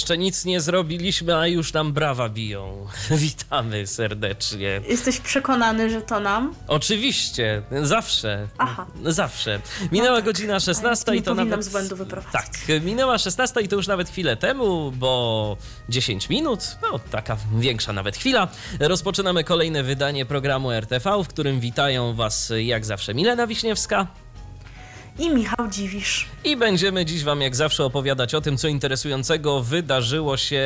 [0.00, 2.86] Jeszcze nic nie zrobiliśmy, a już nam brawa biją.
[3.10, 4.80] Witamy serdecznie.
[4.88, 6.54] Jesteś przekonany, że to nam?
[6.68, 8.48] Oczywiście, zawsze.
[8.58, 8.86] Aha.
[9.04, 9.60] Zawsze.
[9.92, 10.24] Minęła No tak.
[10.24, 11.64] godzina 16 nie i to nawet.
[11.64, 12.32] z błędu wyprowadzić.
[12.32, 15.56] Tak, minęła 16 i to już nawet chwilę temu, bo
[15.88, 18.48] 10 minut, no taka większa nawet chwila.
[18.80, 24.06] Rozpoczynamy kolejne wydanie programu RTV, w którym witają Was jak zawsze Milena Wiśniewska.
[25.18, 26.26] I Michał Dziwisz.
[26.44, 30.62] I będziemy dziś Wam, jak zawsze, opowiadać o tym, co interesującego wydarzyło się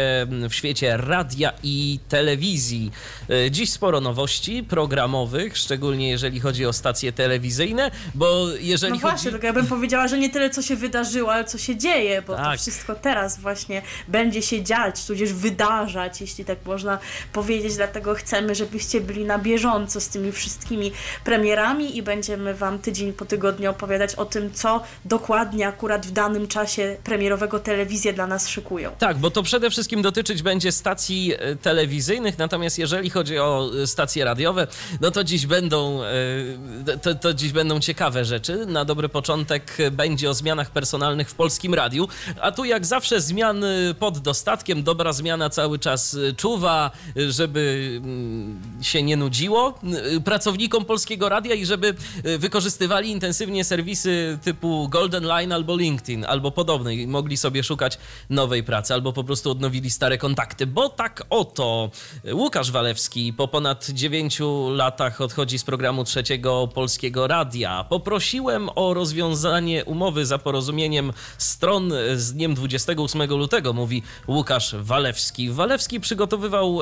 [0.51, 2.91] w świecie radia i telewizji.
[3.31, 9.19] E, Dziś sporo nowości programowych, szczególnie jeżeli chodzi o stacje telewizyjne, bo jeżeli No właśnie,
[9.19, 9.31] chodzi...
[9.31, 12.37] tylko ja bym powiedziała, że nie tyle co się wydarzyło, ale co się dzieje, bo
[12.37, 12.53] Tak.
[12.57, 16.99] to wszystko teraz właśnie będzie się dziać, tudzież wydarzać, jeśli tak można
[17.33, 17.77] powiedzieć.
[17.77, 20.93] Dlatego chcemy, żebyście byli na bieżąco z tymi wszystkimi
[21.25, 26.49] premierami i będziemy Wam tydzień po tygodniu opowiadać o tym, co dokładnie akurat w danym
[26.49, 28.91] czasie premierowego telewizje dla nas szykują.
[28.99, 33.87] Tak, bo to przede wszystkim dotyczyć będzie stacji e, telewizyjnych, natomiast jeżeli chodzi o e,
[33.87, 34.67] stacje radiowe,
[35.01, 38.67] no to dziś będą, e, to, to dziś będą ciekawe rzeczy.
[38.67, 42.09] Na dobry początek będzie o zmianach personalnych w Polskim Radiu,
[42.41, 46.91] a tu jak zawsze zmiany pod dostatkiem, dobra zmiana cały czas czuwa,
[47.29, 49.79] żeby mm, się nie nudziło
[50.25, 51.95] pracownikom Polskiego Radia i żeby
[52.39, 57.99] wykorzystywali intensywnie serwisy typu Golden Line albo LinkedIn, albo podobne i mogli sobie szukać
[58.31, 61.91] nowej pracy, albo po prostu odnowili stare kontakty, bo tak oto
[62.33, 64.39] Łukasz Walewski po ponad 9
[64.71, 67.85] latach odchodzi z programu trzeciego Polskiego Radia.
[67.89, 75.51] Poprosiłem o rozwiązanie umowy za porozumieniem stron z dniem 28 lutego, mówi Łukasz Walewski.
[75.51, 76.81] Walewski przygotowywał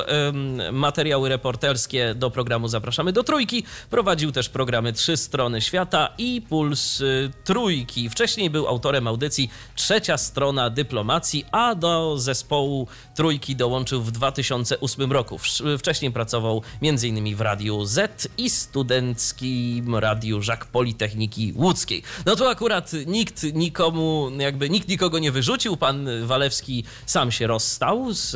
[0.73, 7.01] materiały reporterskie do programu Zapraszamy do Trójki, prowadził też programy Trzy Strony Świata i Puls
[7.01, 8.11] y, Trójki.
[8.11, 15.39] Wcześniej był autorem audycji Trzecia Strona Dyplomacji, a do zespołu Trójki dołączył w 2008 roku.
[15.79, 17.37] Wcześniej pracował m.in.
[17.37, 22.03] w Radiu Z i Studenckim Radiu Żak Politechniki Łódzkiej.
[22.27, 25.77] No tu akurat nikt nikomu, jakby nikt nikogo nie wyrzucił.
[25.77, 28.35] Pan Walewski sam się rozstał z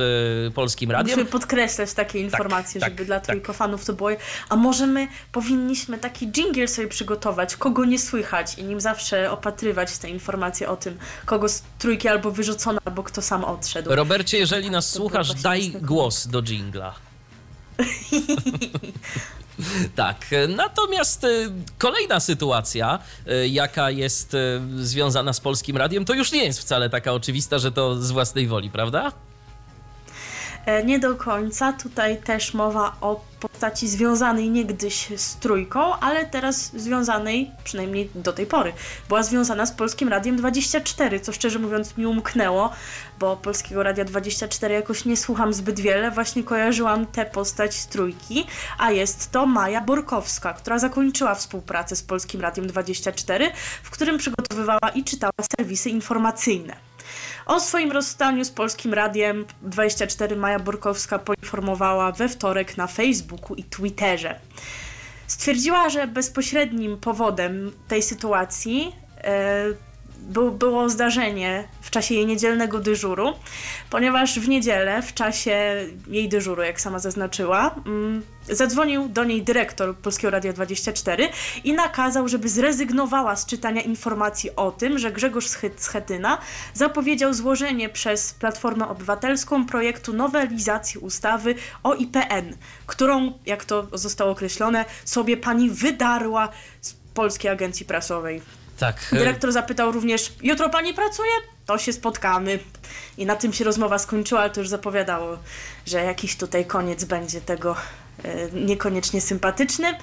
[0.48, 1.16] y, Polskim Radiem.
[1.16, 3.26] Musimy podkreślać takie informacje, tak, żeby dla tak.
[3.26, 4.10] trójkofanów to było.
[4.48, 9.98] A może my powinniśmy taki jingle sobie przygotować, kogo nie słychać i nim zawsze opatrywać
[9.98, 13.94] te informacje o tym, kogo z trójki albo wyrzucono, albo kto sam odszedł.
[13.94, 16.94] Robercie, jeżeli nas To słuchasz, daj głos do jingla.
[19.94, 21.28] Tak, natomiast e,
[21.78, 24.38] kolejna sytuacja, e, jaka jest e,
[24.76, 28.46] związana z Polskim Radiem, to już nie jest wcale taka oczywista, że to z własnej
[28.46, 29.12] woli, prawda?
[30.66, 31.72] E, Nie do końca.
[31.72, 38.46] Tutaj też mowa o postaci związanej niegdyś z trójką, ale teraz związanej, przynajmniej do tej
[38.46, 38.72] pory,
[39.08, 42.70] była związana z Polskim Radiem 24, co szczerze mówiąc mi umknęło,
[43.18, 46.10] bo Polskiego Radia 24 jakoś nie słucham zbyt wiele.
[46.10, 48.46] Właśnie kojarzyłam tę postać z trójki,
[48.78, 53.50] a jest to Maja Borkowska, która zakończyła współpracę z Polskim Radiem 24,
[53.82, 56.76] w którym przygotowywała i czytała serwisy informacyjne.
[57.46, 63.64] O swoim rozstaniu z Polskim Radiem 24 Maja Borkowska poinformowała we wtorek na Facebooku i
[63.64, 64.40] Twitterze.
[65.26, 69.64] Stwierdziła, że bezpośrednim powodem tej sytuacji e,
[70.18, 73.32] był, było zdarzenie w czasie jej niedzielnego dyżuru,
[73.90, 79.96] ponieważ w niedzielę, w czasie jej dyżuru, jak sama zaznaczyła, mm, zadzwonił do niej dyrektor
[79.96, 81.28] Polskiego Radia 24
[81.64, 85.46] i nakazał, żeby zrezygnowała z czytania informacji o tym, że Grzegorz
[85.76, 86.38] Schetyna
[86.74, 94.84] zapowiedział złożenie przez Platformę Obywatelską projektu nowelizacji ustawy o IPN, którą, jak to zostało określone,
[95.04, 96.48] sobie pani wydarła
[96.80, 98.42] z Polskiej Agencji Prasowej.
[98.78, 99.08] Tak.
[99.12, 101.30] Dyrektor zapytał również, jutro pani pracuje?
[101.66, 102.58] To się spotkamy.
[103.18, 105.38] I na tym się rozmowa skończyła, ale to już zapowiadało,
[105.86, 107.76] że jakiś tutaj koniec będzie tego
[108.24, 109.98] e, niekoniecznie sympatyczny.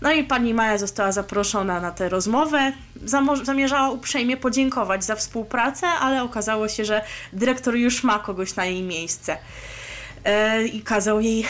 [0.00, 2.72] No i pani Maja została zaproszona na tę rozmowę.
[3.42, 8.82] Zamierzała uprzejmie podziękować za współpracę, ale okazało się, że dyrektor już ma kogoś na jej
[8.82, 9.38] miejsce
[10.72, 11.46] i kazał jej e,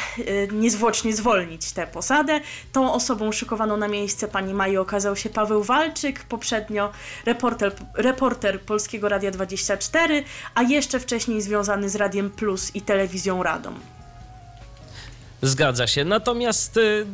[0.53, 2.41] niezwłocznie zwolnić tę posadę.
[2.73, 6.93] Tą osobą szykowaną na miejsce pani Maji okazał się Paweł Walczyk, poprzednio
[7.27, 13.98] reporter, reporter Polskiego Radia 24, a jeszcze wcześniej związany z Radiem Plus i Telewizją Radom.
[15.43, 16.05] Zgadza się.
[16.05, 17.07] Natomiast y,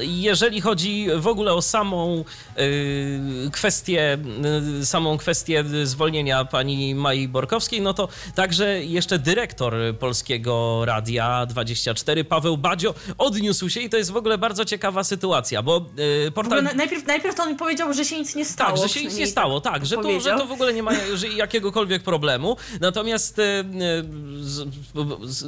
[0.00, 2.24] jeżeli chodzi w ogóle o samą
[2.58, 4.18] y, kwestię,
[4.80, 12.24] y, samą kwestię zwolnienia pani Mai Borkowskiej, no to także jeszcze dyrektor Polskiego Radia 24,
[12.24, 15.86] Paweł Badzio, odniósł się i to jest w ogóle bardzo ciekawa sytuacja, bo
[16.34, 16.62] portal...
[16.62, 18.78] na- najpierw, najpierw to on powiedział, że się nic nie stało.
[18.78, 20.90] Tak, że się nic nie stało, tak, że, to, że to w ogóle nie ma
[21.36, 22.56] jakiegokolwiek problemu.
[22.80, 23.40] Natomiast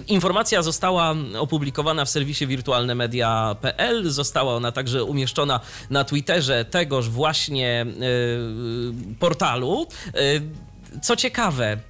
[0.09, 5.61] informacja została opublikowana w serwisie wirtualnemedia.pl, została ona także umieszczona
[5.91, 7.87] na Twitterze tegoż właśnie e,
[9.19, 9.87] portalu.
[10.07, 10.21] E,
[11.03, 11.81] Co ciekawe, e,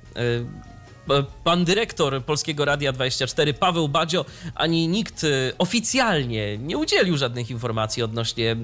[1.45, 4.25] Pan dyrektor Polskiego Radia 24, Paweł Badzio,
[4.55, 5.27] ani nikt
[5.59, 8.57] oficjalnie nie udzielił żadnych informacji odnośnie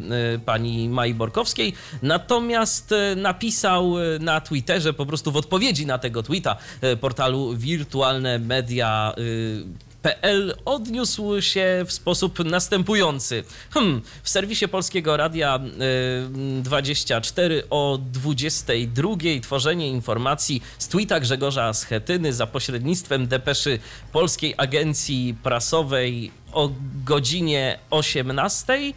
[0.45, 1.73] pani Mai Borkowskiej,
[2.03, 6.57] natomiast napisał na Twitterze, po prostu w odpowiedzi na tego tweeta
[7.01, 9.15] portalu wirtualne media
[10.06, 13.44] PL odniósł się w sposób następujący.
[13.70, 15.61] Hmm, w serwisie Polskiego Radia
[16.58, 19.11] y, 24 o 22
[19.43, 23.79] tworzenie informacji z tweeta Grzegorza Schetyny za pośrednictwem depeszy
[24.12, 26.70] Polskiej Agencji Prasowej o
[27.05, 28.73] godzinie 18.
[28.73, 28.93] Y,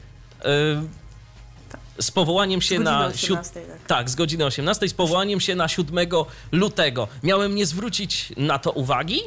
[2.01, 3.88] z powołaniem się na 18, tak.
[3.88, 6.07] tak, z godziny 18 z powołaniem się na 7
[6.51, 7.07] lutego.
[7.23, 9.21] Miałem nie zwrócić na to uwagi?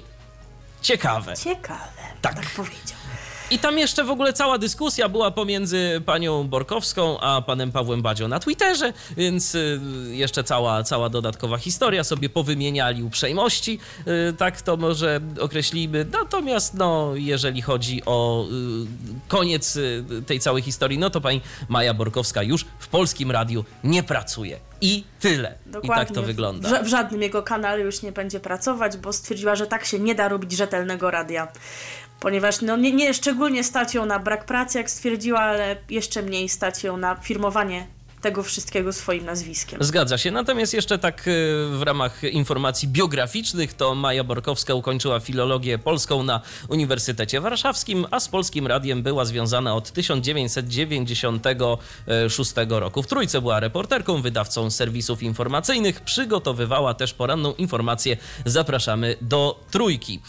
[0.82, 1.36] Ciekawe.
[1.36, 1.88] Ciekawe,
[2.20, 2.34] Tak.
[2.34, 3.01] tak powiedział.
[3.52, 8.28] I tam jeszcze w ogóle cała dyskusja była pomiędzy panią Borkowską a panem Pawłem Badzią
[8.28, 13.78] na Twitterze, więc y, jeszcze cała, cała dodatkowa historia sobie powymieniali uprzejmości,
[14.30, 16.06] y, tak to może określimy.
[16.12, 19.78] Natomiast no, jeżeli chodzi o y, koniec
[20.26, 24.60] tej całej historii, no to pani Maja Borkowska już w Polskim Radiu nie pracuje.
[24.82, 25.54] I tyle.
[25.82, 26.68] I tak to wygląda.
[26.68, 30.14] W, w żadnym jego kanale już nie będzie pracować, bo stwierdziła, że tak się nie
[30.14, 31.48] da robić rzetelnego radia.
[32.22, 36.48] Ponieważ no, nie, nie szczególnie stać ją na brak pracy, jak stwierdziła, ale jeszcze mniej
[36.48, 37.86] stać ją na firmowanie
[38.20, 39.82] tego wszystkiego swoim nazwiskiem.
[39.82, 40.30] Zgadza się.
[40.30, 41.30] Natomiast jeszcze tak y,
[41.70, 48.28] w ramach informacji biograficznych, to Maja Borkowska ukończyła filologię polską na Uniwersytecie Warszawskim, a z
[48.28, 53.02] Polskim Radiem była związana od 1996 roku.
[53.02, 60.20] W Trójce była reporterką, wydawcą serwisów informacyjnych, przygotowywała też poranną informację Zapraszamy do Trójki.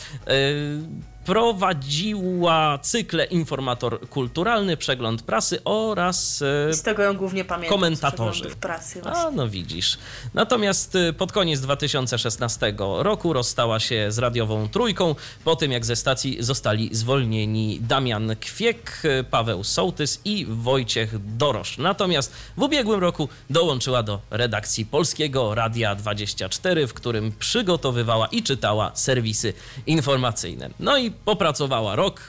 [1.26, 7.70] Prowadziła cykle Informator Kulturalny, Przegląd Prasy oraz I z tego ją głównie pamiętam.
[7.80, 8.50] komentatorzy.
[8.56, 9.22] prasy właśnie.
[9.22, 9.98] a, no widzisz.
[10.34, 15.96] Natomiast y, pod koniec 2016 roku rozstała się z radiową trójką, po tym jak ze
[15.96, 21.78] stacji zostali zwolnieni Damian Kwiek, y, Paweł Sołtys i Wojciech Dorosz.
[21.78, 28.92] Natomiast w ubiegłym roku dołączyła do redakcji Polskiego Radia 24, w którym przygotowywała i czytała
[28.94, 29.54] serwisy
[29.88, 30.70] informacyjne.
[30.80, 32.22] No i popracowała rok,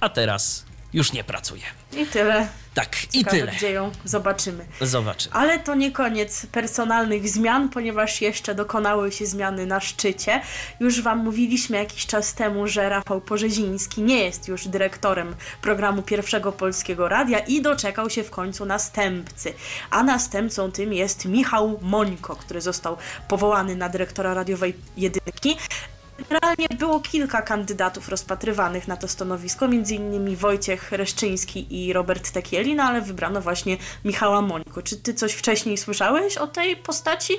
[0.00, 1.62] a teraz już nie pracuje.
[1.96, 2.48] I tyle.
[2.74, 3.52] Tak, i Ciekawe, tyle.
[3.52, 4.66] gdzie ją zobaczymy.
[4.80, 5.34] Zobaczymy.
[5.34, 10.40] Ale to nie koniec personalnych zmian, ponieważ jeszcze dokonały się zmiany na szczycie.
[10.80, 16.52] Już Wam mówiliśmy jakiś czas temu, że Rafał Porzeziński nie jest już dyrektorem programu Pierwszego
[16.52, 19.54] Polskiego Radia i doczekał się w końcu następcy.
[19.90, 22.96] A następcą tym jest Michał Mońko, który został
[23.28, 25.56] powołany na dyrektora radiowej jedynki.
[26.28, 30.36] Generalnie było kilka kandydatów rozpatrywanych na to stanowisko, m.in.
[30.36, 34.82] Wojciech Reszczyński i Robert Tekielin, ale wybrano właśnie Michała Mońko.
[34.82, 37.32] Czy ty coś wcześniej słyszałeś o tej postaci?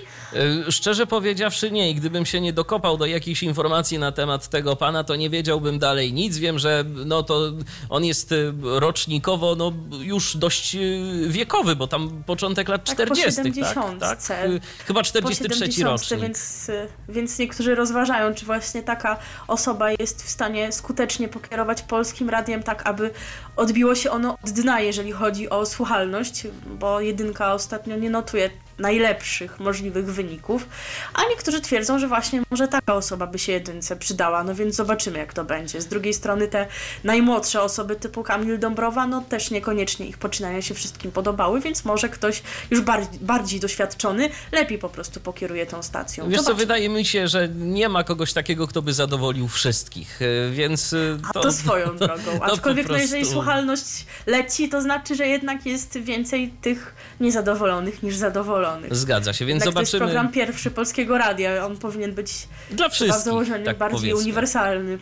[0.67, 4.75] Y, Szczerze powiedziawszy nie i gdybym się nie dokopał do jakichś informacji na temat tego
[4.75, 6.37] pana, to nie wiedziałbym dalej nic.
[6.37, 7.51] Wiem, że no to
[7.89, 13.15] on jest y, rocznikowo no już dość y, wiekowy, bo tam początek lat Tak, po
[13.15, 13.35] 40.
[13.35, 13.99] 70.
[13.99, 14.49] tak, tak?
[14.85, 16.21] Chyba Po 43 70, rocznik.
[16.21, 16.71] więc,
[17.09, 22.87] więc niektórzy rozważają, czy właśnie taka osoba jest w stanie skutecznie pokierować polskim radiem, tak
[22.87, 23.11] aby
[23.55, 26.47] odbiło się ono od dna, jeżeli chodzi o słuchalność,
[26.79, 30.65] bo jedynka ostatnio nie notuje najlepszych możliwych wyników,
[31.13, 35.19] a niektórzy twierdzą, że właśnie może taka osoba by się jedynce przydała, no więc zobaczymy
[35.19, 35.81] jak to będzie.
[35.81, 36.67] Z drugiej strony te
[37.03, 42.09] najmłodsze osoby typu Kamil Dąbrowa, no też niekoniecznie ich poczynania się wszystkim podobały, więc może
[42.09, 46.29] ktoś już bardziej, bardziej doświadczony lepiej po prostu pokieruje tą stacją.
[46.29, 46.59] Wiesz co, Zobaczymy.
[46.65, 50.93] wydaje mi się, że nie ma kogoś takiego, kto by zadowolił wszystkich, y, więc...
[50.93, 52.39] y, A to swoją drogą.
[52.39, 58.03] to Aczkolwiek no, jeżeli prostu- słuchalność leci, to znaczy, że jednak jest więcej tych niezadowolonych
[58.03, 58.68] niż zadowolonych.
[58.91, 61.65] Zgadza się, więc Jednak to jest zobaczymy program pierwszy Polskiego Radia.
[61.65, 64.21] On powinien być dla wszystkich, założeniu tak bardziej powiedzmy.
[64.23, 64.97] uniwersalny.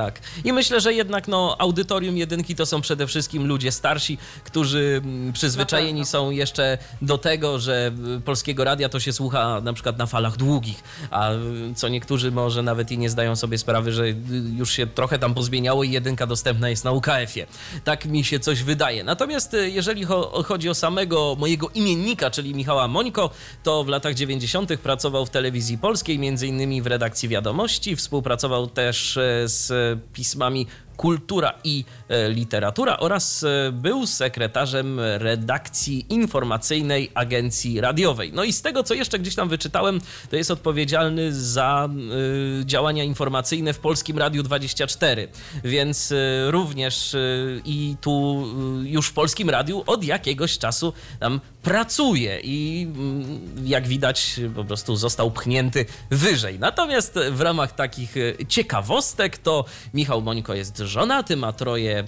[0.00, 0.20] Tak.
[0.44, 5.32] I myślę, że jednak no, audytorium jedynki to są przede wszystkim ludzie starsi, którzy mm,
[5.32, 10.06] przyzwyczajeni są jeszcze do tego, że y, polskiego radia to się słucha na przykład na
[10.06, 11.36] falach długich, a y,
[11.76, 14.16] co niektórzy może nawet i nie zdają sobie sprawy, że y,
[14.56, 17.46] już się trochę tam pozmieniało i jedynka dostępna jest na UKF-ie.
[17.84, 19.04] Tak mi się coś wydaje.
[19.04, 23.30] Natomiast jeżeli cho- chodzi o samego mojego imiennika, czyli Michała Mońko,
[23.62, 24.76] to w latach 90.
[24.76, 30.66] pracował w telewizji polskiej, między innymi w redakcji Wiadomości, współpracował też e, z pismami
[31.00, 38.32] Kultura i e, Literatura oraz e, był sekretarzem redakcji informacyjnej agencji radiowej.
[38.32, 43.04] No i z tego, co jeszcze gdzieś tam wyczytałem, to jest odpowiedzialny za e, działania
[43.04, 45.28] informacyjne w Polskim Radiu 24,
[45.64, 46.14] więc
[46.46, 47.16] również
[47.64, 48.46] i tu
[48.84, 54.96] już w Polskim Radiu od jakiegoś czasu tam pracuje i mm, jak widać po prostu
[54.96, 56.58] został pchnięty wyżej.
[56.58, 58.14] Natomiast w ramach takich
[58.48, 59.64] ciekawostek to
[59.94, 62.04] Michał Mońko jest żonaty, ma troje e,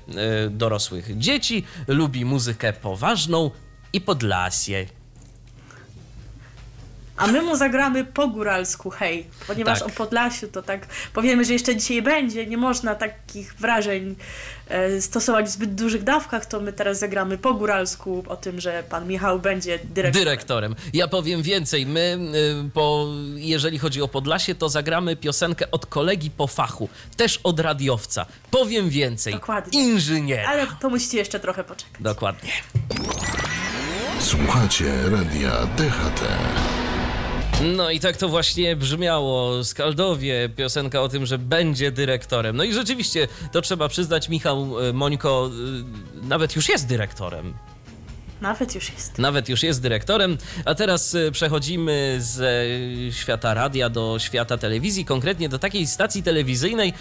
[0.51, 3.51] dorosłych dzieci, lubi muzykę poważną
[3.93, 4.87] i Podlasie.
[7.23, 9.27] A my mu zagramy po góralsku, hej.
[9.47, 9.89] Ponieważ Tak.
[9.89, 12.47] o Podlasiu to tak powiemy, że jeszcze dzisiaj będzie.
[12.47, 14.17] Nie można takich wrażeń
[14.69, 18.83] e, stosować w zbyt dużych dawkach, to my teraz zagramy po góralsku o tym, że
[18.89, 20.13] pan Michał będzie dyrektorem.
[20.25, 20.75] dyrektorem.
[20.93, 21.87] Ja powiem więcej.
[21.87, 22.19] My,
[22.67, 27.61] y, po, jeżeli chodzi o Podlasie, to zagramy piosenkę od kolegi po fachu, też od
[27.61, 28.27] radiowca.
[28.51, 29.33] Powiem więcej.
[29.35, 29.81] Dokładnie.
[29.85, 30.47] Inżynier.
[30.47, 32.03] Ale to musicie jeszcze trochę poczekać.
[32.03, 32.51] Dokładnie.
[34.21, 36.21] Słuchacie radia DHT.
[37.63, 39.65] No i tak to właśnie brzmiało.
[39.65, 42.57] Skaldowie, piosenka o tym, że będzie dyrektorem.
[42.57, 45.51] No i rzeczywiście, to trzeba przyznać, Michał y, Mońko
[46.23, 47.55] y, nawet już jest dyrektorem.
[48.43, 49.19] Nawet już jest.
[49.19, 50.39] Nawet już jest dyrektorem.
[50.65, 52.65] A teraz y, przechodzimy ze
[53.11, 56.93] świata radia do świata telewizji, konkretnie do takiej stacji telewizyjnej,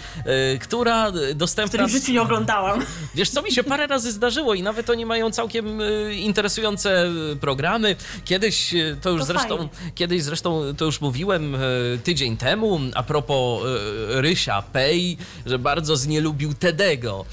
[0.54, 1.68] y, która y, dostępna...
[1.68, 2.84] Której w życiu nie oglądałam.
[3.14, 5.78] Wiesz co, mi się parę razy zdarzyło i nawet oni mają całkiem
[6.12, 7.96] interesujące programy.
[8.24, 9.70] Kiedyś, to już To zresztą, fajnie.
[9.94, 11.56] kiedyś zresztą to już mówiłem
[12.04, 13.62] tydzień temu, a propos
[14.08, 17.24] Rysia Pej, że bardzo znielubił Tedego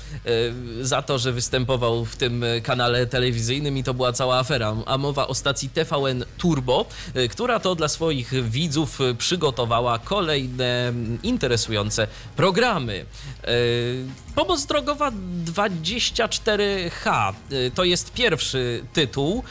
[0.81, 4.75] za to, że występował w tym kanale telewizyjnym i to była cała afera.
[4.85, 10.87] A mowa o stacji TVN Turbo, y, która to dla swoich widzów y, przygotowała kolejne
[10.87, 13.05] mm, interesujące programy.
[13.47, 15.11] Y, Pomoc drogowa
[15.45, 19.43] 24H y, to jest pierwszy tytuł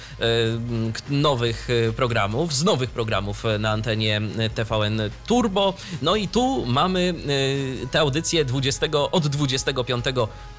[1.10, 4.20] nowych programów, z nowych programów na antenie
[4.54, 5.74] TVN Turbo.
[6.02, 7.14] No i tu mamy
[7.90, 10.04] tę audycję 20, od 25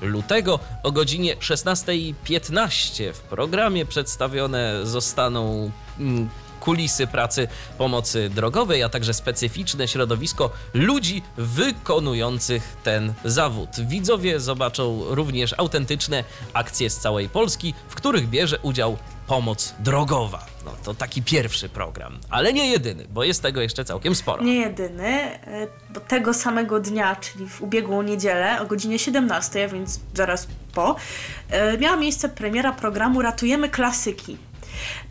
[0.02, 3.14] lutego o godzinie 16.15.
[3.14, 12.78] W programie przedstawione zostaną mm, kulisy pracy pomocy drogowej, a także specyficzne środowisko ludzi wykonujących
[12.84, 13.70] ten zawód.
[13.80, 18.98] Widzowie zobaczą również autentyczne akcje z całej Polski, w których bierze udział
[19.30, 20.46] pomoc drogowa.
[20.66, 24.44] No to taki pierwszy program, ale nie jedyny, bo jest tego jeszcze całkiem sporo.
[24.44, 30.00] Nie jedyny, e, bo tego samego dnia, czyli w ubiegłą niedzielę o godzinie 17, więc
[30.14, 30.96] zaraz po,
[31.50, 34.38] e, miała miejsce premiera programu Ratujemy Klasyki.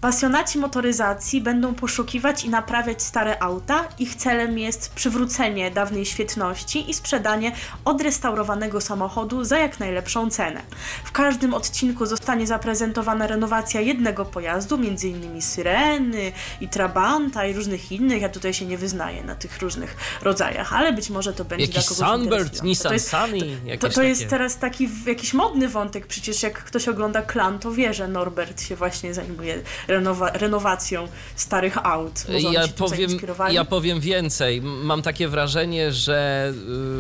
[0.01, 3.85] Pasjonaci motoryzacji będą poszukiwać i naprawiać stare auta.
[3.99, 7.53] Ich celem jest przywrócenie dawnej świetności i sprzedanie
[7.85, 10.63] odrestaurowanego samochodu za jak najlepszą cenę.
[11.05, 15.43] W każdym odcinku zostanie zaprezentowana renowacja jednego pojazdu, m.in.
[15.43, 18.23] Syreny i Trabanta i różnych innych.
[18.23, 21.87] Ja tutaj się nie wyznaję na tych różnych rodzajach, ale być może to będzie Jakiś
[21.97, 22.63] dla kogoś Sunbird.
[22.63, 26.65] Nissan To jest- Sunny, jakieś to, to jest teraz taki jakiś modny wątek, przecież jak
[26.65, 29.58] ktoś ogląda Klan, to wie, że Norbert się właśnie zajmuje
[29.89, 32.25] renowa- renowacją starych aut.
[32.29, 33.11] Może Ja powiem,
[33.51, 34.63] ja powiem więcej.
[34.63, 36.53] Mam takie wrażenie, że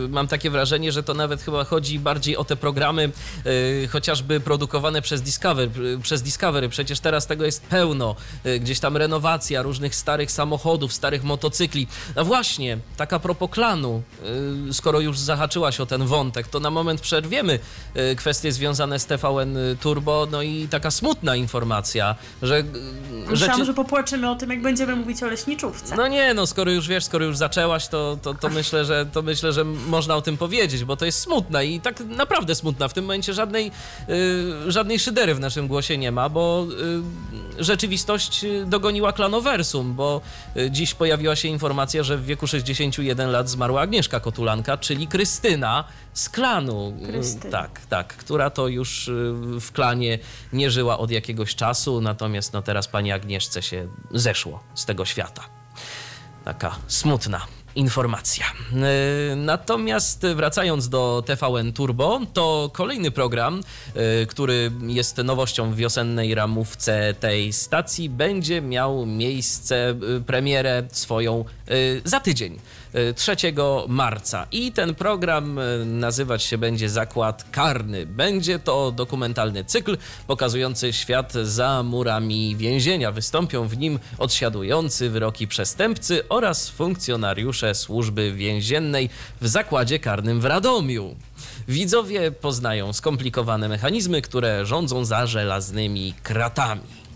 [0.04, 3.10] y, mam takie wrażenie, że to nawet chyba chodzi bardziej o te programy
[3.46, 5.70] y, chociażby produkowane przez Discovery,
[6.02, 6.68] przez Discovery.
[6.68, 8.16] Przecież teraz tego jest pełno.
[8.46, 11.86] Y, gdzieś tam renowacja różnych starych samochodów, starych motocykli.
[12.16, 14.02] No właśnie, taka propos klanu,
[14.70, 17.58] y, skoro już zahaczyłaś o ten wątek, to na moment przerwiemy
[18.12, 20.26] y, kwestie związane z TVN Turbo.
[20.30, 22.14] No i taka smutna informacja,
[22.48, 22.64] że e,
[23.30, 23.64] Myślałam, rzeczy...
[23.64, 25.96] że popłaczymy o tym, jak będziemy mówić o leśniczówce.
[25.96, 29.22] No nie, no skoro już wiesz, skoro już zaczęłaś, to, to, to, myślę, że, to
[29.22, 32.88] myślę, że można o tym powiedzieć, bo to jest smutne i tak naprawdę smutna.
[32.88, 33.70] W tym momencie żadnej,
[34.08, 36.66] y, żadnej szydery w naszym głosie nie ma, bo
[37.58, 40.20] y, rzeczywistość dogoniła klanowersum, bo
[40.70, 45.84] dziś pojawiła się informacja, że w wieku 61 lat zmarła Agnieszka Kotulanka, czyli Krystyna
[46.18, 46.94] z klanu.
[47.06, 47.52] Krystyna.
[47.52, 50.18] Tak, tak, która to już y, w klanie
[50.52, 55.42] nie żyła od jakiegoś czasu, natomiast no teraz pani Agnieszce się zeszło z tego świata.
[56.44, 58.44] Taka smutna informacja.
[59.32, 63.60] Y, Natomiast wracając do TVN Turbo, to kolejny program,
[64.22, 71.44] y, który jest nowością w wiosennej ramówce tej stacji, będzie miał miejsce, y, premierę swoją
[71.70, 72.58] y, za tydzień.
[72.94, 73.36] Y, 3
[73.88, 78.06] marca i ten program y, nazywać się będzie Zakład Karny.
[78.06, 83.12] Będzie to dokumentalny cykl pokazujący świat za murami więzienia.
[83.12, 91.16] Wystąpią w nim odsiadujący wyroki przestępcy oraz funkcjonariusze służby więziennej w zakładzie karnym w Radomiu.
[91.68, 97.07] Widzowie poznają skomplikowane mechanizmy, które rządzą za żelaznymi kratami.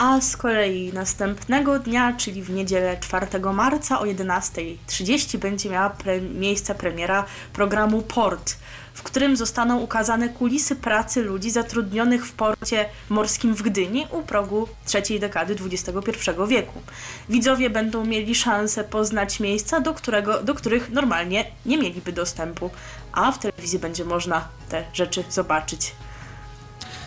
[0.00, 6.20] A z kolei następnego dnia, czyli w niedzielę 4 marca o 11.30 będzie miała pre
[6.20, 8.56] miejsce premiera programu Port,
[8.94, 14.68] w którym zostaną ukazane kulisy pracy ludzi zatrudnionych w porcie morskim w Gdyni u progu
[14.86, 16.82] trzeciej dekady XXI wieku.
[17.28, 22.70] Widzowie będą mieli szansę poznać miejsca, do, którego, do których normalnie nie mieliby dostępu,
[23.12, 25.92] a w telewizji będzie można te rzeczy zobaczyć.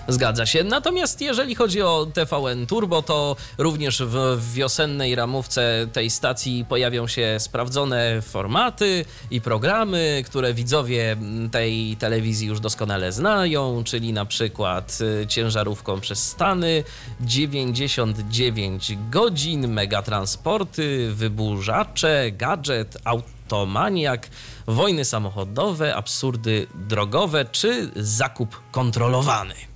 [0.07, 0.63] Zgadza się.
[0.63, 7.36] Natomiast jeżeli chodzi o TVN Turbo, to również w, wiosennej ramówce tej stacji pojawią się
[7.39, 11.17] sprawdzone formaty i programy, które widzowie
[11.51, 16.83] tej telewizji już doskonale znają, czyli na przykład y, ciężarówką przez Stany,
[17.22, 24.29] 99 godzin, megatransporty, wyburzacze, gadżet, automaniak,
[24.67, 29.73] wojny samochodowe, absurdy drogowe czy zakup kontrolowany.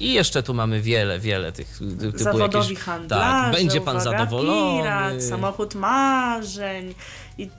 [0.00, 2.84] I jeszcze tu mamy wiele, wiele tych typu Zawodowi jakieś...
[2.84, 4.82] handlarze, Tak, będzie pan uwaga, zadowolony.
[4.82, 6.94] Pirat, samochód marzeń.
[7.38, 7.50] I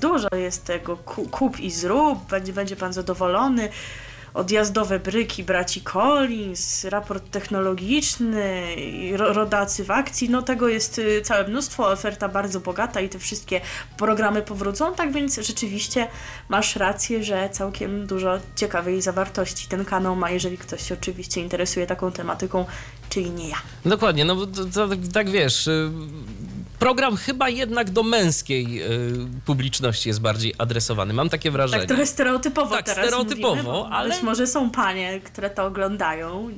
[0.00, 0.96] dużo jest tego.
[0.96, 3.68] Ku- Kup i zrób, będzie, będzie pan zadowolony.
[4.34, 8.76] Odjazdowe bryki braci Collins, raport technologiczny,
[9.16, 10.30] rodacy w akcji.
[10.30, 13.60] No tego jest y, całe mnóstwo, oferta bardzo bogata i te wszystkie
[13.96, 14.94] programy powrócą.
[14.94, 16.08] Tak więc rzeczywiście
[16.48, 21.86] masz rację, że całkiem dużo ciekawej zawartości ten kanał ma, jeżeli ktoś się oczywiście interesuje
[21.86, 22.64] taką tematyką,
[23.08, 23.56] czyli nie ja.
[23.84, 25.90] Dokładnie, no bo to, tak wiesz, y,
[26.80, 29.12] program chyba jednak do męskiej y,
[29.46, 31.14] publiczności jest bardziej adresowany.
[31.14, 31.80] Mam takie wrażenie.
[31.80, 36.50] Tak trochę stereotypowo Tak, teraz stereotypowo, mówimy, ale- Być może są panie, które to oglądają.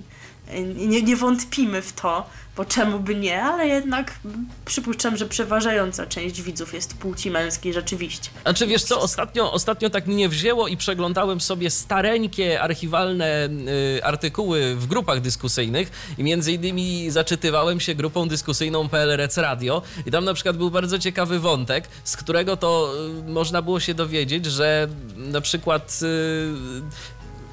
[0.74, 4.18] Nie, nie wątpimy w to, bo czemu by nie, ale jednak
[4.64, 8.30] przypuszczam, że przeważająca część widzów jest płci męskiej rzeczywiście.
[8.42, 13.48] Znaczy wiesz co, ostatnio, ostatnio tak mnie wzięło i przeglądałem sobie stareńkie, archiwalne
[13.96, 20.10] y, artykuły w grupach dyskusyjnych i między innymi zaczytywałem się grupą dyskusyjną PLRC Radio i
[20.10, 22.94] tam na przykład był bardzo ciekawy wątek, z którego to
[23.28, 26.00] y, można było się dowiedzieć, że na przykład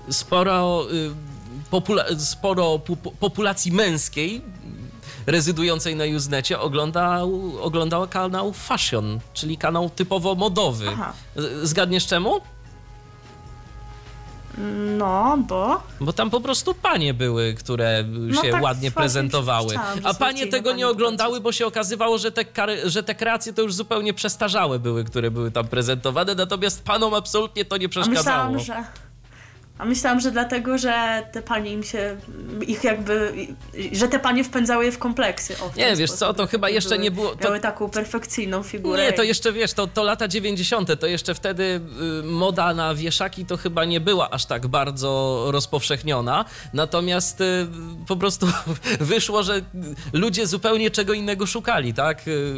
[0.09, 1.28] y, sporo, y,
[1.71, 4.41] popula- sporo pu- populacji męskiej
[5.27, 10.85] rezydującej na Usenecie oglądał, oglądała kanał Fashion, czyli kanał typowo modowy.
[10.93, 11.13] Aha.
[11.63, 12.41] Zgadniesz czemu?
[14.97, 19.75] No, bo Bo tam po prostu panie były, które No się tak, ładnie prezentowały.
[20.03, 23.61] A panie tego nie oglądały, bo się okazywało, że te, kary, że te kreacje to
[23.61, 28.51] już zupełnie przestarzałe były, które były tam prezentowane, natomiast panom absolutnie to nie a przeszkadzało.
[28.53, 29.08] myślałam, że...
[29.79, 32.17] A myślałam, że dlatego, że te panie im się,
[32.67, 33.33] ich jakby,
[33.91, 35.55] że te panie wpędzały je w kompleksy.
[35.61, 36.37] O, w Nie, wiesz co, sposób.
[36.37, 39.03] to chyba jeszcze Były- nie było- to- Miały taką perfekcyjną figurę.
[39.03, 41.81] Nie, to jeszcze wiesz, to, to lata 90., to jeszcze wtedy
[42.19, 46.45] y, moda na wieszaki to chyba nie była aż tak bardzo rozpowszechniona.
[46.73, 47.67] Natomiast y,
[48.07, 48.47] po prostu
[48.99, 49.61] wyszło, że
[50.13, 52.27] ludzie zupełnie czego innego szukali, tak?
[52.27, 52.53] Y,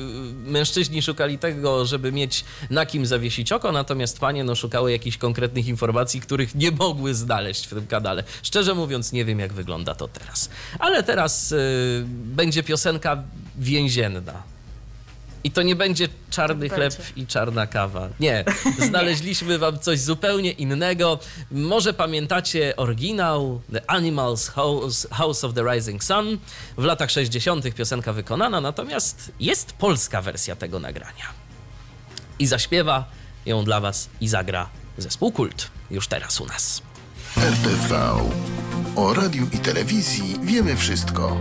[0.45, 5.67] Mężczyźni szukali tego, żeby mieć na kim zawiesić oko, natomiast panie no, szukały jakichś konkretnych
[5.67, 8.23] informacji, których nie mogły znaleźć w tym kanale.
[8.43, 10.49] Szczerze mówiąc, nie wiem, jak wygląda to teraz.
[10.79, 13.23] Ale teraz y, będzie piosenka
[13.57, 14.43] więzienna.
[15.43, 17.13] I to nie będzie czarny Tak chleb będzie.
[17.15, 18.09] i czarna kawa.
[18.19, 18.45] Nie,
[18.89, 21.19] znaleźliśmy wam coś zupełnie innego.
[21.51, 26.37] Może pamiętacie oryginał The Animals House, House of the Rising Sun.
[26.77, 27.73] W latach 60.
[27.75, 31.25] piosenka wykonana, natomiast jest polska wersja tego nagrania.
[32.39, 33.05] I zaśpiewa
[33.45, 36.81] ją dla was i zagra zespół Kult już teraz u nas.
[37.37, 37.93] RTV.
[38.95, 41.37] O radiu i telewizji wiemy wszystko.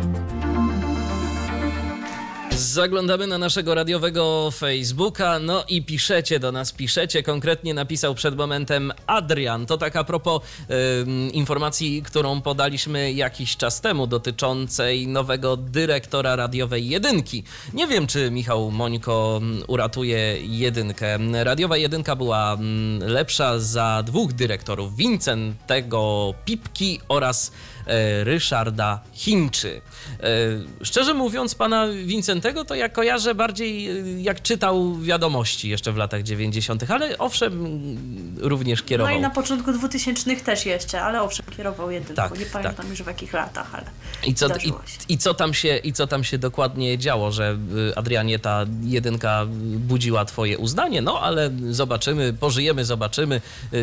[2.56, 7.22] Zaglądamy na naszego radiowego Facebooka, no i piszecie do nas, piszecie.
[7.22, 9.66] Konkretnie napisał przed momentem Adrian.
[9.66, 10.42] To tak a propos
[11.32, 17.44] informacji, którą podaliśmy jakiś czas temu dotyczącej nowego dyrektora radiowej jedynki.
[17.74, 21.18] Nie wiem, czy Michał Mońko uratuje jedynkę.
[21.44, 22.58] Radiowa jedynka była
[23.00, 27.52] lepsza za dwóch dyrektorów, Wincentego Pipki oraz
[28.24, 29.80] Ryszarda Chińczy.
[30.20, 30.24] E,
[30.84, 36.22] Szczerze mówiąc, pana Wincentego to ja kojarzę bardziej e, jak czytał wiadomości jeszcze w latach
[36.22, 37.68] 90., ale owszem,
[38.38, 39.14] również No kierował.
[39.16, 42.14] i na początku 2000 też jeszcze, ale owszem, kierował jedynką.
[42.14, 42.88] Tak, nie pamiętam tak.
[42.88, 43.84] już w jakich latach, ale
[44.24, 44.72] I co, i,
[45.08, 47.58] i, co tam się, I co tam się dokładnie działo, że
[47.96, 51.02] Adrianie ta jedynka budziła twoje uznanie?
[51.02, 53.40] No ale zobaczymy, pożyjemy, zobaczymy.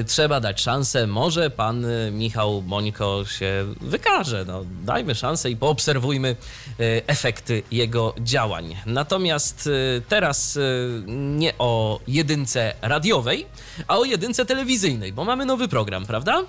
[0.07, 1.07] Trzeba dać szansę.
[1.07, 3.65] Może pan Michał Mońko się
[3.97, 4.45] wykaże.
[4.47, 6.35] No, dajmy szansę i poobserwujmy
[6.79, 8.75] y, efekty jego działań.
[8.85, 13.45] Natomiast y, teraz y, nie o jedynce radiowej,
[13.87, 16.43] a o jedynce telewizyjnej, bo mamy nowy program, prawda?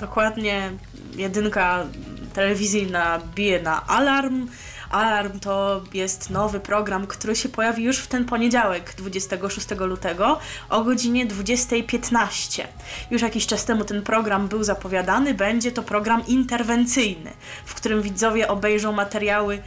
[0.00, 0.72] Dokładnie
[1.16, 1.86] jedynka
[2.34, 4.48] telewizyjna bije na alarm.
[4.90, 10.84] Alarm to jest nowy program, który się pojawi już w ten poniedziałek, 26 lutego o
[10.84, 12.64] godzinie 20.15.
[13.10, 15.34] Już jakiś czas temu ten program był zapowiadany.
[15.34, 17.32] Będzie to program interwencyjny,
[17.64, 19.62] w którym widzowie obejrzą materiały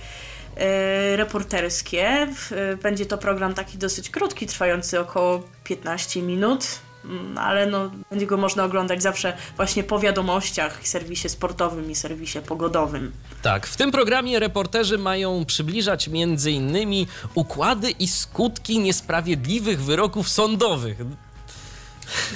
[0.56, 2.08] e, reporterskie.
[2.52, 6.82] E, Będzie to program taki dosyć krótki, trwający około 15 minut.
[7.06, 12.40] Mm, Ale no, będzie go można oglądać zawsze właśnie po wiadomościach, serwisie sportowym i serwisie
[12.48, 13.12] pogodowym.
[13.42, 20.98] Tak, w tym programie reporterzy mają przybliżać między innymi układy i skutki niesprawiedliwych wyroków sądowych.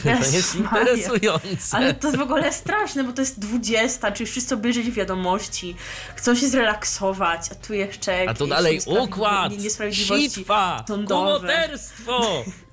[0.04, 1.78] To jest interesujące.
[1.78, 5.76] Ale to jest w ogóle straszne, bo to jest 20, czyli wszyscy obejrzeli wiadomości,
[6.16, 11.38] chcą się zrelaksować, a tu jeszcze A tu dalej układ, nie- niesprawiedliwości sitwa, sądowe.
[11.40, 12.22] kumoterstwo.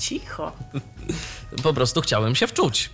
[0.00, 0.52] Cicho.
[1.62, 2.90] Po prostu chciałem się wczuć.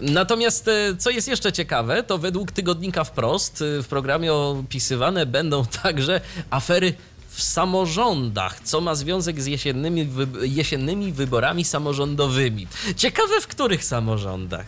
[0.00, 5.66] Natomiast e, co jest jeszcze ciekawe, to według tygodnika wprost e, w programie opisywane będą
[5.82, 6.94] także afery
[7.28, 10.08] w samorządach, co ma związek z jesiennymi,
[10.42, 12.66] jesiennymi wyborami samorządowymi.
[12.96, 14.66] Ciekawe w których samorządach.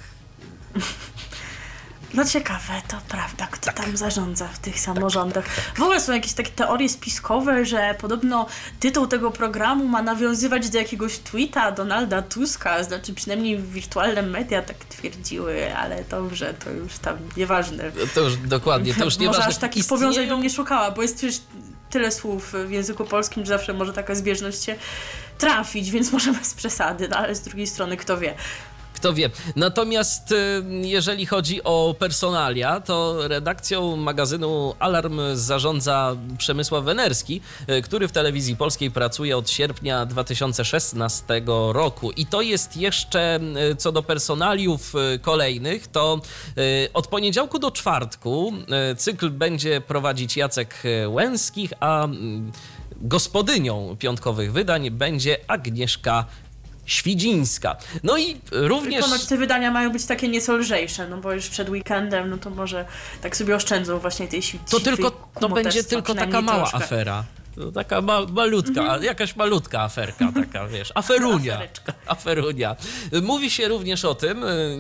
[2.14, 3.76] No ciekawe, to prawda, kto Tak.
[3.76, 5.44] tam zarządza w tych samorządach.
[5.74, 8.46] W ogóle są jakieś takie teorie spiskowe, że podobno
[8.80, 14.76] tytuł tego programu ma nawiązywać do jakiegoś tweeta Donalda Tuska, znaczy przynajmniej wirtualne media tak
[14.76, 17.92] twierdziły, ale dobrze, to już tam nieważne.
[18.14, 21.16] To już dokładnie, to już nie Może aż takich powiązań bym nie szukała, bo jest
[21.16, 21.40] przecież
[21.90, 24.76] tyle słów w języku polskim, że zawsze może taka zbieżność się
[25.38, 28.34] trafić, więc może bez przesady, no ale z drugiej strony kto wie.
[29.00, 29.30] Kto wie.
[29.56, 30.36] Natomiast y,
[30.82, 38.56] jeżeli chodzi o personalia, to redakcją magazynu Alarm zarządza Przemysław Wenerski, y, który w telewizji
[38.56, 42.10] polskiej pracuje od sierpnia 2016 roku.
[42.10, 43.40] I to jest jeszcze
[43.72, 46.20] y, co do personaliów kolejnych, to
[46.94, 48.52] od poniedziałku do czwartku
[48.96, 52.52] cykl będzie prowadzić Jacek Łęskich, a mm,
[52.96, 56.26] gospodynią piątkowych wydań będzie Agnieszka
[56.90, 57.76] Świdzińska.
[58.02, 59.04] No i również...
[59.04, 62.50] Ponoć te wydania mają być takie nieco lżejsze, no bo już przed weekendem, no to
[62.50, 62.84] może
[63.22, 66.76] tak sobie oszczędzą właśnie tej si- To tylko, to będzie tylko taka mała troszkę.
[66.84, 67.24] afera.
[67.54, 71.60] To taka ma, malutka, jakaś malutka aferka, taka wiesz, aferunia.
[72.06, 72.76] Aferunia.
[73.22, 74.76] Mówi się również o tym, y,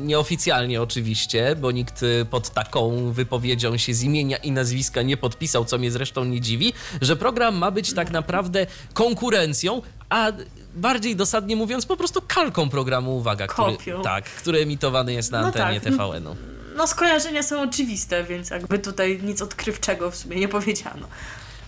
[0.00, 5.64] nieoficjalnie oczywiście, bo nikt y, pod taką wypowiedzią się z imienia i nazwiska nie podpisał,
[5.64, 10.32] co mnie zresztą nie dziwi, że program ma być tak naprawdę konkurencją, a
[10.74, 14.02] bardziej dosadnie mówiąc, po prostu kalką programu Uwaga, który, Kopią.
[14.02, 16.36] tak, który emitowany jest na No antenie tak, no- TVN-u.
[16.76, 21.06] No skojarzenia są oczywiste, więc jakby tutaj nic odkrywczego w sumie nie powiedziano.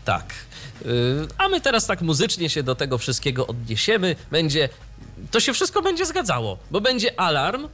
[0.05, 0.35] Tak.
[0.87, 0.87] Y,
[1.38, 4.16] A my teraz tak muzycznie się do tego wszystkiego odniesiemy.
[4.31, 4.69] Będzie.
[5.31, 7.68] To się wszystko będzie zgadzało, bo będzie alarm,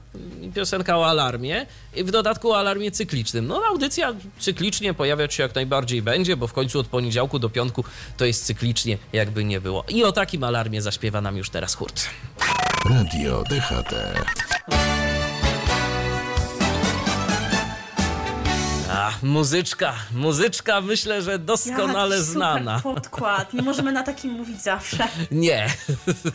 [0.55, 3.47] piosenka o alarmie i w dodatku o alarmie cyklicznym.
[3.47, 7.85] No, audycja cyklicznie pojawiać się jak najbardziej będzie, bo w końcu od poniedziałku do piątku
[8.17, 9.85] to jest cyklicznie, jakby nie było.
[9.89, 12.05] I o takim alarmie zaśpiewa nam już teraz hurt.
[12.85, 13.95] Radio DHT.
[19.23, 22.77] Muzyczka, muzyczka myślę, że doskonale Jaki znana.
[22.79, 23.55] Super podkład.
[23.55, 25.09] Nie możemy na takim mówić zawsze.
[25.31, 25.67] Nie,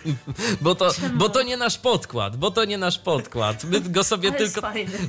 [0.62, 1.18] bo to, Czemu?
[1.18, 3.64] bo to nie nasz podkład, bo to nie nasz podkład.
[3.64, 4.62] My go sobie Ale tylko,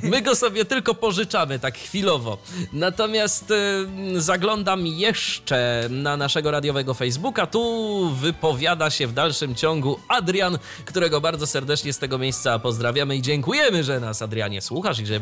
[0.03, 2.37] my go sobie tylko pożyczamy tak chwilowo.
[2.73, 7.47] Natomiast y, zaglądam jeszcze na naszego radiowego Facebooka.
[7.47, 13.21] Tu wypowiada się w dalszym ciągu Adrian, którego bardzo serdecznie z tego miejsca pozdrawiamy i
[13.21, 15.15] dziękujemy, że nas Adrianie słuchasz i że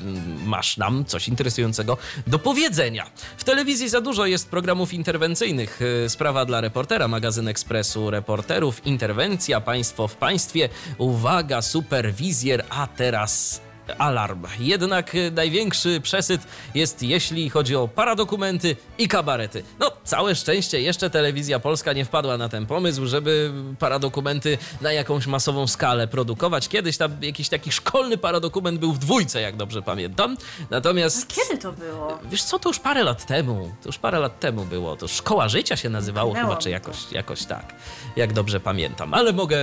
[0.00, 1.93] mm, masz nam coś interesującego
[2.26, 3.06] do powiedzenia.
[3.36, 5.82] W telewizji za dużo jest programów interwencyjnych.
[5.82, 13.60] Y, Sprawa dla reportera, magazyn Ekspresu Reporterów, interwencja, państwo w państwie, uwaga, superwizjer, a teraz
[13.98, 14.46] alarm.
[14.58, 16.40] Jednak y, największy przesyt
[16.74, 19.62] jest jeśli chodzi o paradokumenty i kabarety.
[19.78, 25.26] No, całe szczęście jeszcze telewizja polska nie wpadła na ten pomysł, żeby paradokumenty na jakąś
[25.26, 26.68] masową skalę produkować.
[26.68, 30.36] Kiedyś tam jakiś taki szkolny paradokument był w dwójce, jak dobrze pamiętam.
[30.70, 31.34] Natomiast...
[31.34, 32.18] Kiedy to było?
[32.30, 35.48] Wiesz co, to już parę lat temu, to już parę lat temu było, to Szkoła
[35.48, 37.74] Życia się nazywało Minęło chyba, czy jakoś, jakoś tak,
[38.16, 39.14] jak dobrze pamiętam.
[39.14, 39.56] Ale mogę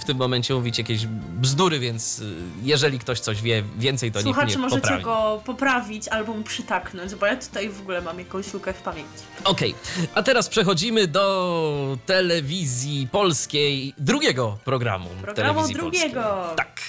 [0.00, 1.06] w tym momencie mówić jakieś
[1.40, 5.04] bzdury, więc y, jeżeli ktoś coś wie więcej, to Słuchacze, mnie możecie poprawi.
[5.04, 9.24] go poprawić albo mu przytaknąć, bo ja tutaj w ogóle mam jakąś lukę w pamięci.
[9.44, 9.74] Okej,
[10.14, 15.08] a teraz przechodzimy do telewizji polskiej, drugiego programu.
[15.22, 16.22] Programu drugiego.
[16.22, 16.56] Polskiej.
[16.56, 16.80] Tak.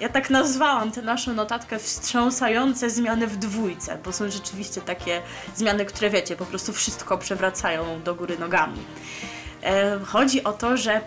[0.00, 5.22] Ja tak nazwałam tę naszą notatkę wstrząsające zmiany w dwójce, bo są rzeczywiście takie
[5.56, 8.78] zmiany, które wiecie, po prostu wszystko przewracają do góry nogami.
[9.62, 11.00] E, Chodzi o to, że,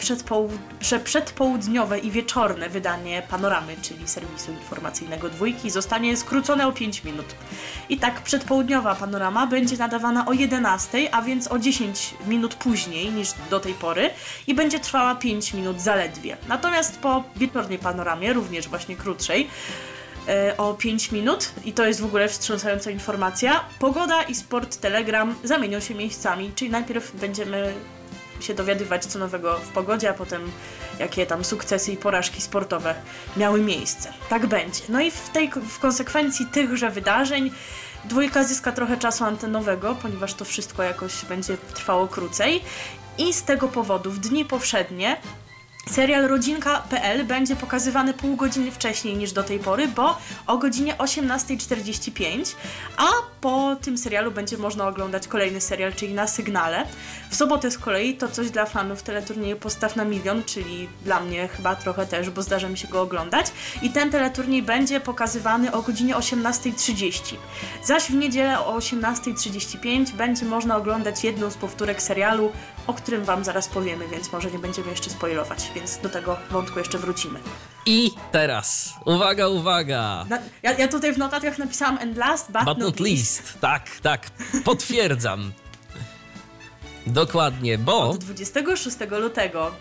[0.81, 7.25] że przedpołudniowe i wieczorne wydanie panoramy, czyli serwisu informacyjnego dwójki, zostanie skrócone o 5 minut.
[7.89, 13.29] I tak przedpołudniowa panorama będzie nadawana o 11, a więc o 10 minut później niż
[13.49, 14.09] do tej pory
[14.47, 16.37] i będzie trwała 5 minut zaledwie.
[16.47, 19.47] Natomiast po wieczornej panoramie, również właśnie krótszej,
[20.27, 23.63] e, o 5 minut i to jest w ogóle wstrząsająca informacja.
[23.79, 27.73] Pogoda i sport Telegram zamienią się miejscami, czyli najpierw będziemy
[28.45, 30.51] się dowiadywać co nowego w pogodzie, a potem
[30.99, 32.95] jakie tam sukcesy i porażki sportowe
[33.37, 34.13] miały miejsce.
[34.29, 34.81] Tak będzie.
[34.89, 37.51] No i w tej w konsekwencji tychże wydarzeń
[38.05, 42.61] dwójka zyska trochę czasu antenowego, ponieważ to wszystko jakoś będzie trwało krócej.
[43.17, 45.17] I z tego powodu w dni powszednie
[45.89, 52.55] Serial Rodzinka.pl będzie pokazywany pół godziny wcześniej niż do tej pory, bo o godzinie 18.45,
[52.97, 53.05] a
[53.43, 56.85] po tym serialu będzie można oglądać kolejny serial, czyli na sygnale.
[57.29, 61.47] W sobotę z kolei to coś dla fanów teleturnieju Postaw na milion, czyli dla mnie
[61.47, 63.51] chyba trochę też, bo zdarza mi się go oglądać.
[63.81, 67.35] I ten teleturniej będzie pokazywany o godzinie 18.30.
[67.83, 72.51] Zaś w niedzielę o 18.35 będzie można oglądać jedną z powtórek serialu,
[72.87, 76.79] o którym Wam zaraz powiemy, więc może nie będziemy jeszcze spoilować, więc do tego wątku
[76.79, 77.39] jeszcze wrócimy.
[77.85, 80.25] I teraz, uwaga, uwaga.
[80.63, 83.53] Ja, ja tutaj w notatkach napisałam and last but, But not least.
[83.61, 84.29] Tak, tak,
[84.65, 85.51] potwierdzam.
[87.07, 88.09] Dokładnie, bo...
[88.09, 89.71] Od 26 lutego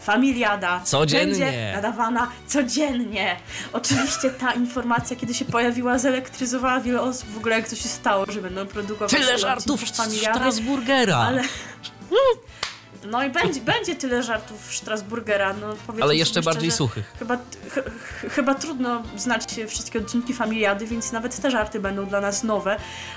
[0.00, 1.26] Familiada Codziennie.
[1.26, 3.36] będzie nadawana codziennie.
[3.72, 7.28] Oczywiście ta informacja, kiedy się pojawiła, zelektryzowała wiele osób.
[7.28, 11.16] W ogóle jak to się stało, że będą produkować Tyle żartów Familiady, Strasburgera.
[11.18, 11.42] ale...
[13.06, 17.12] No i będzie, będzie tyle żartów Strasburgera, no powiedzmy Ale jeszcze bardziej szczerze, suchych.
[17.18, 22.20] Chyba, ch ch chyba trudno znać wszystkie odcinki Familiady, więc nawet te żarty będą dla
[22.20, 22.76] nas nowe,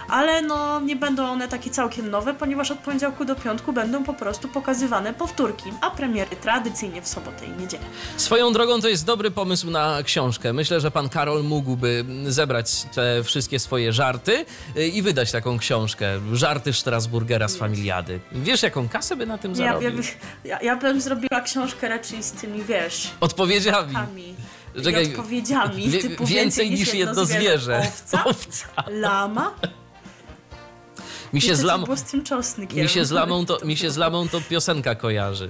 [0.09, 4.13] ale no nie będą one takie całkiem nowe, ponieważ od poniedziałku do piątku będą po
[4.13, 7.83] prostu pokazywane powtórki, a premiery tradycyjnie w sobotę i niedzielę.
[8.17, 10.53] Swoją drogą to jest dobry pomysł na książkę.
[10.53, 14.45] Myślę, że pan Karol mógłby zebrać te wszystkie swoje żarty
[14.77, 16.19] y, i wydać taką książkę.
[16.33, 18.19] Żarty Strasburgera z Familiady.
[18.31, 19.91] Wiesz, jaką kasę by na tym Ja, ja,
[20.43, 23.93] ja, ja bym zrobiła książkę raczej z tymi, wiesz, Odpowiedziami.
[23.93, 24.35] kami
[24.83, 25.89] Czekaj, odpowiedziami.
[25.89, 27.79] Wie- typu więcej niż jedno zwierzę.
[27.87, 28.67] Owca, Owca.
[28.87, 29.55] lama.
[31.33, 31.85] Mi się, z lam...
[32.75, 35.49] mi, się z lamą to, mi się z lamą to piosenka kojarzy.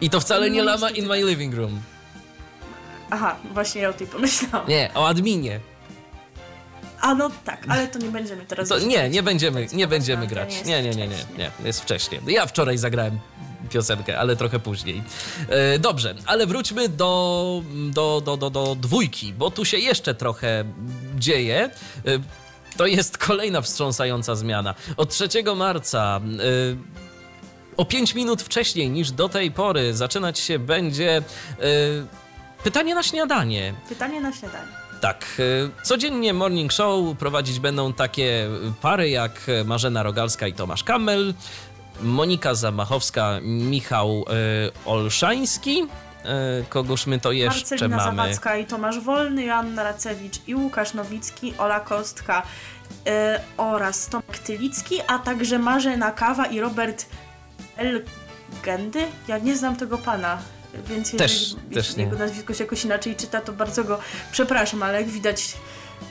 [0.00, 1.80] I to wcale nie No, lama in my living room.
[3.10, 4.68] Aha, właśnie ja o tej pomyślałam.
[4.68, 5.60] Nie, o adminie.
[7.04, 8.68] A no tak, ale to nie będziemy teraz...
[8.68, 10.64] To nie, nie będziemy, nie będziemy grać.
[10.64, 11.38] Nie, nie, nie, nie, wcześnie.
[11.38, 12.20] nie, jest wcześniej.
[12.26, 13.18] Ja wczoraj zagrałem
[13.70, 15.02] piosenkę, ale trochę później.
[15.48, 20.64] E, dobrze, ale wróćmy do, do, do, do, do dwójki, bo tu się jeszcze trochę
[21.18, 21.70] dzieje.
[22.06, 22.18] E,
[22.76, 24.74] to jest kolejna wstrząsająca zmiana.
[24.96, 31.22] Od 3 marca e, o 5 minut wcześniej niż do tej pory zaczynać się będzie
[32.64, 33.74] pytanie na śniadanie.
[33.88, 34.83] Pytanie na śniadanie.
[35.04, 38.48] Tak, y, codziennie morning show prowadzić będą takie
[38.82, 41.34] pary jak Marzena Rogalska i Tomasz Kamel,
[42.00, 44.24] Monika Zamachowska, Michał
[44.86, 45.86] y, Olszański
[46.24, 48.16] e, kogóż my to jeszcze Marcelina mamy?
[48.16, 52.42] Zawadzka i Tomasz Wolny, Joanna Racewicz i Łukasz Nowicki, Ola Kostka
[53.56, 57.06] oraz Tomek Tylicki, a także Marzena Kawa i Robert
[57.76, 59.06] Elgendy.
[59.28, 60.38] Ja nie znam tego pana,
[60.82, 62.04] więc jeżeli, Też- jeśli też nie.
[62.04, 63.98] jego nazwisko się jakoś inaczej czyta, to bardzo go
[64.32, 65.54] przepraszam, ale jak widać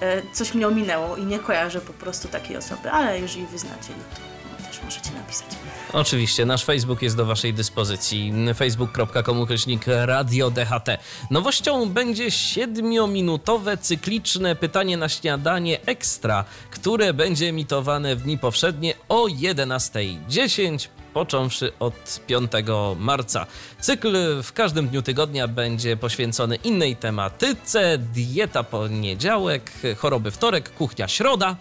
[0.01, 3.89] e, coś mnie ominęło i nie kojarzę po prostu takiej osoby, ale jeżeli wy znacie,
[3.97, 5.45] no to też możecie napisać.
[5.93, 8.33] Oczywiście, nasz Facebook jest do Waszej dyspozycji.
[8.55, 10.97] facebook.com ukośnik Radio DHT.
[11.31, 19.25] Nowością będzie siedmiominutowe cykliczne pytanie na śniadanie ekstra, które będzie emitowane w dni powszednie o
[19.25, 22.51] 11.10 począwszy od 5
[22.97, 23.45] marca.
[23.79, 27.97] Cykl w każdym dniu tygodnia będzie poświęcony innej tematyce.
[27.97, 31.55] Dieta poniedziałek, choroby wtorek, kuchnia środa.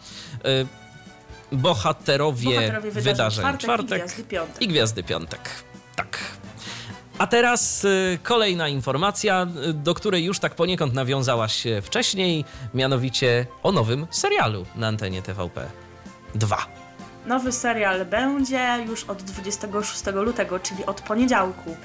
[0.47, 0.67] y,
[1.53, 4.63] Bohaterowie, Bohaterowie wydarzeń, czwartek, czwartek i Gwiazdy Piątek.
[4.63, 5.51] i Gwiazdy Piątek.
[5.97, 6.19] Tak.
[7.19, 13.73] A teraz y, kolejna informacja, y, do której już tak poniekąd nawiązałaś wcześniej, mianowicie o
[13.73, 15.71] nowym serialu na antenie TVP
[16.35, 16.82] 2.
[17.27, 21.77] Nowy serial będzie już od 26 lutego, czyli od poniedziałku.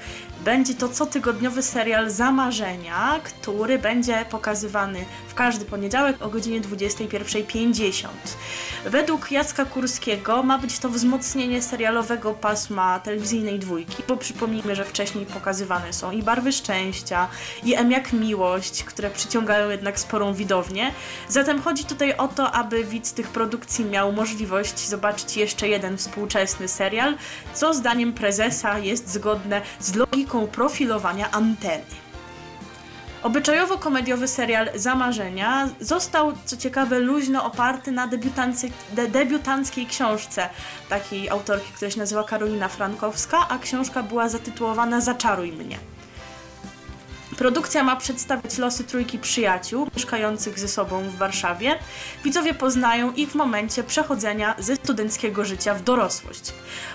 [0.44, 8.06] Będzie to cotygodniowy serial Zamarzenia, który będzie pokazywany w każdy poniedziałek o godzinie 21.50.
[8.84, 15.26] Według Jacka Kurskiego ma być to wzmocnienie serialowego pasma telewizyjnej dwójki, bo przypomnijmy, że wcześniej
[15.26, 17.28] pokazywane są i Barwy Szczęścia,
[17.64, 20.92] i M jak Miłość, które przyciągają jednak sporą widownię.
[21.28, 26.68] Zatem chodzi tutaj o to, aby widz tych produkcji miał możliwość zobaczyć jeszcze jeden współczesny
[26.68, 27.14] serial,
[27.54, 31.84] co zdaniem prezesa jest zgodne z logiką profilowania anteny.
[33.22, 40.48] Obyczajowo-komediowy serial Zamarzenia został, co ciekawe, luźno oparty na de, debiutanckiej książce
[40.88, 45.78] takiej autorki, która się nazywa Karolina Frankowska, a książka była zatytułowana Zaczaruj mnie.
[47.38, 51.78] Produkcja ma przedstawiać losy trójki przyjaciół mieszkających ze sobą w Warszawie.
[52.24, 56.54] Widzowie poznają ich w momencie przechodzenia ze studenckiego życia w dorosłość.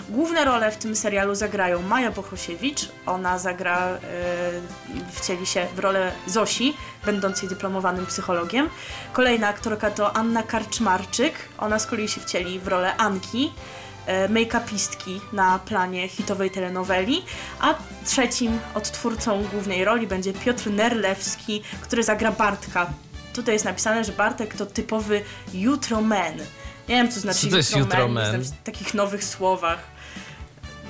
[0.09, 3.89] Główne role w tym serialu zagrają Maja Bohosiewicz, ona zagra,
[4.93, 6.73] yy, wcieli się w rolę Zosi,
[7.05, 8.69] będącej dyplomowanym psychologiem.
[9.13, 13.51] Kolejna aktorka to Anna Karczmarczyk, ona z kolei się wcieli w rolę Anki
[14.29, 17.25] make-upistki na planie hitowej telenoweli,
[17.59, 22.89] a trzecim odtwórcą głównej roli będzie Piotr Nerlewski, który zagra Bartka.
[23.33, 25.21] Tutaj jest napisane, że Bartek to typowy
[25.53, 26.37] jutro man.
[26.89, 28.41] Nie wiem, co znaczy Co jutro jutro man, man?
[28.41, 29.79] w takich nowych słowach.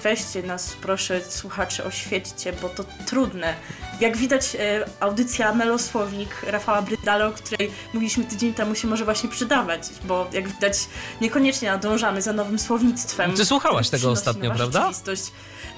[0.03, 3.55] Weźcie nas, proszę, słuchacze, oświećcie, bo to trudne.
[4.03, 9.29] Jak widać, e, audycja Melosłownik Rafała Brydala, o której mówiliśmy tydzień temu, się może właśnie
[9.29, 10.77] przydawać, bo jak widać,
[11.21, 13.33] niekoniecznie nadążamy za nowym słownictwem.
[13.33, 14.79] Ty słuchałaś tego ostatnio, prawda?
[14.79, 15.23] rzeczywistość.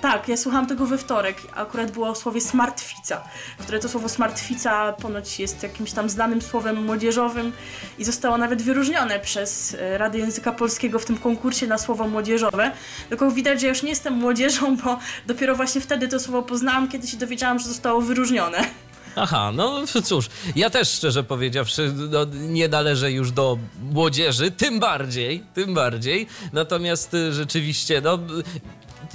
[0.02, 1.38] Tak, ja słuchałam tego we wtorek.
[1.56, 3.24] Akurat było o słowie smartfica,
[3.60, 7.52] które to słowo smartfica ponoć jest jakimś tam znanym słowem młodzieżowym
[7.98, 12.72] i zostało nawet wyróżnione przez e, Radę Języka Polskiego w tym konkursie na słowo młodzieżowe.
[13.10, 17.08] Tylko widać, że już nie jestem młodzieżą, bo dopiero właśnie wtedy to słowo poznałam, kiedy
[17.08, 18.66] się dowiedziałam, że zostało wyróżnione.
[19.16, 23.58] Aha, no cóż, ja też szczerze powiedziawszy no, nie należę już do
[23.92, 26.28] młodzieży, tym bardziej, tym bardziej.
[26.54, 28.20] Natomiast y, rzeczywiście, no.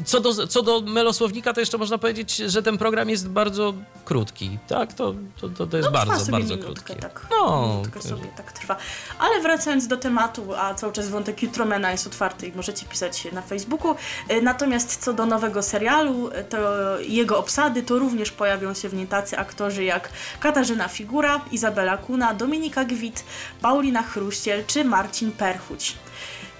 [0.04, 4.58] Co do, co do melosłownika, to jeszcze można powiedzieć, że ten program jest bardzo krótki.
[4.68, 6.94] Tak, to, to, to, to jest No, bardzo, bardzo minutkę, krótki.
[6.94, 7.26] Tak.
[7.30, 8.76] No, minutkę sobie tak trwa.
[9.18, 13.42] Ale wracając do tematu, a cały czas wątek Jutromena jest otwarty i możecie pisać na
[13.42, 13.94] Facebooku.
[14.28, 16.58] E, Natomiast co do nowego serialu, e, to
[17.00, 20.08] jego obsady, to również pojawią się w niej tacy aktorzy jak
[20.40, 23.24] Katarzyna Figura, Izabela Kuna, Dominika Gwit,
[23.62, 25.96] Paulina Chruściel czy Marcin Perchuć.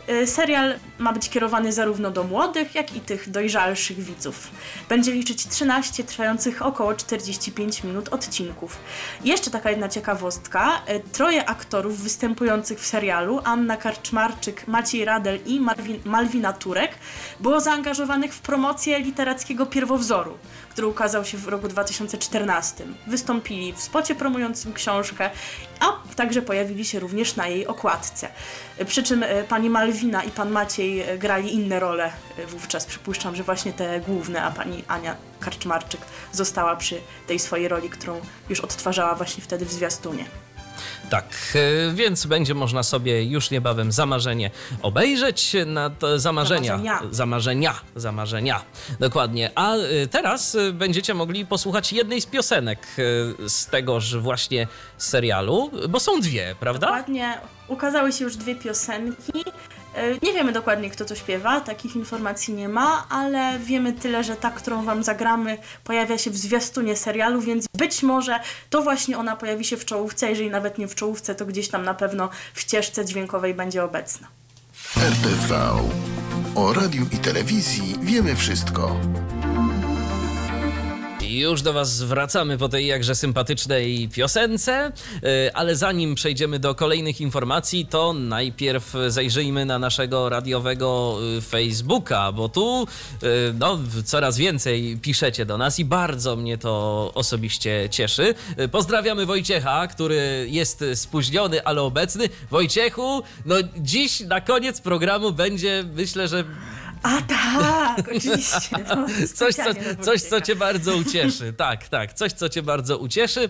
[0.09, 4.51] Y, Serial ma być kierowany zarówno do młodych, jak i tych dojrzalszych widzów.
[4.89, 8.77] Będzie liczyć 13 trwających około 45 minut odcinków.
[9.25, 10.83] Jeszcze taka jedna ciekawostka.
[10.91, 16.91] y, Troje aktorów występujących w serialu, Anna Karczmarczyk, Maciej Radel i Marwin, Malwina Turek,
[17.41, 20.39] było zaangażowanych w promocję literackiego pierwowzoru,
[20.71, 22.85] który ukazał się w roku 2014.
[23.07, 25.31] Wystąpili w spocie promującym książkę,
[25.81, 28.29] a także pojawili się również na jej okładce.
[28.87, 32.87] Przy czym e, pani Malwina i pan Maciej e, grali inne role e, wówczas.
[32.87, 36.01] Przypuszczam, że właśnie te główne, a pani Ania Karczmarczyk
[36.33, 40.25] została przy tej swojej roli, którą już odtwarzała właśnie wtedy w zwiastunie.
[41.11, 41.27] Tak,
[41.95, 44.51] więc będzie można sobie już niebawem zamarzenie
[44.83, 46.69] obejrzeć na to zamarzenia.
[46.69, 47.01] Zamarzenia.
[47.11, 48.63] Zamarzenia, zamarzenia.
[49.01, 49.51] Dokładnie.
[49.55, 49.75] A
[50.11, 52.79] teraz będziecie mogli posłuchać jednej z piosenek
[53.47, 54.67] z tegoż właśnie
[54.99, 56.87] serialu, bo są dwie, prawda?
[56.87, 57.39] Dokładnie
[57.71, 59.45] ukazały się już dwie piosenki.
[59.95, 64.37] E, Nie wiemy dokładnie, kto to śpiewa, takich informacji nie ma, ale wiemy tyle, że
[64.37, 69.37] ta, którą Wam zagramy, pojawia się w zwiastunie serialu, więc być może to właśnie ona
[69.37, 72.61] pojawi się w czołówce, jeżeli nawet nie w czołówce, to gdzieś tam na pewno w
[72.61, 74.29] ścieżce dźwiękowej będzie obecna.
[74.97, 75.71] RTV.
[76.55, 78.97] O radiu i telewizji wiemy wszystko.
[81.31, 87.21] Już do Was wracamy po tej jakże sympatycznej piosence, yy, ale zanim przejdziemy do kolejnych
[87.21, 92.87] informacji, to najpierw zajrzyjmy na naszego radiowego yy, Facebooka, bo tu
[93.23, 93.29] yy,
[93.59, 98.35] no, coraz więcej piszecie do nas i bardzo mnie to osobiście cieszy.
[98.73, 102.29] Pozdrawiamy Wojciecha, który jest spóźniony, ale obecny.
[102.51, 106.45] Wojciechu, no dziś na koniec programu będzie, myślę, że
[107.03, 108.77] A tak, oczywiście.
[108.89, 109.65] No, coś, co,
[110.05, 111.53] coś, co cię bardzo ucieszy.
[111.61, 113.41] Tak, tak, coś, co cię bardzo ucieszy.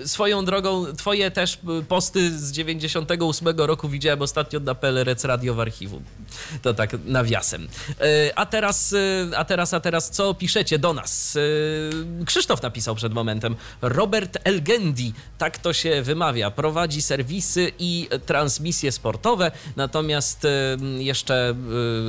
[0.00, 5.54] Yy, swoją drogą, twoje też y, posty z 98 roku widziałem ostatnio na PLRC Radio
[5.54, 6.02] w archiwum.
[6.62, 7.62] To tak nawiasem.
[7.62, 7.96] Yy,
[8.34, 11.38] a teraz, yy, a teraz, a teraz, co piszecie do nas?
[12.26, 13.56] Krzysztof napisał przed momentem.
[13.82, 20.46] Robert Elgendi, tak to się wymawia, prowadzi serwisy i transmisje sportowe, natomiast
[20.98, 21.54] jeszcze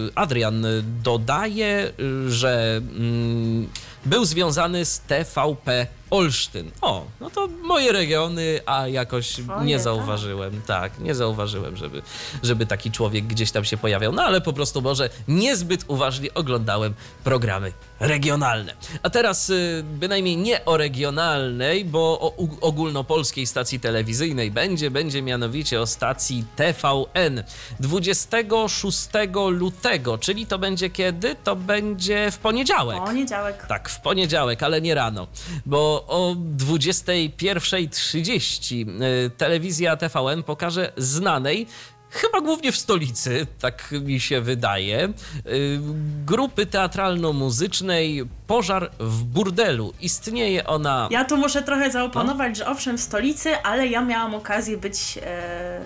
[0.06, 0.66] yy, Adrian
[1.04, 3.68] dodaje, yy, że mm,
[4.06, 6.72] był związany z TVP Olsztyn.
[6.82, 9.84] O, no to moje regiony, a jakoś Twoje, nie tak.
[9.84, 10.62] zauważyłem.
[10.68, 12.02] Tak, nie zauważyłem, żeby,
[12.44, 14.12] żeby taki człowiek gdzieś tam się pojawiał.
[14.12, 16.94] No ale po prostu może niezbyt uważnie oglądałem
[17.24, 18.74] programy regionalne.
[19.04, 25.82] A teraz y, bynajmniej nie o regionalnej, bo o ogólnopolskiej stacji telewizyjnej będzie, będzie mianowicie
[25.82, 27.44] o stacji TVN
[27.80, 29.10] 26
[29.50, 31.36] lutego, czyli to będzie kiedy?
[31.44, 33.04] To będzie w poniedziałek.
[33.04, 33.66] Poniedziałek.
[33.68, 35.28] Tak, w poniedziałek, ale nie rano,
[35.66, 41.68] bo o 21.30 y, telewizja TVN pokaże znanej,
[42.10, 45.10] chyba głównie w stolicy, tak mi się wydaje,
[45.48, 45.80] y,
[46.26, 49.94] grupy teatralno-muzycznej Pożar w burdelu.
[50.02, 51.08] Istnieje ona...
[51.12, 55.82] Ja tu muszę trochę zaoponować, że owszem w stolicy, ale ja miałam okazję być e,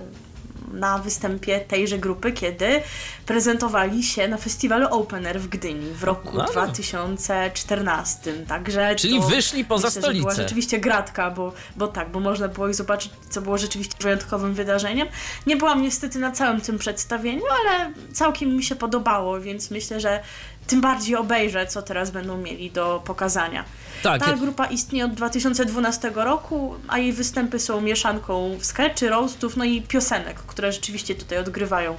[0.73, 2.81] na występie tejże grupy, kiedy
[3.25, 6.45] prezentowali się na festiwalu Open Air w Gdyni w roku A.
[6.45, 8.33] 2014.
[8.47, 10.41] Także Czyli wyszli poza myślę, że była stolicę.
[10.43, 15.07] rzeczywiście gratka, bo, bo tak, bo można było ich zobaczyć, co było rzeczywiście wyjątkowym wydarzeniem.
[15.47, 20.23] Nie byłam niestety na całym tym przedstawieniu, ale całkiem mi się podobało, więc myślę, że
[20.67, 23.65] tym bardziej obejrzę, co teraz będą mieli do pokazania.
[24.03, 29.65] Tak, Ta grupa istnieje od 2012 roku, a jej występy są mieszanką sketchy, roastów, no
[29.65, 31.95] i piosenek, które rzeczywiście tutaj odgrywają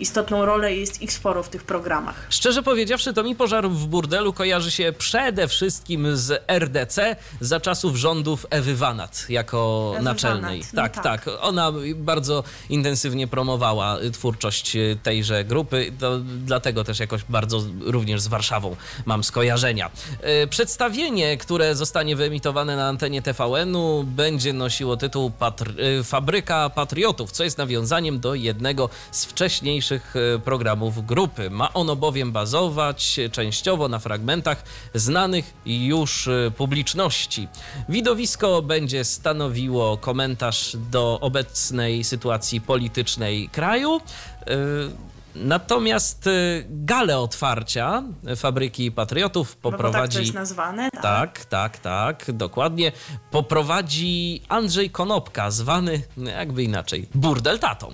[0.00, 2.26] istotną rolę i jest ich sporo w tych programach.
[2.30, 7.96] Szczerze powiedziawszy, to mi pożar w burdelu kojarzy się przede wszystkim z RDC za czasów
[7.96, 10.60] rządów Ewy Wanat jako Ewy naczelnej.
[10.60, 11.24] Wanat, no tak, tak.
[11.24, 15.92] tak, Ona bardzo intensywnie promowała twórczość tejże grupy.
[16.00, 18.76] To dlatego też jakoś bardzo również z Warszawą
[19.06, 19.90] mam skojarzenia.
[20.20, 27.32] E, Przedstawienie, które zostanie wyemitowane na antenie TVN-u będzie nosiło tytuł Patr- e, Fabryka Patriotów,
[27.32, 31.50] co jest nawiązaniem do jednego z wcześniejszych e, programów grupy.
[31.50, 34.62] Ma ono bowiem bazować częściowo na fragmentach
[34.94, 37.48] znanych już e, publiczności.
[37.88, 44.00] Widowisko będzie stanowiło komentarz do obecnej sytuacji politycznej kraju.
[44.46, 46.30] E, Natomiast e,
[46.68, 48.02] galę otwarcia
[48.36, 50.90] Fabryki Patriotów No bo tak to poprowadzi jest nazwane.
[50.90, 51.02] Tak.
[51.02, 52.92] tak, tak, tak, dokładnie.
[53.30, 57.92] Poprowadzi Andrzej Konopka, zwany jakby inaczej Burdel Tatą.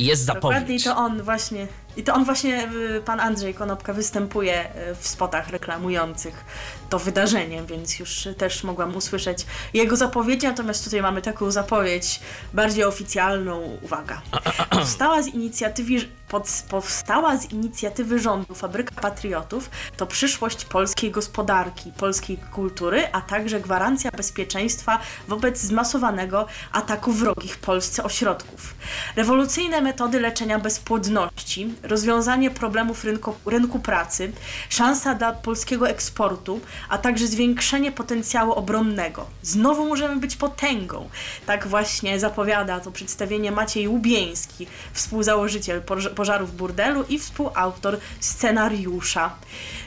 [0.00, 0.84] Jest Dokładnie zapowiedź.
[0.84, 5.48] to on właśnie, i to on właśnie, y, pan Andrzej Konopka występuje y, w spotach
[5.48, 6.44] reklamujących
[6.90, 12.20] to wydarzenie, więc już też mogłam usłyszeć jego zapowiedzi, natomiast tutaj mamy taką zapowiedź
[12.54, 13.78] bardziej oficjalną.
[13.82, 14.22] Uwaga.
[14.70, 15.94] Powstała z inicjatywy,
[16.28, 23.60] pod, powstała z inicjatywy rządu Fabryka Patriotów to przyszłość polskiej gospodarki, polskiej kultury, a także
[23.60, 28.74] gwarancja bezpieczeństwa wobec zmasowanego ataku wrogich Polsce ośrodków.
[29.16, 34.32] Rewolucyjne metody leczenia bezpłodności, rozwiązanie problemów rynku, rynku pracy,
[34.68, 39.26] szansa dla polskiego eksportu, a także zwiększenie potencjału obronnego.
[39.42, 41.08] Znowu możemy być potęgą.
[41.46, 49.30] Tak właśnie zapowiada to przedstawienie Maciej Łubieński, współzałożyciel Poż- Pożarów Burdelu i współautor scenariusza.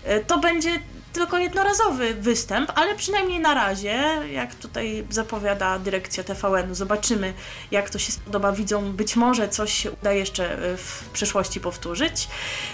[0.03, 0.79] E, To będzie
[1.13, 7.33] tylko jednorazowy występ, ale przynajmniej na razie, jak tutaj zapowiada dyrekcja TVN-u, zobaczymy
[7.71, 8.93] jak to się spodoba widzom.
[8.93, 12.27] Być może coś się uda jeszcze e, w przyszłości powtórzyć.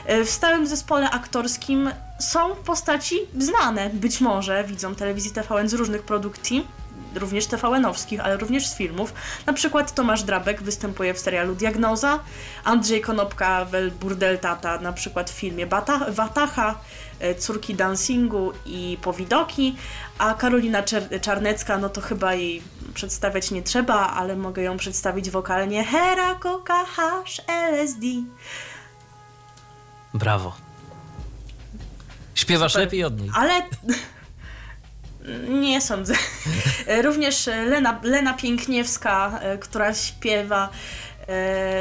[0.06, 6.04] E, W stałym zespole aktorskim są postaci znane, być może widzom telewizji TVN z różnych
[6.04, 6.68] produkcji.
[7.16, 9.14] również TVN-owskich, ale również z filmów.
[9.46, 12.20] Na przykład Tomasz Drabek występuje w serialu Diagnoza,
[12.64, 16.76] Andrzej Konopka w Burdel Tata na przykład w filmie Bata, Watacha,
[17.38, 19.76] Córki Dancingu i Powidoki,
[20.18, 22.62] a Karolina Czer Czarnecka, no to chyba jej
[22.94, 28.06] przedstawiać nie trzeba, ale mogę ją przedstawić wokalnie Hera, Coca, Hash, LSD.
[30.14, 30.56] Brawo.
[32.36, 32.86] Śpiewasz Super.
[32.86, 33.32] lepiej od niej.
[33.34, 33.62] Ale
[35.62, 36.14] nie sądzę.
[37.04, 40.70] Również Lena, Lena Piękniewska, e, która śpiewa e,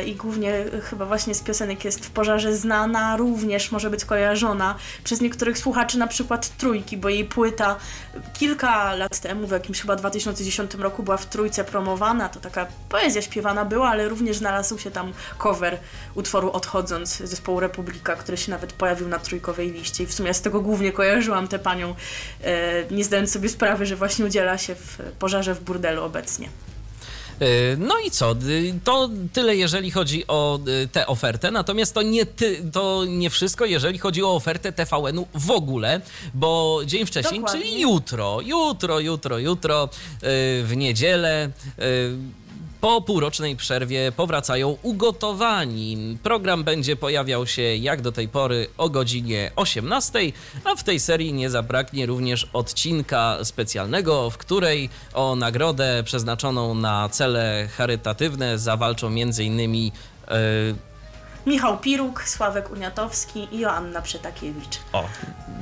[0.06, 4.74] i głównie chyba właśnie z piosenek jest w pożarze znana, również może być kojarzona
[5.04, 7.76] przez niektórych słuchaczy, na przykład Trójki, bo jej płyta
[8.34, 13.22] kilka lat temu, w jakimś chyba 2010 roku była w Trójce promowana, to taka poezja
[13.22, 15.78] śpiewana była, ale również znalazł się tam cover
[16.14, 20.42] utworu Odchodząc zespołu Republika, który się nawet pojawił na trójkowej liście i w sumie z
[20.42, 21.94] tego głównie kojarzyłam tę panią,
[22.44, 26.48] e, nie zdając sobie sprawy, że właśnie udziela się w pożarze w burdelu obecnie.
[27.42, 28.32] Y, No i co?
[28.32, 31.50] Y, To tyle, jeżeli chodzi o y, tę ofertę.
[31.50, 36.00] Natomiast to nie, ty, to nie wszystko, jeżeli chodzi o ofertę TVN-u w ogóle,
[36.34, 37.62] bo dzień wcześniej, Dokładnie.
[37.64, 39.88] czyli jutro, jutro, jutro, jutro, y,
[40.64, 41.50] w niedzielę.
[42.80, 46.18] Po półrocznej przerwie powracają ugotowani.
[46.22, 50.18] Program będzie pojawiał się jak do tej pory o godzinie 18,
[50.64, 57.08] a w tej serii nie zabraknie również odcinka specjalnego, w której o nagrodę przeznaczoną na
[57.08, 59.90] cele charytatywne zawalczą m.in.
[61.48, 64.78] Michał Piruk, Sławek Uniatowski i Joanna Przetakiewicz.
[64.92, 65.04] o,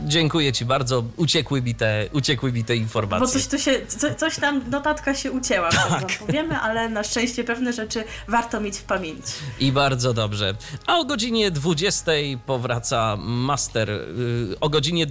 [0.04, 3.26] dziękuję Ci bardzo, uciekły mi te, uciekły mi te informacje.
[3.26, 6.18] Bo coś tu się, co, coś tam, notatka się ucięła, tak.
[6.18, 9.32] powiemy, ale na szczęście pewne rzeczy warto mieć w pamięci.
[9.60, 10.54] I bardzo dobrze.
[10.86, 12.12] A o godzinie 20
[12.46, 13.88] powraca Master.
[13.88, 15.06] Yy, o godzinie.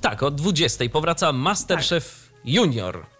[0.00, 3.13] Tak, o 20 powraca Masterchef Junior.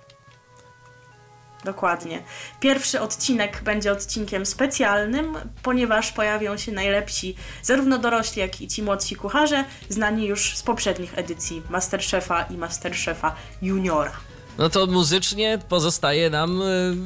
[1.65, 2.23] Dokładnie.
[2.61, 9.17] Pierwszy odcinek będzie odcinkiem specjalnym, ponieważ pojawią się najlepsi, zarówno dorośli, jak i ci młodsi
[9.17, 14.13] kucharze, znani już z poprzednich edycji Masterchefa i Masterchefa Juniora.
[14.59, 16.97] No to muzycznie pozostaje nam yy,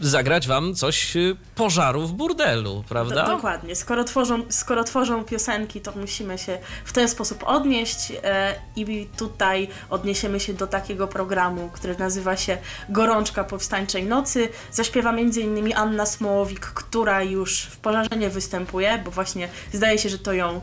[0.00, 3.26] zagrać wam coś yy, pożaru w burdelu, prawda?
[3.26, 3.76] Do, dokładnie.
[3.76, 9.68] Skoro tworzą, skoro tworzą piosenki, to musimy się w ten sposób odnieść e, i tutaj
[9.90, 14.48] odniesiemy się do takiego programu, który nazywa się Gorączka Powstańczej Nocy.
[14.70, 15.72] Zaśpiewa m.in.
[15.76, 20.60] Anna Smołowik, która już w pożarze nie występuje, bo właśnie zdaje się, że to ją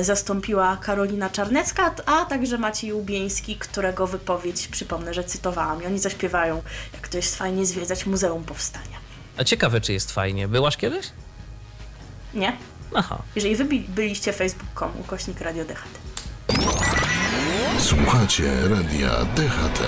[0.00, 5.82] zastąpiła Karolina Czarnecka, a także Maciej Ubieński, którego wypowiedź, przypomnę, że cytowałam.
[5.82, 6.62] I oni zaśpiewają,
[6.94, 8.96] jak to jest fajnie zwiedzać Muzeum Powstania.
[9.36, 10.48] A ciekawe, czy jest fajnie.
[10.48, 11.06] Byłaś kiedyś?
[12.34, 12.56] Nie?
[12.94, 13.22] Aha.
[13.34, 15.98] Jeżeli wy byliście facebook.com ukośnik Radio DHT.
[17.78, 19.82] Słuchacie Radia DHT.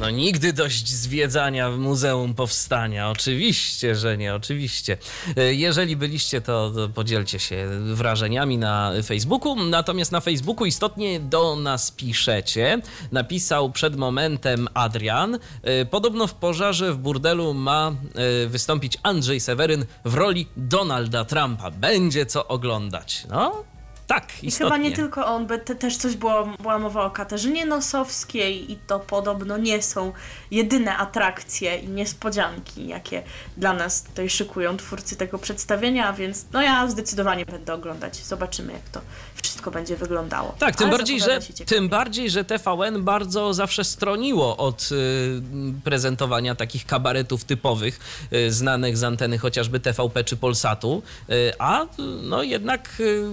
[0.00, 3.10] No nigdy dość zwiedzania w Muzeum Powstania.
[3.10, 4.98] Oczywiście, że nie, oczywiście.
[5.36, 9.56] E, Jeżeli byliście, to, podzielcie się wrażeniami na Facebooku.
[9.64, 12.80] Natomiast na Facebooku istotnie do nas piszecie.
[13.12, 15.38] Napisał przed momentem Adrian.
[15.62, 21.70] E, Podobno w pożarze w burdelu ma e, wystąpić Andrzej Seweryn w roli Donalda Trumpa.
[21.70, 23.26] Będzie co oglądać.
[23.30, 23.64] No,
[24.06, 24.66] tak, I istotnie.
[24.66, 28.76] chyba nie tylko on, bo te, też coś było, była mowa o Katarzynie Nosowskiej i
[28.76, 30.12] to podobno nie są
[30.50, 33.22] jedyne atrakcje i niespodzianki, jakie
[33.56, 38.16] dla nas tutaj szykują twórcy tego przedstawienia, więc no ja zdecydowanie będę oglądać.
[38.16, 39.00] Zobaczymy, jak to
[39.42, 40.54] wszystko będzie wyglądało.
[40.58, 45.42] Tak, tym Ale bardziej, że, tym bardziej, że TVN bardzo zawsze stroniło od y,
[45.84, 48.00] prezentowania takich kabaretów typowych,
[48.32, 51.86] y, znanych z anteny chociażby TVP czy Polsatu, y, a
[52.22, 53.24] no jednak y,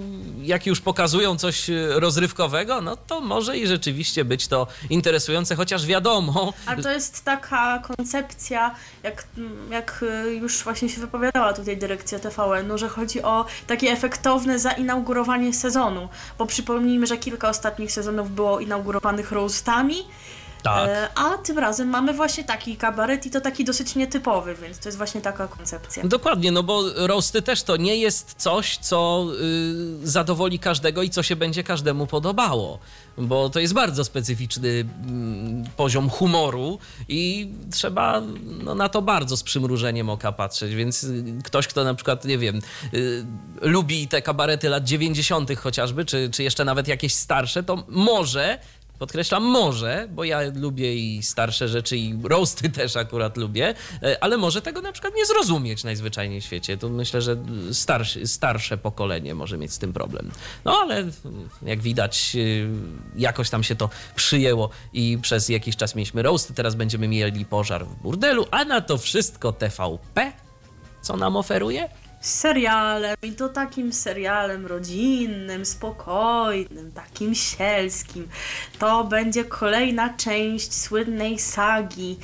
[0.64, 5.86] jak już pokazują coś y, rozrywkowego, no to może i rzeczywiście być to interesujące, chociaż
[5.86, 9.28] wiadomo, Ale to jest taka koncepcja, jak,
[9.70, 15.54] jak y, już właśnie się wypowiadała tutaj dyrekcja TVN-u, że chodzi o takie efektowne zainaugurowanie
[15.54, 16.10] sezonu.
[16.38, 19.98] Bo przypomnijmy, że kilka ostatnich sezonów było inaugurowanych roastami,
[20.64, 20.90] tak.
[20.90, 24.90] e, a tym razem mamy właśnie taki kabaret i to taki dosyć nietypowy, więc to
[24.90, 26.04] jest właśnie taka koncepcja.
[26.04, 29.28] Dokładnie, no bo roasty też to nie jest coś, co
[30.04, 32.80] y, zadowoli każdego i co się będzie każdemu podobało.
[33.18, 38.22] Bo to jest bardzo specyficzny mm, poziom humoru i trzeba
[38.64, 40.76] no, na to bardzo z przymrużeniem oka patrzeć.
[40.76, 42.62] Więc y, ktoś, kto na przykład, nie wiem,
[42.94, 43.26] y,
[43.62, 45.58] lubi te kabarety lat 90.
[45.58, 48.60] chociażby, czy, czy jeszcze nawet jakieś starsze, to może
[49.00, 53.74] Podkreślam może, bo ja lubię i starsze rzeczy, i roasty też akurat lubię,
[54.04, 56.78] e, ale może tego na przykład nie zrozumieć najzwyczajniej w świecie.
[56.78, 57.38] To myślę, że
[57.72, 60.32] starszy, starsze pokolenie może mieć z tym problem.
[60.66, 61.06] No ale
[61.62, 62.70] jak widać, y,
[63.16, 67.86] jakoś tam się to przyjęło i przez jakiś czas mieliśmy roasty, teraz będziemy mieli pożar
[67.86, 70.32] w burdelu, a na to wszystko TVP,
[71.02, 71.90] co nam oferuje?
[72.24, 78.28] Serialem i to takim serialem rodzinnym, spokojnym, takim sielskim.
[78.80, 82.18] To będzie kolejna część słynnej sagi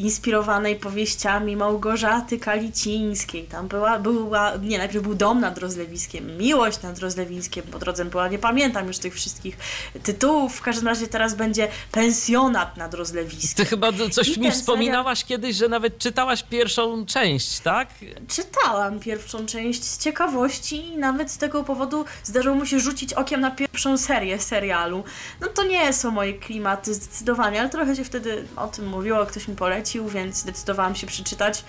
[0.00, 3.44] inspirowanej powieściami Małgorzaty Kalicińskiej.
[3.44, 8.28] Tam była, była nie, najpierw był Dom nad Rozlewiskiem, Miłość nad Rozlewiskiem, po drodze była,
[8.28, 9.56] nie pamiętam już tych wszystkich
[10.02, 13.64] tytułów, w każdym razie teraz będzie Pensjonat nad Rozlewiskiem.
[13.64, 17.88] Ty chyba coś I mi wspominałaś kiedyś, że nawet czytałaś pierwszą część, tak?
[18.28, 23.40] Czytałam pierwszą część z ciekawości i nawet z tego powodu zdarzyło mu się rzucić okiem
[23.40, 25.04] na pierwszą serię serialu.
[25.40, 29.48] No to nie są moje klimaty zdecydowanie, ale trochę się wtedy o tym mówiło, ktoś
[29.48, 31.64] mi polecił, więc zdecydowałam się przeczytać.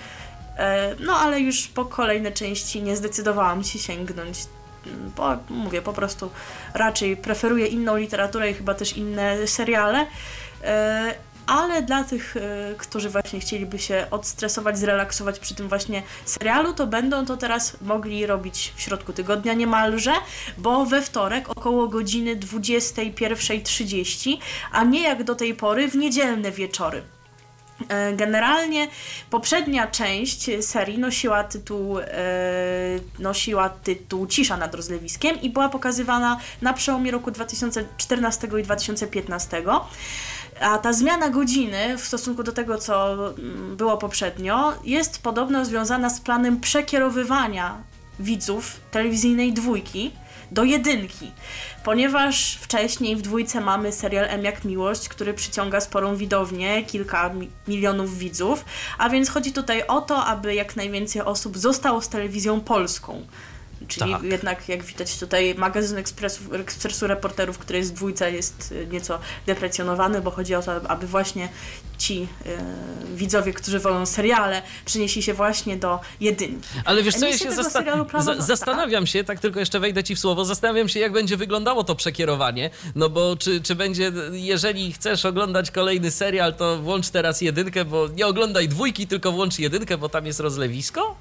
[0.58, 4.38] E, No ale już po kolejne części nie zdecydowałam się sięgnąć.
[4.88, 6.30] Mm, Bo mówię, po prostu
[6.74, 10.06] raczej preferuję inną literaturę i chyba też inne seriale.
[10.64, 11.14] E,
[11.48, 12.40] ale dla tych, e,
[12.78, 18.26] którzy właśnie chcieliby się odstresować, zrelaksować przy tym właśnie serialu, to będą to teraz mogli
[18.26, 20.14] robić w środku tygodnia niemalże,
[20.58, 24.38] bo we wtorek około godziny 21.30,
[24.72, 27.02] a nie jak do tej pory w niedzielne wieczory.
[27.90, 28.88] E, Generalnie
[29.30, 32.06] poprzednia część serii nosiła tytuł, e,
[33.20, 39.64] nosiła tytuł Cisza nad rozlewiskiem i była pokazywana na przełomie roku 2014 i 2015.
[40.62, 46.10] A ta zmiana godziny w stosunku do tego, co mm, było poprzednio, jest podobno związana
[46.10, 47.78] z planem przekierowywania
[48.20, 50.12] widzów telewizyjnej dwójki
[50.52, 51.32] do jedynki,
[51.84, 57.50] ponieważ wcześniej w dwójce mamy serial M jak Miłość, który przyciąga sporą widownię, kilka mi-
[57.68, 58.66] milionów widzów,
[58.98, 63.26] a więc chodzi tutaj o to, aby jak najwięcej osób zostało z telewizją polską.
[63.88, 64.24] Czyli Tak.
[64.24, 69.20] jednak, jak widać tutaj, magazyn Ekspresu, Ekspresu Reporterów, który jest w dwójce, jest y, nieco
[69.46, 71.50] deprecjonowany, bo chodzi o to, aby właśnie
[71.98, 72.28] ci
[73.12, 76.70] y, widzowie, którzy wolą seriale, przenieśli się właśnie do jedynki.
[76.86, 79.80] Ale wiesz co, ja się tego zasta- serialu planowa- za- zastanawiam się, tak tylko jeszcze
[79.80, 83.76] wejdę ci w słowo, zastanawiam się, jak będzie wyglądało to przekierowanie, no bo czy, czy
[83.76, 89.32] będzie, jeżeli chcesz oglądać kolejny serial, to włącz teraz jedynkę, bo nie oglądaj dwójki, tylko
[89.32, 91.16] włącz jedynkę, bo tam jest rozlewisko?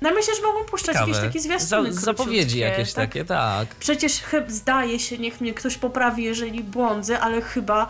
[0.00, 1.26] No myślę, że mogą puszczać jakieś Ciekawe.
[1.28, 3.08] takie zwiastuny Za, Zapowiedzi jakieś tak?
[3.08, 3.68] takie, tak.
[3.74, 7.88] Przecież chyba zdaje się, niech mnie ktoś poprawi, jeżeli błądzę, ale chyba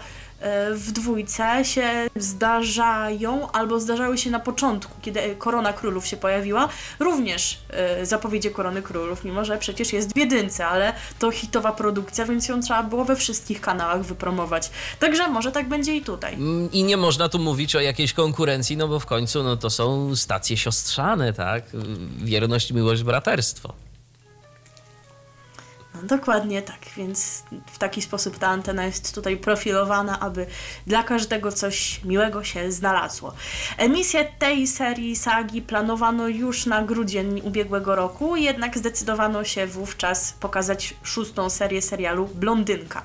[0.74, 6.68] w dwójce się zdarzają, albo zdarzały się na początku, kiedy Korona Królów się pojawiła,
[6.98, 12.24] również e, zapowiedzi Korony Królów, mimo że przecież jest w jedynce, ale to hitowa produkcja,
[12.26, 14.70] więc ją trzeba było we wszystkich kanałach wypromować.
[14.98, 16.34] Także może tak będzie i tutaj.
[16.34, 19.70] Mm, I nie można tu mówić o jakiejś konkurencji, no bo w końcu no, to
[19.70, 21.64] są stacje siostrzane, tak?
[22.18, 23.89] Wierność, miłość, braterstwo.
[26.02, 30.46] Dokładnie tak, więc w taki sposób ta antena jest tutaj profilowana, aby
[30.86, 33.32] dla każdego coś miłego się znalazło.
[33.78, 40.94] Emisję tej serii sagi planowano już na grudzień ubiegłego roku, jednak zdecydowano się wówczas pokazać
[41.02, 43.02] szóstą serię serialu Blondynka.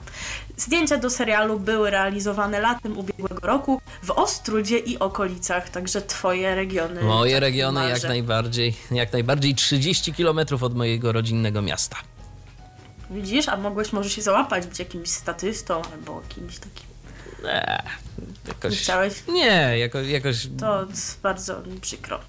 [0.58, 7.04] Zdjęcia do serialu były realizowane latem ubiegłego roku w Ostrudzie i okolicach, także twoje regiony.
[7.04, 8.08] Moje tak regiony jak niemalże.
[8.08, 11.98] najbardziej, jak najbardziej 30 kilometrów od mojego rodzinnego miasta.
[13.10, 16.86] Widzisz, a mogłeś może się załapać, być jakimś statystą albo kimś takim.
[17.46, 17.80] Eee,
[18.20, 18.78] Nie jakoś...
[18.82, 19.14] chciałeś?
[19.28, 20.48] Nie, jako, jakoś...
[20.60, 20.86] To
[21.24, 22.20] bardzo mi przykro.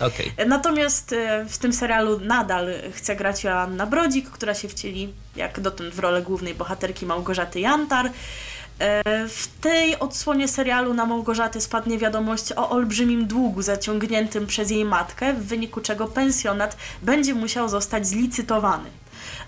[0.00, 0.32] Okej.
[0.46, 5.94] Natomiast e, w tym serialu nadal chce grać Joanna Brodzik, która się wcieli jak dotąd
[5.94, 8.06] w rolę głównej bohaterki Małgorzaty Jantar.
[8.06, 14.84] E, W tej odsłonie serialu na Małgorzatę spadnie wiadomość o olbrzymim długu zaciągniętym przez jej
[14.84, 18.90] matkę, w wyniku czego pensjonat będzie musiał zostać zlicytowany.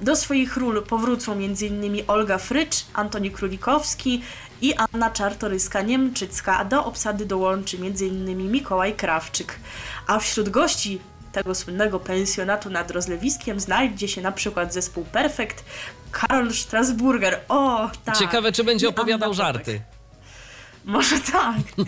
[0.03, 2.05] Do swoich ról powrócą m.in.
[2.07, 4.23] Olga Frycz, Antoni Królikowski
[4.61, 8.53] i Anna Czartoryska-Niemczycka, a do obsady dołączy m.in.
[8.53, 9.61] Mikołaj Krawczyk.
[10.07, 11.01] A wśród gości
[11.33, 15.65] tego słynnego pensjonatu nad Rozlewiskiem znajdzie się na przykład zespół Perfekt,
[16.11, 17.41] Karol Strasburger.
[17.49, 18.17] O, tak.
[18.19, 19.81] Ciekawe, czy będzie opowiadał żarty.
[20.85, 21.87] Może tak.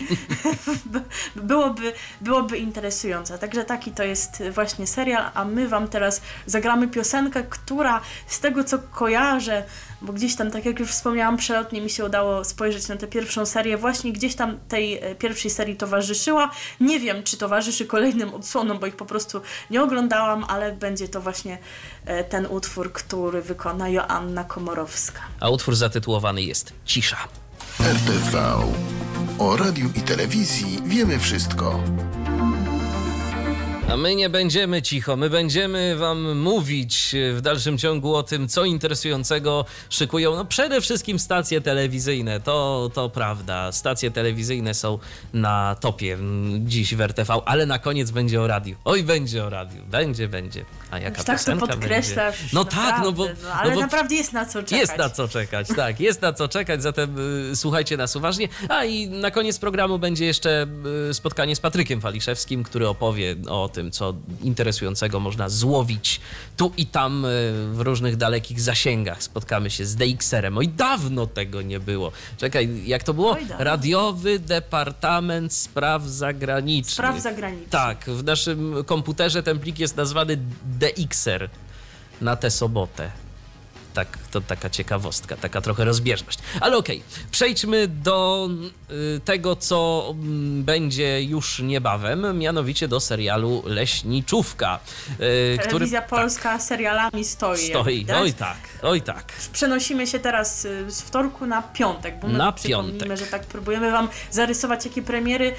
[1.35, 3.39] byłoby, byłoby interesujące.
[3.39, 8.63] Także taki to jest właśnie serial, a my Wam teraz zagramy piosenkę, która z tego
[8.63, 9.63] co kojarzę,
[10.01, 13.45] bo gdzieś tam, tak jak już wspomniałam, przelotnie mi się udało spojrzeć na tę pierwszą
[13.45, 16.51] serię, właśnie gdzieś tam tej e, pierwszej serii towarzyszyła.
[16.79, 21.21] Nie wiem, czy towarzyszy kolejnym odsłonom, bo ich po prostu nie oglądałam, ale będzie to
[21.21, 21.57] właśnie
[22.05, 25.21] e, ten utwór, który wykona Joanna Komorowska.
[25.39, 27.17] A utwór zatytułowany jest Cisza.
[27.79, 28.37] RTV.
[29.39, 31.83] O radiu i telewizji wiemy wszystko.
[33.89, 38.65] A my nie będziemy cicho, my będziemy wam mówić w dalszym ciągu o tym, co
[38.65, 40.35] interesującego szykują.
[40.35, 43.71] No przede wszystkim stacje telewizyjne, to, to prawda.
[43.71, 44.99] Stacje telewizyjne są
[45.33, 48.75] na topie mm, dziś w RTV, ale na koniec będzie o radiu.
[48.85, 50.65] Oj, będzie o radiu, będzie, będzie.
[50.95, 52.39] A jaka tak to podkreślasz.
[52.39, 52.55] będzie?
[52.55, 53.25] No tak, no bo...
[53.25, 54.79] No, ale no bo naprawdę jest na co czekać.
[54.79, 57.15] Jest na co czekać, tak, jest na co czekać, zatem
[57.51, 58.47] y, słuchajcie nas uważnie.
[58.69, 60.67] A i na koniec programu będzie jeszcze
[61.09, 66.21] y, spotkanie z Patrykiem Waliszewskim, który opowie o tym, co interesującego można złowić
[66.57, 67.27] tu i tam y,
[67.71, 69.23] w różnych dalekich zasięgach.
[69.23, 70.57] Spotkamy się z DXR-em.
[70.57, 72.11] Oj, dawno tego nie było.
[72.37, 73.31] Czekaj, jak to było?
[73.31, 73.47] Oj.
[73.59, 76.93] Radiowy Departament Spraw Zagranicznych.
[76.93, 77.69] Spraw zagranicznych.
[77.69, 80.37] Tak, w naszym komputerze ten plik jest nazwany
[80.93, 81.49] DXR
[82.21, 83.11] na tę sobotę.
[83.93, 86.39] Tak, to taka ciekawostka, taka trochę rozbieżność.
[86.61, 88.49] Ale okej, przejdźmy do
[88.91, 94.79] y, tego, co mm, będzie już niebawem, mianowicie do serialu Leśniczówka,
[95.09, 97.57] y, który Telewizja Polska serialami stoi.
[97.69, 98.05] stoi.
[98.21, 99.33] Oj tak, oj tak.
[99.53, 103.17] Przenosimy się teraz y, z wtorku na piątek, bo my Na przypomnijmy, piątek.
[103.19, 105.55] że tak próbujemy Wam zarysować, jakie premiery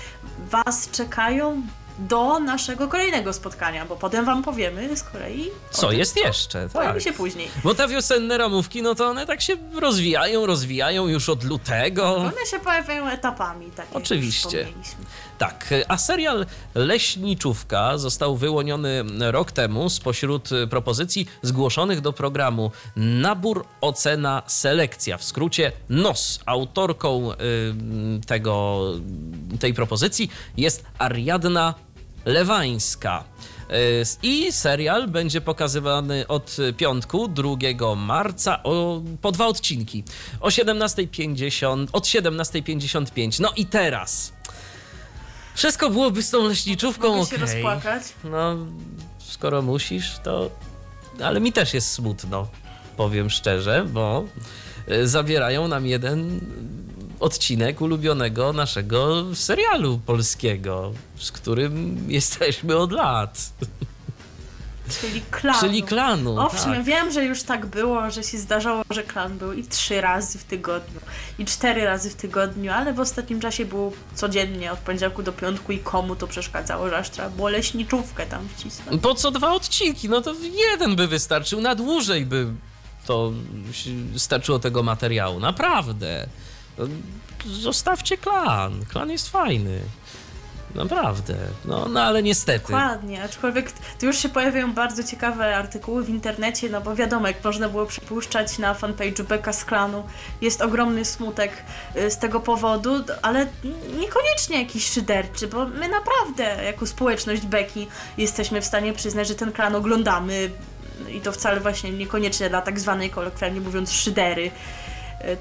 [0.50, 1.62] Was czekają
[1.98, 5.50] do naszego kolejnego spotkania, bo potem Wam powiemy z kolei.
[5.70, 6.68] Co tym, jest jeszcze?
[6.72, 7.02] Pojawi Tak.
[7.02, 7.48] się później.
[7.64, 12.16] Bo te wiosenne ramówki, no to one tak się rozwijają, rozwijają już od lutego.
[12.16, 14.66] One się pojawiają etapami, tak Oczywiście.
[15.38, 24.42] Tak, a serial Leśniczówka został wyłoniony rok temu spośród propozycji zgłoszonych do programu Nabór, Ocena,
[24.46, 26.40] Selekcja, w skrócie NOS.
[26.46, 27.36] Autorką y,
[28.26, 28.82] tego,
[29.60, 31.74] tej propozycji jest Ariadna
[32.26, 33.24] Lewańska.
[33.70, 40.04] Y, I serial będzie pokazywany od piątku 2 marca o, po dwa odcinki.
[40.40, 43.40] O 17.50, od 17.55.
[43.40, 44.32] No i teraz.
[45.54, 47.38] Wszystko byłoby z tą leśniczówką Mogę okej.
[47.38, 48.02] się rozpłakać.
[48.24, 48.56] No,
[49.18, 50.50] skoro musisz, to.
[51.24, 52.48] Ale mi też jest smutno,
[52.96, 54.24] powiem szczerze, bo
[54.90, 56.40] y, zabierają nam jeden
[57.20, 63.52] odcinek ulubionego naszego serialu polskiego, z którym jesteśmy od lat.
[65.00, 65.60] Czyli klanu.
[65.60, 66.40] Czyli klanu.
[66.40, 66.84] Owszem, tak.
[66.84, 70.44] wiem, że już tak było, że się zdarzało, że klan był i trzy razy w
[70.44, 71.00] tygodniu,
[71.38, 75.72] i cztery razy w tygodniu, ale w ostatnim czasie było codziennie, od poniedziałku do piątku
[75.72, 79.02] i komu to przeszkadzało, że aż trzeba było leśniczówkę tam wcisnąć.
[79.02, 80.08] Po co dwa odcinki?
[80.08, 80.34] No to
[80.68, 82.46] jeden by wystarczył, na dłużej by
[83.06, 83.32] to
[84.16, 85.40] starczyło tego materiału.
[85.40, 86.26] Naprawdę.
[86.78, 86.86] No,
[87.46, 88.84] Zostawcie klan.
[88.84, 89.80] Klan jest fajny.
[90.74, 91.34] Naprawdę.
[91.64, 92.58] No, no ale niestety.
[92.58, 97.44] Dokładnie, aczkolwiek tu już się pojawiają bardzo ciekawe artykuły w internecie, no bo wiadomo, jak
[97.44, 100.04] można było przypuszczać na fanpage'u Beka z klanu,
[100.40, 101.52] jest ogromny smutek
[101.96, 103.46] y, z tego powodu, ale
[103.98, 109.52] niekoniecznie jakiś szyderczy, bo my naprawdę jako społeczność Beki jesteśmy w stanie przyznać, że ten
[109.52, 110.50] klan oglądamy
[111.08, 114.50] i to wcale właśnie niekoniecznie dla tak zwanej, kolokwialnie mówiąc, szydery,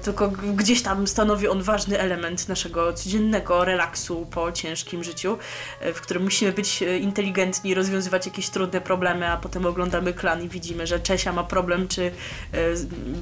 [0.02, 5.38] tylko g- gdzieś tam stanowi on ważny element naszego codziennego relaksu po ciężkim życiu,
[5.86, 10.42] y, w którym musimy być y, inteligentni, rozwiązywać jakieś trudne problemy, a potem oglądamy klan
[10.44, 12.10] i widzimy, że Czesia ma problem, czy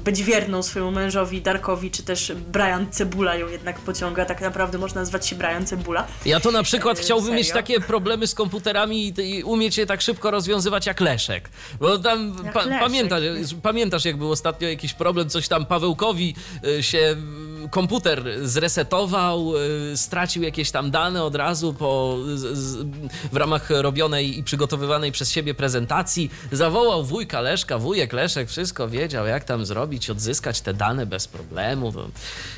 [0.05, 4.25] być wierną swojemu mężowi Darkowi, czy też Brian Cebula ją jednak pociąga.
[4.25, 6.07] Tak naprawdę można nazwać się Brian Cebula.
[6.25, 7.61] Ja to na przykład E, chciałbym mieć serio?
[7.61, 11.49] takie problemy z komputerami i, umieć je tak szybko rozwiązywać jak Leszek.
[11.79, 12.79] Bo tam Jak pa, Leszek.
[12.79, 13.21] pamiętasz,
[13.63, 16.35] pamiętasz, jak był ostatnio jakiś problem, coś tam Pawełkowi
[16.81, 19.53] się y, komputer zresetował,
[19.93, 22.85] y, stracił jakieś tam dane od razu po, z,
[23.31, 26.31] w ramach robionej i przygotowywanej przez siebie prezentacji.
[26.51, 31.91] Zawołał wujka Leszka, wujek Leszek wszystko wiedział, jak tam zrobić, odzyskać te dane bez problemu.
[31.95, 32.07] No,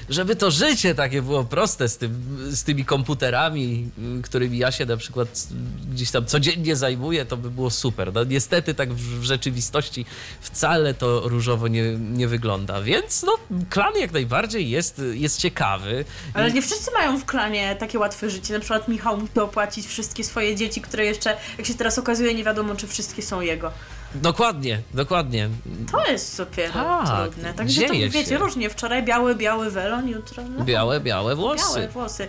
[0.10, 3.90] żeby to życie takie było proste z, tym, z tymi komputerami,
[4.24, 5.48] którymi ja się na przykład
[5.92, 8.14] gdzieś tam codziennie zajmuję, to by było super.
[8.14, 10.06] No niestety tak w, w rzeczywistości
[10.42, 13.38] wcale to różowo nie, nie wygląda, więc no
[13.70, 16.06] klan jak najbardziej jest, jest ciekawy.
[16.34, 18.54] Ale nie wszyscy mają w klanie takie łatwe życie.
[18.54, 22.44] Na przykład Michał musi opłacić wszystkie swoje dzieci, które jeszcze, jak się teraz okazuje, nie
[22.44, 23.72] wiadomo, czy wszystkie są jego.
[24.16, 25.50] Dokładnie, dokładnie.
[25.92, 27.54] To jest dopiero Tak, trudne.
[27.54, 28.38] Także to wiecie, się.
[28.38, 28.70] różnie.
[28.70, 31.76] Wczoraj biały, biały welon, jutro no, Białe, białe włosy.
[31.76, 32.28] białe włosy.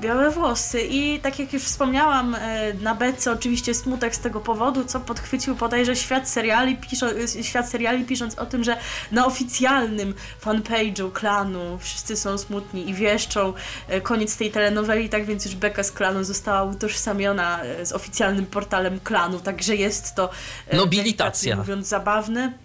[0.00, 4.84] Białe włosy i tak jak już wspomniałam e, na bece oczywiście smutek z tego powodu,
[4.84, 8.76] co podchwycił bodajże świat seriali, piszą, e, świat seriali pisząc o tym, że
[9.12, 10.14] na oficjalnym
[10.44, 13.52] fanpage'u klanu wszyscy są smutni i wieszczą
[13.88, 18.46] e, koniec tej telenoweli, tak więc już beka z klanu została utożsamiona e, z oficjalnym
[18.46, 20.30] portalem klanu, także jest to
[20.72, 21.56] Nobilitacja.
[21.56, 22.63] delikatnie mówiąc zabawne.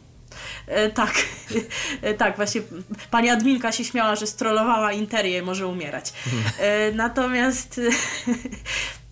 [0.67, 1.13] E, tak,
[2.17, 2.61] tak, właśnie
[3.11, 6.13] pani adminka się śmiała, że strollowała interię, może umierać.
[6.59, 7.81] E, natomiast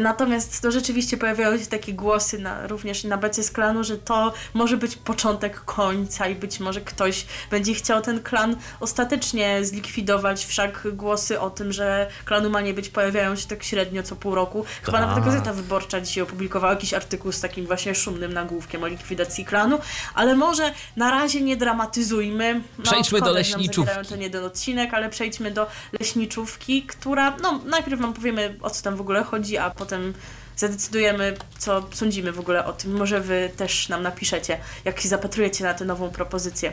[0.00, 4.32] Natomiast to rzeczywiście pojawiały się takie głosy na, również na becie z klanu, że to
[4.54, 10.46] może być początek końca i być może ktoś będzie chciał ten klan ostatecznie zlikwidować.
[10.46, 14.34] Wszak głosy o tym, że klanu ma nie być, pojawiają się tak średnio co pół
[14.34, 14.64] roku.
[14.82, 15.08] Chyba Tak.
[15.08, 19.78] nawet Gazeta Wyborcza dzisiaj opublikowała jakiś artykuł z takim właśnie szumnym nagłówkiem o likwidacji klanu,
[20.14, 22.60] ale może na razie nie dramatyzujmy.
[22.78, 24.08] No, Przejdźmy do leśniczówki.
[24.08, 25.66] ten jeden odcinek, ale przejdźmy do
[26.00, 30.14] leśniczówki, która, no najpierw wam powiemy o co tam w ogóle chodzi, a potem
[30.56, 32.96] zadecydujemy, co sądzimy w ogóle o tym.
[32.96, 36.72] Może wy też nam napiszecie, jak się zapatrujecie na tę nową propozycję.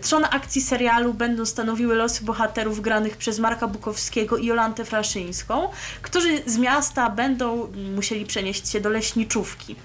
[0.00, 5.68] Trzon akcji serialu będą stanowiły losy bohaterów granych przez Marka Bukowskiego i Jolantę Fraszyńską,
[6.02, 9.76] którzy z miasta będą musieli przenieść się do leśniczówki.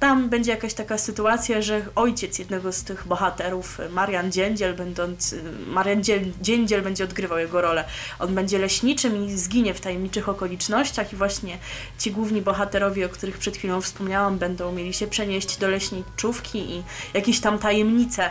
[0.00, 5.34] Tam będzie jakaś taka sytuacja, że ojciec jednego z tych bohaterów, Marian Dziędziel, będąc,
[5.66, 7.84] Marian Dziel- Dziędziel będzie odgrywał jego rolę.
[8.18, 11.58] On będzie leśniczym i zginie w tajemniczych okolicznościach i właśnie
[11.98, 16.82] ci główni bohaterowie, o których przed chwilą wspomniałam, będą mieli się przenieść do leśniczówki i
[17.14, 18.30] jakieś tam tajemnice,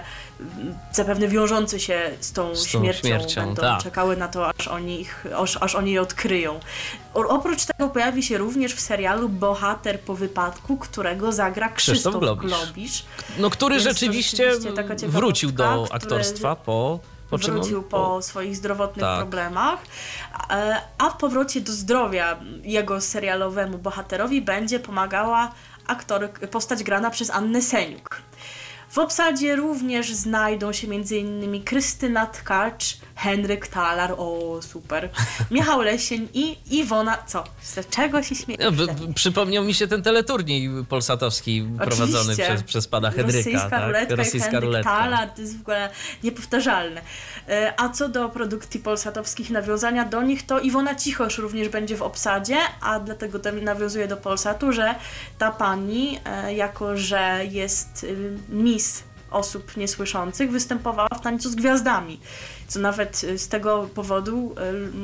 [0.91, 3.83] zapewne wiążące się z tą, Z tą śmiercią, śmiercią, będą tak.
[3.83, 6.59] czekały na to, aż oni, ich, aż, aż oni je odkryją.
[7.13, 12.19] O, oprócz tego pojawi się również w serialu bohater po wypadku, którego zagra Krzysztof Krzysztof
[12.39, 12.51] Globisz.
[12.65, 13.05] Globisz.
[13.37, 18.55] No, który Więc rzeczywiście, rzeczywiście wrócił do który aktorstwa po, po on- wrócił po swoich
[18.55, 19.19] zdrowotnych Tak.
[19.19, 19.79] problemach,
[20.49, 25.51] e, a w powrocie do zdrowia jego serialowemu bohaterowi będzie pomagała
[25.87, 28.21] aktor, postać grana przez Annę Seniuk.
[28.95, 31.63] W obsadzie również znajdą się m.in.
[31.63, 35.09] Krystyna Tkacz, Henryk Talar, o super,
[35.51, 37.43] Michał Lesień i Iwona, co?
[37.61, 38.65] Z czego się śmiejesz?
[38.77, 42.43] No, przypomniał mi się ten teleturniej polsatowski prowadzony Oczywiście.
[42.43, 43.37] przez, przez pana Henryka.
[43.37, 43.85] Rosyjska tak?
[43.85, 44.89] ruletka Rosyjska Henryk ruletka.
[44.89, 45.89] Talar, to jest w ogóle
[46.23, 47.01] niepowtarzalne.
[47.49, 52.01] E, A co do produkcji polsatowskich, nawiązania do nich, to Iwona Cichosz również będzie w
[52.01, 54.95] obsadzie, a dlatego nawiązuje do Polsatu, że
[55.37, 62.19] ta pani, e, jako że jest y, miss osób niesłyszących, występowała w Tańcu z Gwiazdami.
[62.67, 64.55] Co nawet y, z tego powodu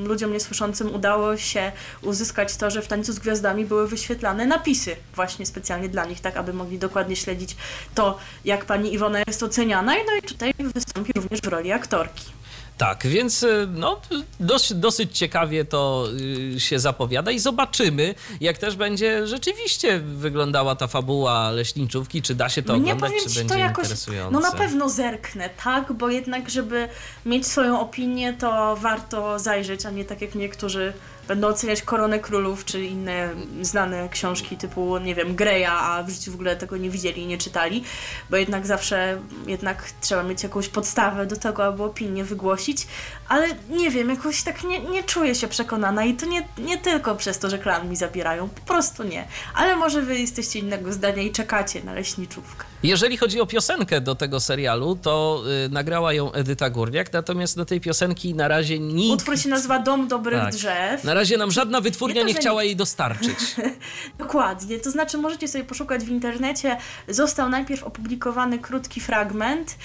[0.03, 4.95] y, ludziom niesłyszącym udało się uzyskać to, że w Tańcu z Gwiazdami były wyświetlane napisy
[5.15, 7.55] właśnie specjalnie dla nich, tak aby mogli dokładnie śledzić
[7.95, 9.93] to, jak pani Iwona jest oceniana.
[9.93, 12.40] No i tutaj wystąpi również w roli aktorki.
[12.81, 14.01] Tak, więc y, no,
[14.39, 16.07] dosyć, dosyć ciekawie to
[16.55, 22.49] y, się zapowiada i zobaczymy, jak też będzie rzeczywiście wyglądała ta fabuła leśniczówki, czy da
[22.49, 24.33] się to Mnie oglądać, powiem czy będzie to jakoś, interesujące.
[24.33, 26.89] no na pewno zerknę, tak, bo jednak, żeby
[27.25, 30.93] mieć swoją opinię, to warto zajrzeć, a nie tak jak niektórzy
[31.27, 33.29] będą oceniać Koronę Królów, czy inne
[33.61, 37.37] znane książki typu, nie wiem, Greya, a w życiu w ogóle tego nie widzieli nie
[37.37, 37.83] czytali,
[38.29, 42.87] bo jednak zawsze jednak trzeba mieć jakąś podstawę do tego, aby opinię wygłosić,
[43.31, 47.15] ale nie wiem, jakoś tak nie, nie czuję się przekonana i to nie, nie tylko
[47.15, 49.27] przez to, że klan mi zabierają, po prostu nie.
[49.55, 52.65] Ale może wy jesteście innego zdania i czekacie na leśniczówkę.
[52.83, 57.65] Jeżeli chodzi o piosenkę do tego serialu, to y, nagrała ją Edyta Górniak, natomiast do
[57.65, 59.13] tej piosenki na razie nikt...
[59.13, 60.53] Utwór się nazywa Dom Dobrych Tak.
[60.53, 61.03] Drzew.
[61.03, 63.55] Na razie nam żadna wytwórnia Nie to, nie chciała nie- jej dostarczyć.
[64.19, 66.77] Dokładnie, to znaczy możecie sobie poszukać w internecie.
[67.07, 69.77] Został najpierw opublikowany krótki fragment.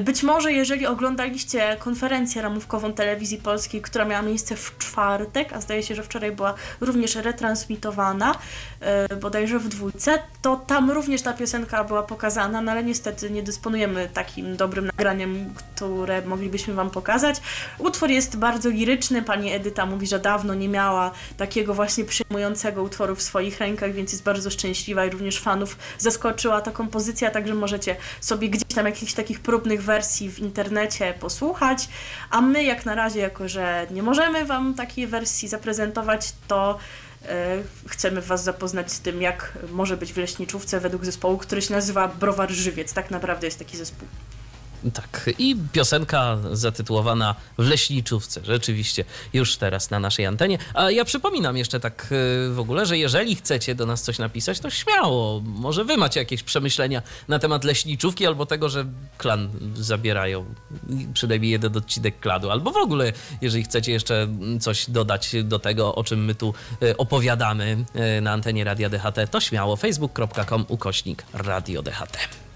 [0.00, 5.82] Być może jeżeli oglądaliście konferencję ramówkową telewizji polskiej, która miała miejsce w czwartek, a zdaje
[5.82, 8.34] się, że wczoraj była również retransmitowana,
[9.20, 14.08] bodajże w dwójce, to tam również ta piosenka była pokazana, no ale niestety nie dysponujemy
[14.14, 17.40] takim dobrym nagraniem, które moglibyśmy Wam pokazać.
[17.78, 23.16] Utwór jest bardzo liryczny, pani Edyta mówi, że dawno nie miała takiego właśnie przejmującego utworu
[23.16, 27.96] w swoich rękach, więc jest bardzo szczęśliwa i również fanów zaskoczyła ta kompozycja, także możecie
[28.20, 31.88] sobie gdzieś tam jakichś takich próbnych wersji w internecie posłuchać,
[32.30, 37.11] a my jak na razie, jako że nie możemy Wam takiej wersji zaprezentować, to e,
[37.88, 42.08] chcemy Was zapoznać z tym, jak może być w leśniczówce według zespołu, który się nazywa
[42.08, 42.92] Browar Żywiec.
[42.92, 44.08] Tak naprawdę jest taki zespół.
[44.90, 50.58] Tak, i piosenka zatytułowana W leśniczówce, rzeczywiście już teraz na naszej antenie.
[50.74, 54.60] A ja przypominam jeszcze tak y, w ogóle, że jeżeli chcecie do nas coś napisać,
[54.60, 55.40] to śmiało.
[55.44, 58.86] Może wy macie jakieś przemyślenia na temat leśniczówki albo tego, że
[59.18, 60.44] klan zabierają
[61.14, 64.28] przynajmniej jeden odcinek klanu, albo w ogóle, jeżeli chcecie jeszcze
[64.60, 67.84] coś dodać do tego, o czym my tu y, opowiadamy
[68.18, 72.51] y, na antenie Radia DHT, to śmiało facebook.com ukośnik Radio DHT.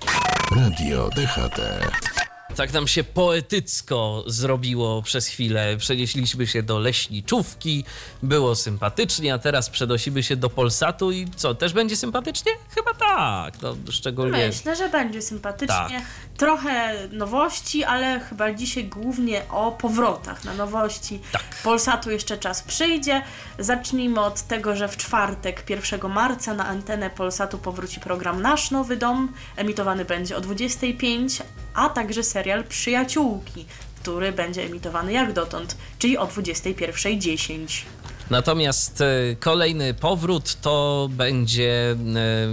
[0.52, 2.35] Radio DHT.
[2.56, 5.76] Tak nam się poetycko zrobiło przez chwilę.
[5.76, 7.84] Przenieśliśmy się do leśniczówki,
[8.22, 12.52] było sympatycznie, a teraz przenosimy się do Polsatu i co, też będzie sympatycznie?
[12.74, 14.46] Chyba tak, no szczególnie...
[14.46, 15.76] Myślę, że będzie sympatycznie.
[15.76, 16.02] Tak.
[16.36, 21.20] Trochę nowości, ale chyba dzisiaj głównie o powrotach na nowości.
[21.32, 21.44] Tak.
[21.64, 23.22] Polsatu jeszcze czas przyjdzie.
[23.58, 28.96] Zacznijmy od tego, że w czwartek, 1 marca na antenę Polsatu powróci program Nasz Nowy
[28.96, 29.32] Dom.
[29.56, 31.42] Emitowany będzie o 25,
[31.76, 33.64] a także serial Przyjaciółki,
[34.00, 37.84] który będzie emitowany jak dotąd, czyli o 21.10.
[38.30, 41.96] Natomiast e, kolejny powrót to będzie e,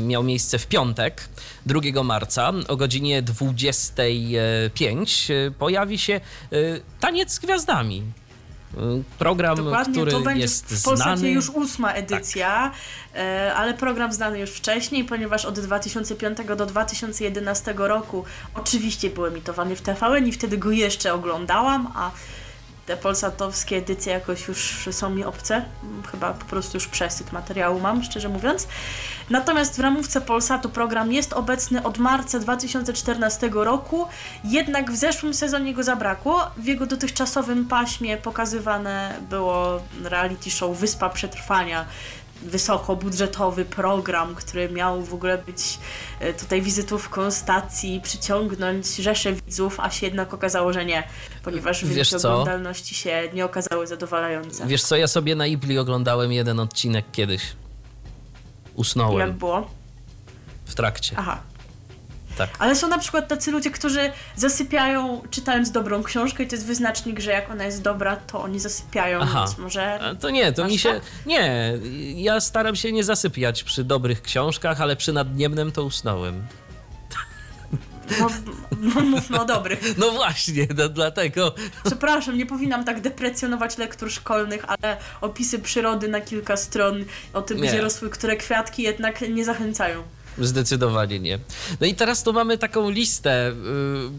[0.01, 1.29] miał miejsce w piątek,
[1.65, 6.21] 2 marca o godzinie 25 e, pojawi się
[6.99, 8.03] Taniec z Gwiazdami.
[8.77, 11.33] E, Program, Dokładnie, który to będzie jest w Polsacie znany.
[11.33, 12.71] już ósma edycja,
[13.15, 19.75] e, ale program znany już wcześniej, ponieważ od 2005 do 2011 roku oczywiście był emitowany
[19.75, 22.11] w TVN i wtedy go jeszcze oglądałam, a
[22.85, 25.55] te polsatowskie edycje jakoś już są mi obce.
[25.83, 28.67] Mm, Chyba po prostu już przesyt materiału mam, szczerze mówiąc.
[29.29, 34.07] Natomiast w ramówce Polsatu program jest obecny od marca 2014 roku,
[34.43, 36.51] jednak w zeszłym sezonie go zabrakło.
[36.57, 41.85] W jego dotychczasowym paśmie pokazywane było reality show Wyspa Przetrwania.
[42.43, 45.79] Wysokobudżetowy program, który miał w ogóle być
[46.19, 51.03] e, tutaj wizytówką stacji, przyciągnąć rzesze widzów, a się jednak okazało, że nie,
[51.43, 54.67] ponieważ wyniki oglądalności się nie okazały zadowalające.
[54.67, 57.41] Wiesz co, ja sobie na Ibli oglądałem jeden odcinek kiedyś.
[57.43, 57.55] Jak
[58.75, 59.69] Usnąłem było?
[60.65, 61.15] w trakcie.
[61.17, 61.39] Aha.
[62.37, 62.49] Tak.
[62.59, 67.19] Ale są na przykład tacy ludzie, którzy zasypiają czytając dobrą książkę i to jest wyznacznik,
[67.19, 69.43] że jak ona jest dobra, to oni zasypiają, Aha.
[69.45, 69.99] więc może...
[69.99, 70.93] A To nie, to Masz mi się.
[70.93, 71.01] tak?
[71.25, 71.73] Nie,
[72.15, 76.43] ja staram się nie zasypiać przy dobrych książkach, ale przy nadniemnym to usnąłem.
[78.19, 78.27] No,
[78.81, 79.79] no, mówmy o dobrych.
[79.97, 81.55] No właśnie, no dlatego.
[81.85, 87.61] Przepraszam, nie powinnam tak deprecjonować lektur szkolnych, ale opisy przyrody na kilka stron o tym,
[87.61, 87.67] Nie.
[87.69, 90.03] gdzie rosły które kwiatki jednak nie zachęcają.
[90.37, 91.39] Zdecydowanie nie.
[91.81, 93.51] No i teraz tu mamy taką listę.
[93.63, 94.11] yy,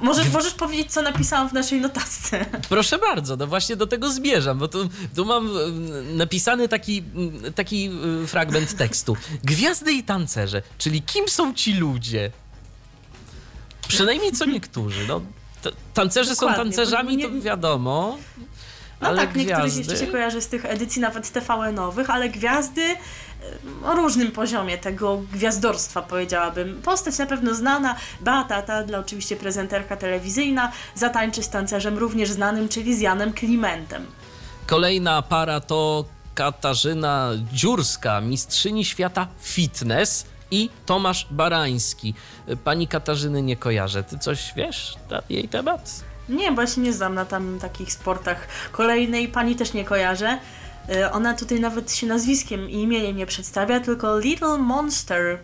[0.00, 2.46] Możesz, możesz powiedzieć, co napisałam w naszej notatce.
[2.68, 7.02] Proszę bardzo, no właśnie do tego zmierzam, bo tu, tu mam yy, napisany taki,
[7.42, 7.90] yy, taki
[8.26, 9.16] fragment tekstu.
[9.44, 12.30] Gwiazdy i tancerze, czyli kim są ci ludzie?
[13.88, 15.06] Przynajmniej co niektórzy.
[15.08, 15.20] No,
[15.94, 18.18] tancerze są Dokładnie, tancerzami, bo to nie- wiadomo.
[19.00, 19.78] No ale tak, niektórych gwiazdy...
[19.92, 22.82] jeszcze się kojarzy z tych edycji nawet TVN-owych, ale gwiazdy
[23.84, 26.82] o różnym poziomie tego gwiazdorstwa powiedziałabym.
[26.82, 32.96] Postać na pewno znana, Beata Tadla, oczywiście prezenterka telewizyjna, zatańczy z tancerzem również znanym, czyli
[32.96, 34.06] z Janem Klimentem.
[34.66, 42.14] Kolejna para to Katarzyna Dziurska, mistrzyni świata fitness i Tomasz Barański.
[42.64, 44.02] Pani Katarzyny nie kojarzę.
[44.02, 46.04] Ty coś wiesz na jej temat?
[46.28, 48.48] Nie, się nie znam na tam takich sportach.
[48.72, 50.38] Kolejnej pani też nie kojarzę.
[50.88, 55.38] E, Ona tutaj nawet się nazwiskiem i imieniem nie przedstawia, tylko Little Monster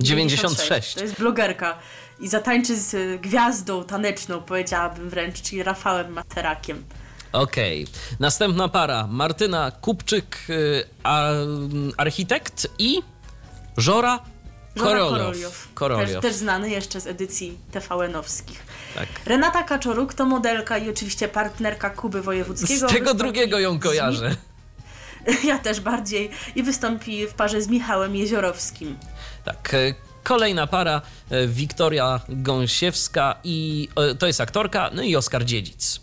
[0.00, 0.94] 96.
[0.94, 1.78] To jest blogerka
[2.20, 6.84] i zatańczy z e, gwiazdą taneczną, powiedziałabym wręcz, czyli Rafałem Materakiem.
[7.32, 7.86] Okej.
[8.20, 9.06] Następna para.
[9.06, 11.30] Martyna Kupczyk, y, a,
[11.96, 13.02] architekt i
[13.76, 14.20] Żora
[14.78, 15.68] Koroliow.
[15.74, 16.12] Koroliow.
[16.12, 18.58] Też, też znany jeszcze z edycji TVN-owskich.
[18.94, 19.08] Tak.
[19.26, 22.88] Renata Kaczoruk to modelka i oczywiście partnerka Kuby Wojewódzkiego.
[22.88, 24.36] Z tego drugiego ją kojarzę.
[25.44, 26.30] Ja też bardziej.
[26.56, 28.98] I wystąpi w parze z Michałem Jeziorowskim.
[29.44, 29.74] Tak.
[29.74, 36.00] e, Kolejna para, e, Wiktoria Gąsiewska i e, to jest aktorka, no i Oskar Dziedzic.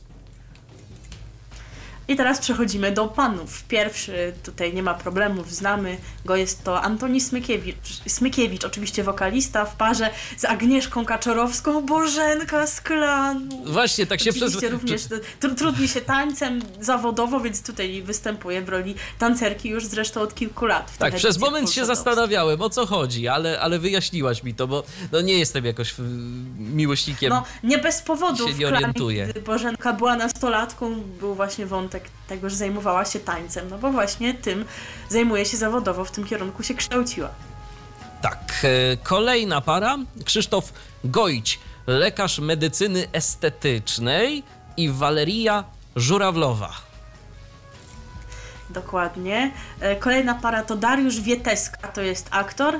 [2.07, 3.63] I teraz przechodzimy do panów.
[3.63, 9.75] Pierwszy, tutaj nie ma problemów, znamy go, jest to Antoni Smykiewicz, Smykiewicz, oczywiście wokalista w
[9.75, 13.63] parze z Agnieszką Kaczorowską, Bożenka z klanu.
[13.65, 14.63] Właśnie, tak się przez...
[14.63, 15.01] Również
[15.39, 20.65] tr- trudni się tańcem zawodowo, więc tutaj występuje w roli tancerki już zresztą od kilku
[20.65, 20.97] lat.
[20.97, 25.21] Tak, przez moment się zastanawiałem, o co chodzi, ale, ale wyjaśniłaś mi to, bo no,
[25.21, 26.03] nie jestem jakoś y,
[26.59, 27.29] miłośnikiem.
[27.29, 31.96] No, nie bez powodu się w nie klanie, Bożenka była nastolatką, był właśnie wątek
[32.27, 34.65] tego, że zajmowała się tańcem, no bo właśnie tym
[35.09, 37.29] zajmuje się zawodowo, w tym kierunku się kształciła.
[38.21, 40.73] Tak, e, kolejna para, Krzysztof
[41.03, 44.43] Gojć, lekarz medycyny estetycznej
[44.77, 45.63] i Waleria
[45.95, 46.71] Żurawlowa.
[48.69, 49.51] Dokładnie.
[49.79, 52.79] E, Kolejna para to Dariusz Wieteska, to jest aktor,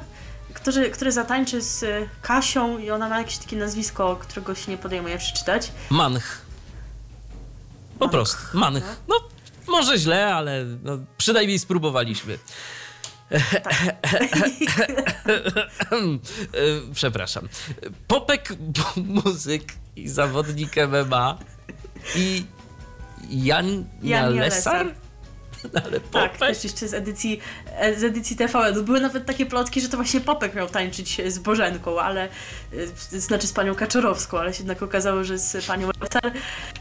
[0.53, 1.85] który, który zatańczy z
[2.21, 5.71] Kasią i ona ma jakieś takie nazwisko, którego się nie podejmuje przeczytać.
[5.89, 6.46] Manch.
[7.99, 8.83] Po Manch, prostu, Manch.
[9.07, 9.15] No,
[9.67, 12.37] może źle, ale no, przynajmniej spróbowaliśmy.
[13.31, 13.41] E,
[16.93, 17.49] Przepraszam.
[18.07, 18.53] Popek,
[18.97, 21.37] muzyk i zawodnik MMA
[22.15, 22.45] i
[23.29, 24.93] Jan Jan Lesar?
[25.85, 26.37] Ale Tak, Popek?
[26.37, 27.39] też jeszcze z edycji,
[27.75, 28.83] e, z edycji TVN.
[28.85, 32.29] Były nawet takie plotki, że to właśnie Popek miał tańczyć z Bożenką, ale
[33.13, 35.89] e, znaczy z panią Kaczorowską, ale się jednak okazało, że z panią.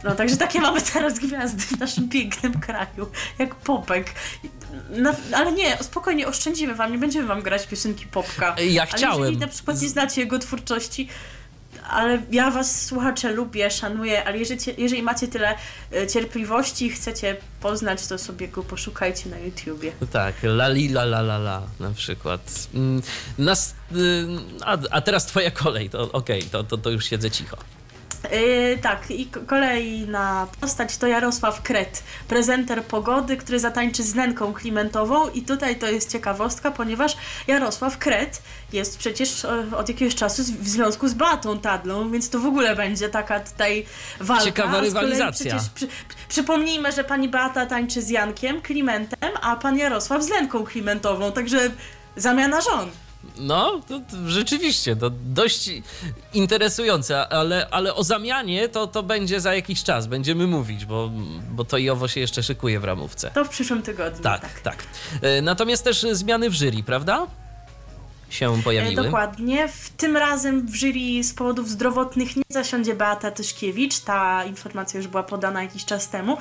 [0.05, 4.07] No także takie mamy teraz gwiazdy w naszym pięknym kraju, jak Popek.
[4.91, 8.57] No, ale nie, spokojnie, oszczędzimy wam, nie będziemy wam grać piosenki Popka.
[8.61, 9.21] Ja Ale chciałem.
[9.21, 11.09] jeżeli na przykład nie znacie jego twórczości,
[11.91, 15.55] ale ja was, słuchacze, lubię, szanuję, ale jeżeli, jeżeli macie tyle
[15.93, 19.93] e, cierpliwości i chcecie poznać, to sobie go poszukajcie na YouTubie.
[20.13, 22.69] Tak, la li la la la la na przykład.
[22.75, 23.03] Mm,
[23.39, 24.27] Nas, y,
[24.65, 27.57] a, a teraz twoja kolej, to okej, to, to, to już siedzę cicho.
[28.33, 35.29] Yy, tak, i kolejna postać to Jarosław Kret, prezenter pogody, który zatańczy z Nenką Klimentową
[35.29, 37.17] i tutaj to jest ciekawostka, ponieważ
[37.47, 42.39] Jarosław Kret jest przecież e, od jakiegoś czasu w związku z Beatą Tadlą, więc to
[42.39, 43.87] w ogóle będzie taka tutaj
[44.21, 44.45] walka.
[44.45, 45.59] Ciekawa rywalizacja.
[45.75, 45.89] Przy,
[46.29, 51.71] przypomnijmy, że pani Beata tańczy z Jankiem Klimentem, a pan Jarosław z Lenką Klimentową, także
[52.17, 52.91] zamiana żon.
[53.39, 55.71] No, to, to rzeczywiście, to dość
[56.35, 61.11] interesujące, ale, ale o zamianie to, to będzie za jakiś czas, będziemy mówić, bo,
[61.51, 63.31] bo to i owo się jeszcze szykuje w ramówce.
[63.31, 64.23] To w przyszłym tygodniu.
[64.23, 64.85] Tak, tak.
[65.23, 67.27] E, Natomiast też zmiany w jury, prawda?
[68.31, 69.03] Się E, pojawiły.
[69.03, 69.69] Dokładnie.
[69.69, 73.99] W tym razem w jury z powodów zdrowotnych nie zasiądzie Beata Tyszkiewicz.
[73.99, 76.37] Ta informacja już była podana jakiś czas temu.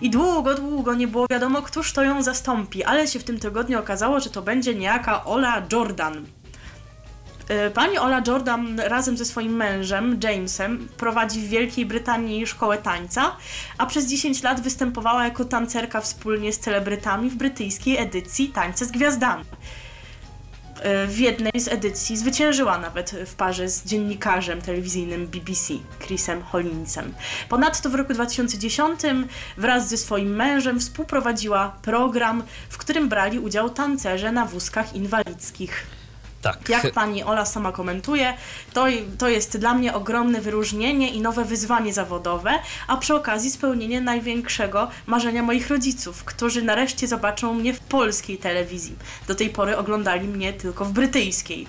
[0.00, 2.84] I długo, długo nie było wiadomo, któż to ją zastąpi.
[2.84, 6.26] Ale się w tym tygodniu okazało, że to będzie niejaka Ola Jordan.
[7.48, 13.36] E, Pani Ola Jordan razem ze swoim mężem, Jamesem, prowadzi w Wielkiej Brytanii szkołę tańca,
[13.78, 18.90] a przez 10 lat występowała jako tancerka wspólnie z celebrytami w brytyjskiej edycji Tańce z
[18.90, 19.83] Gwiazdami e,
[21.08, 27.14] w jednej z edycji zwyciężyła nawet w parze z dziennikarzem telewizyjnym BBC, Chrisem Hollinsem.
[27.48, 29.00] Ponadto w roku 2010
[29.56, 35.86] wraz ze swoim mężem współprowadziła program, w którym brali udział tancerze na wózkach inwalidzkich.
[36.44, 36.68] Tak.
[36.68, 38.34] Jak pani Ola sama komentuje,
[38.72, 38.86] to,
[39.18, 42.50] to jest dla mnie ogromne wyróżnienie i nowe wyzwanie zawodowe,
[42.86, 48.96] a przy okazji spełnienie największego marzenia moich rodziców, którzy nareszcie zobaczą mnie w polskiej telewizji.
[49.28, 51.66] Do tej pory oglądali mnie tylko w brytyjskiej.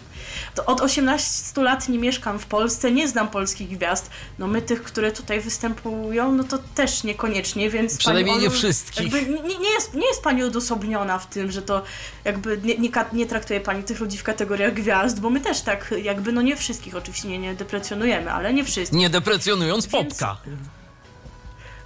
[0.55, 4.09] To od 18 lat nie mieszkam w Polsce, nie znam polskich gwiazd.
[4.39, 9.13] No my tych, które tutaj występują, no to też niekoniecznie, więc Przynajmniej nie wszystkich.
[9.13, 11.83] Nie, nie, jest, nie jest pani odosobniona w tym, że to
[12.25, 15.93] jakby nie, nie, nie traktuje pani tych ludzi w kategoriach gwiazd, bo my też tak
[16.03, 18.99] jakby, no nie wszystkich oczywiście nie, nie deprecjonujemy, ale nie wszystkich.
[18.99, 20.37] Nie deprecjonując Więc- popka.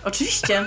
[0.03, 0.65] Oczywiście.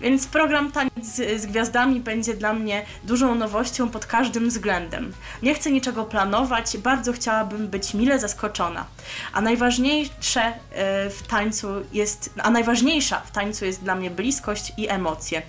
[0.00, 5.12] Więc program Taniec z, z Gwiazdami będzie dla mnie dużą nowością pod każdym względem.
[5.42, 8.86] Nie chcę niczego planować, bardzo chciałabym być mile zaskoczona.
[9.32, 14.88] A najważniejsze e, w tańcu jest, a najważniejsza w tańcu jest dla mnie bliskość i
[14.88, 15.42] emocje.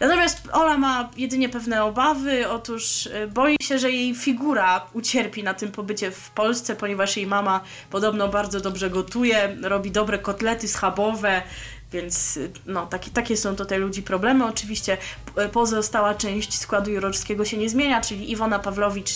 [0.00, 5.54] Natomiast Ola ma jedynie pewne obawy, otóż e, boi się, że jej figura ucierpi na
[5.54, 7.60] tym pobycie w Polsce, ponieważ jej mama
[7.90, 11.42] podobno bardzo dobrze gotuje, robi dobre kotlety schabowe,
[11.94, 14.46] więc no, takie, takie są tutaj ludzi problemy.
[14.46, 14.96] Oczywiście
[15.34, 19.10] p- pozostała część składu jurorskiego się nie zmienia, czyli Iwona Pawlowicz,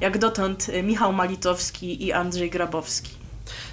[0.00, 3.21] jak dotąd y, Michał Malitowski i Andrzej Grabowski.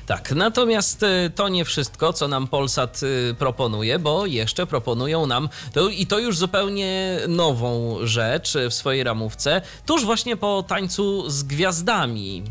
[0.09, 5.49] Tak, natomiast y, to nie wszystko, co nam Polsat y, proponuje, bo jeszcze proponują nam,
[5.73, 11.43] to, i to już zupełnie nową rzecz w swojej ramówce, tuż właśnie po tańcu z
[11.43, 12.43] gwiazdami.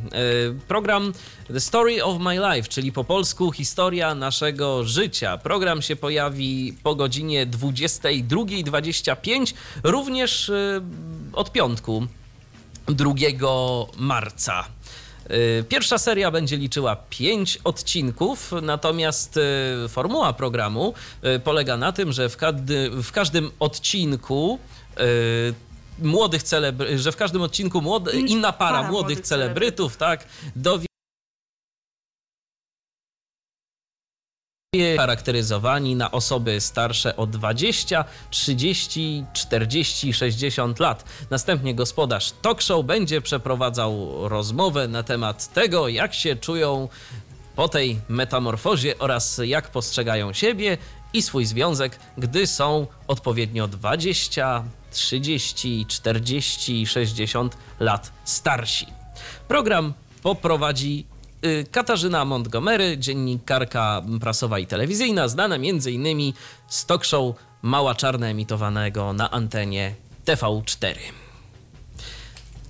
[0.54, 1.12] Y, Program
[1.52, 5.38] The Story of My Life, czyli po polsku historia naszego życia.
[5.38, 10.82] Program się pojawi po godzinie 22.25, również y,
[11.32, 12.06] od piątku
[12.88, 13.14] 2
[13.96, 14.77] marca.
[15.30, 20.94] Y, Pierwsza seria będzie liczyła 5 odcinków, natomiast y, formuła programu
[21.36, 24.58] y, polega na tym, że w, każdy, w każdym odcinku
[25.98, 30.24] młodych celebry, że w każdym odcinku młode, In- inna para, para młodych młodych celebrytów, tak,
[30.56, 30.87] dowie
[34.96, 41.04] charakteryzowani na osoby starsze o 20, 30, 40, 60 lat.
[41.30, 46.88] Następnie gospodarz talk show będzie przeprowadzał rozmowę na temat tego, jak się czują
[47.56, 50.78] po tej metamorfozie oraz jak postrzegają siebie
[51.12, 58.86] i swój związek, gdy są odpowiednio 20, 30, 40 i 60 lat starsi.
[59.48, 61.06] Program poprowadzi
[61.70, 66.32] Katarzyna Montgomery, dziennikarka prasowa i telewizyjna, znana m.in.
[66.68, 69.94] z talk show Mała Czarna emitowanego na antenie
[70.26, 70.94] TV4.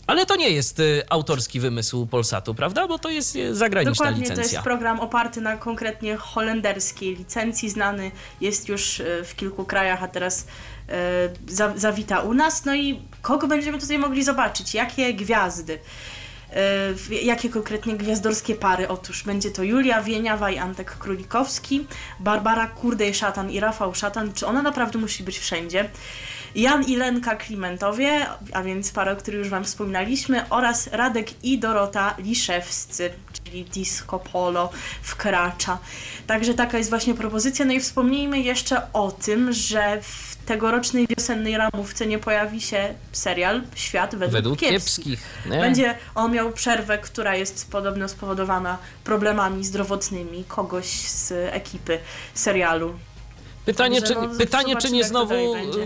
[0.07, 2.89] Ale to nie jest y, autorski wymysł Polsatu, prawda?
[2.89, 4.59] Bo to jest y, zagraniczna Dokładnie, to licencja.
[4.59, 8.11] jest program oparty na konkretnie holenderskiej licencji, znany
[8.41, 10.47] jest już w kilku krajach, a teraz
[11.49, 12.65] za, zawita u nas.
[12.65, 14.75] No i kogo będziemy tutaj mogli zobaczyć?
[14.75, 15.79] Jakie gwiazdy?
[17.23, 18.89] Jakie konkretnie gwiazdorskie pary?
[18.89, 21.87] Otóż będzie to Julia Wieniawa i Antek Królikowski,
[22.21, 24.33] Barbara Kurdej-Szatan i Rafał Szatan.
[24.33, 25.91] Czy ona naprawdę musi być wszędzie?
[26.55, 31.59] Jan i Lenka Klimentowie, a więc para, o której już Wam wspominaliśmy, oraz Radek i
[31.59, 34.71] Dorota Liszewscy, czyli Disco Polo
[35.03, 35.79] wkracza.
[36.27, 37.65] Także taka jest właśnie propozycja.
[37.65, 43.63] No i wspomnijmy jeszcze o tym, że w tegorocznej wiosennej ramówce nie pojawi się serial
[43.75, 45.05] Świat według, Według kiepskich.
[45.05, 45.51] kiepskich.
[45.61, 51.99] Będzie on miał przerwę, która jest podobno spowodowana problemami zdrowotnymi kogoś z ekipy
[52.35, 52.95] serialu.
[53.69, 55.35] Pytanie, czy, no, pytanie, czy nie znowu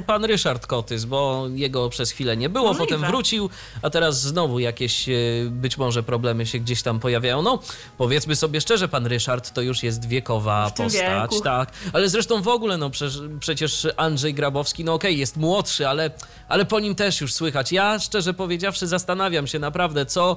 [0.07, 2.87] pan Ryszard Kotys, bo jego przez chwilę nie było, Możliwe.
[2.87, 3.51] potem wrócił,
[3.83, 5.13] a teraz znowu jakieś e,
[5.51, 7.43] być może problemy się gdzieś tam pojawiają.
[7.43, 7.59] No,
[7.99, 11.41] powiedzmy sobie szczerze, pan Ryszard to już jest wiekowa postać, wieku.
[11.41, 11.73] tak.
[11.93, 16.11] Ale zresztą w ogóle, no przecież, przecież Andrzej Grabowski, no okej, jest młodszy, ale,
[16.49, 17.73] ale po nim też już słychać.
[17.73, 20.37] Ja szczerze powiedziawszy zastanawiam się naprawdę, co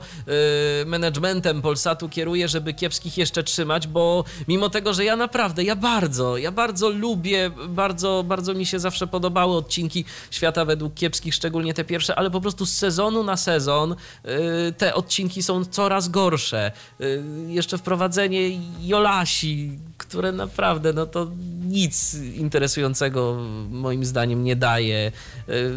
[0.81, 5.75] y, managementem Polsatu kieruje, żeby kiepskich jeszcze trzymać, bo mimo tego, że ja naprawdę, ja
[5.75, 7.34] bardzo, ja bardzo lubię,
[7.69, 12.41] bardzo, bardzo mi się zawsze podobały odcinki Świata według kiepskich, szczególnie te pierwsze, ale po
[12.41, 16.71] prostu z sezonu na sezon y, te odcinki są coraz gorsze.
[17.01, 18.49] Y, jeszcze wprowadzenie
[18.81, 21.27] Jolasi, które naprawdę, no to
[21.67, 23.37] nic interesującego
[23.69, 25.11] moim zdaniem nie daje.
[25.49, 25.71] Y,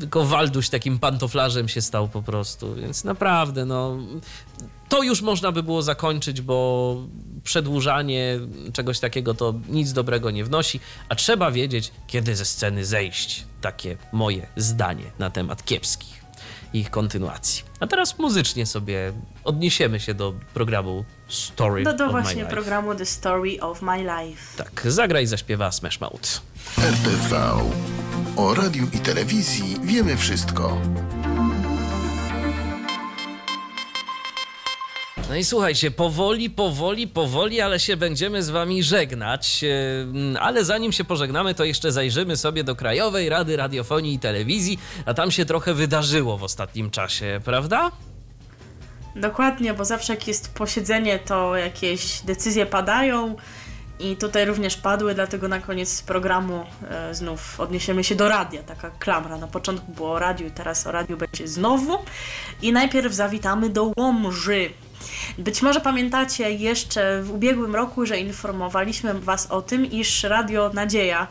[0.00, 3.96] Tylko Walduś takim pantoflarzem się stał po prostu, więc naprawdę, no
[4.88, 6.96] to już można by było zakończyć, bo
[7.44, 8.40] przedłużanie
[8.72, 13.44] czegoś takiego to nic dobrego nie wnosi, a trzeba wiedzieć, kiedy ze sceny zejść.
[13.60, 16.18] Takie moje zdanie na temat kiepskich
[16.72, 17.64] i ich kontynuacji.
[17.80, 19.12] A teraz muzycznie sobie
[19.44, 22.54] odniesiemy się do programu Story Do, do of My właśnie Life.
[22.54, 24.64] programu The Story of My Life.
[24.64, 26.42] Tak, zagraj, zaśpiewa Smash Mouth.
[26.78, 27.52] RTV.
[28.36, 30.80] O radiu i telewizji wiemy wszystko.
[35.28, 39.64] No i słuchajcie, powoli, powoli, powoli, ale się będziemy z wami żegnać.
[39.64, 44.78] Ehm, Ale zanim się pożegnamy, to jeszcze zajrzymy sobie do Krajowej Rady Radiofonii i Telewizji,
[45.06, 47.90] a tam się trochę wydarzyło w ostatnim czasie, prawda?
[49.16, 53.36] Dokładnie, bo zawsze jak jest posiedzenie, to jakieś decyzje padają
[54.00, 58.62] i tutaj również padły, dlatego na koniec programu e, znów odniesiemy się do radia.
[58.62, 59.38] Taka klamra.
[59.38, 61.98] Na początku było o radiu, teraz o radiu będzie znowu.
[62.62, 64.70] I najpierw zawitamy do Łomży.
[65.38, 71.26] Być może pamiętacie jeszcze w ubiegłym roku, że informowaliśmy Was o tym, iż Radio Nadzieja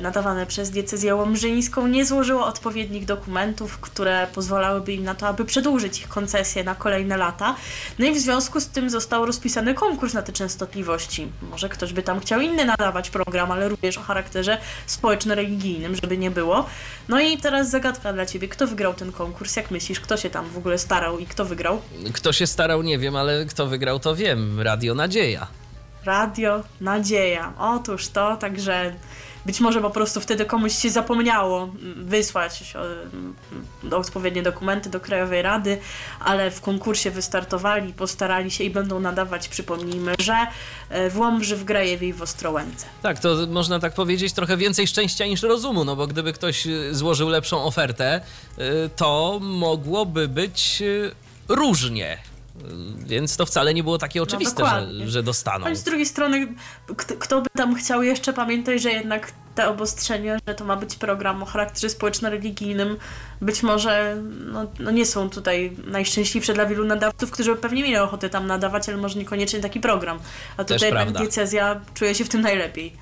[0.00, 6.00] nadawane przez diecezję łomżyńską nie złożyło odpowiednich dokumentów, które pozwalałyby im na to, aby przedłużyć
[6.00, 7.56] ich koncesję na kolejne lata.
[7.98, 11.28] No i w związku z tym został rozpisany konkurs na te częstotliwości.
[11.50, 16.30] Może ktoś by tam chciał inny nadawać program, ale również o charakterze społeczno-religijnym, żeby nie
[16.30, 16.66] było.
[17.08, 18.48] No i teraz zagadka dla Ciebie.
[18.48, 19.56] Kto wygrał ten konkurs?
[19.56, 21.80] Jak myślisz, kto się tam w ogóle starał i kto wygrał?
[22.12, 24.60] Kto się starał, nie wiem, ale kto wygrał, to wiem.
[24.60, 25.46] Radio Nadzieja.
[26.04, 27.52] Radio Nadzieja.
[27.58, 28.94] Otóż to, także
[29.46, 32.74] być może po prostu wtedy komuś się zapomniało wysłać
[33.90, 35.78] e, odpowiednie dokumenty do Krajowej Rady,
[36.20, 40.46] ale w konkursie wystartowali, postarali się i będą nadawać, przypomnijmy, że
[40.88, 42.86] e, w Łomży, w Grajewie i w Ostrołęce.
[43.02, 46.94] Tak, to można tak powiedzieć trochę więcej szczęścia niż rozumu, no bo gdyby ktoś y,
[46.94, 48.20] złożył lepszą ofertę,
[48.96, 50.82] to mogłoby być
[51.48, 52.33] różnie.
[53.06, 55.08] Więc to wcale nie było takie oczywiste, że, dokładnie.
[55.08, 55.66] że dostaną.
[55.66, 56.54] Ale z drugiej strony,
[56.96, 60.96] kto, kto by tam chciał jeszcze pamiętać, że jednak te obostrzenia, że to ma być
[60.96, 62.96] program o charakterze społeczno-religijnym,
[63.40, 68.30] być może no, no nie są tutaj najszczęśliwsze dla wielu nadawców, którzy pewnie mieli ochotę
[68.30, 70.18] tam nadawać, ale może niekoniecznie taki program.
[70.56, 72.96] A tutaj jednak diecezja czuje się w tym najlepiej.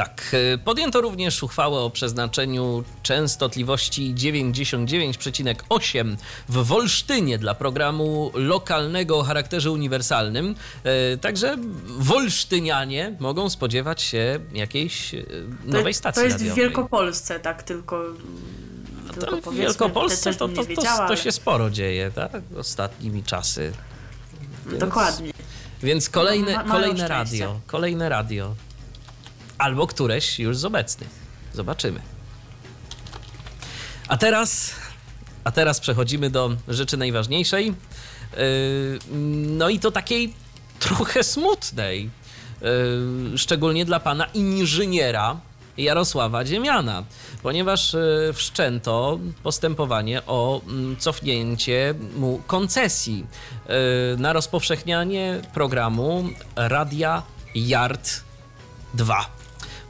[0.00, 0.22] Tak,
[0.54, 6.16] y, podjęto również uchwałę o przeznaczeniu częstotliwości 99,8
[6.48, 10.54] w Wolsztynie dla programu lokalnego o charakterze uniwersalnym.
[11.14, 11.56] Y, Także
[11.86, 15.16] wolsztynianie mogą spodziewać się jakiejś To,
[15.64, 16.64] nowej stacji to jest w radiowej.
[16.64, 18.02] Wielkopolsce, tak tylko.
[19.20, 22.32] tylko w Wielkopolsce to, to, to, to się sporo dzieje, tak?
[22.58, 23.72] Ostatnimi czasy.
[24.66, 25.32] Więc- Dokładnie.
[25.82, 27.44] Więc kolejne, Ma- mają kolejne szczęście.
[27.44, 28.54] radio, kolejne radio.
[29.60, 31.08] Albo któreś już z obecnych.
[31.52, 32.00] Zobaczymy.
[34.08, 34.74] A teraz,
[35.44, 37.66] a teraz przechodzimy do rzeczy najważniejszej.
[37.66, 38.98] Yy,
[39.58, 40.34] No i to takiej
[40.78, 42.10] trochę smutnej.
[43.32, 45.36] Yy, Szczególnie dla pana inżyniera
[45.76, 47.04] Jarosława Ziemiana,
[47.42, 53.26] ponieważ yy, wszczęto postępowanie o mm, cofnięcie mu koncesji
[54.18, 57.22] na rozpowszechnianie programu Radia
[57.54, 58.20] Yard
[58.94, 59.39] 2.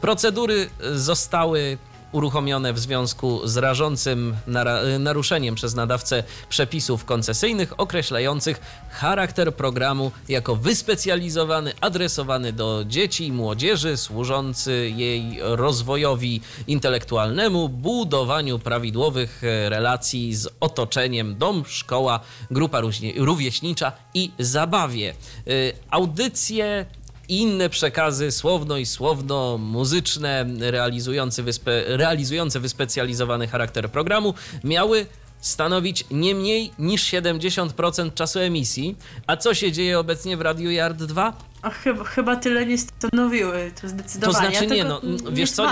[0.01, 1.79] Procedury zostały
[2.13, 8.61] uruchomione w związku z rażącym nara- naruszeniem przez nadawcę przepisów koncesyjnych określających
[8.91, 19.45] charakter programu jako wyspecjalizowany, adresowany do dzieci i młodzieży, służący jej rozwojowi intelektualnemu, budowaniu prawidłowych
[19.45, 22.21] e, relacji z otoczeniem, dom, szkoła,
[22.51, 22.81] grupa
[23.17, 25.15] rówieśnicza i zabawie.
[25.91, 26.87] Audycje
[27.31, 34.35] inne przekazy słowno i słowno-muzyczne realizujące, wyspe, realizujące wyspecjalizowany charakter programu
[34.65, 35.07] miały
[35.41, 38.97] stanowić nie mniej niż 70% czasu emisji.
[39.27, 41.33] A co się dzieje obecnie w Radiu Yard 2?
[41.63, 44.39] A chyba, chyba tyle nie stanowiły, to To zdecydowanie.
[44.51, 45.01] znaczy Ja nie, no
[45.33, 45.67] wiesz co,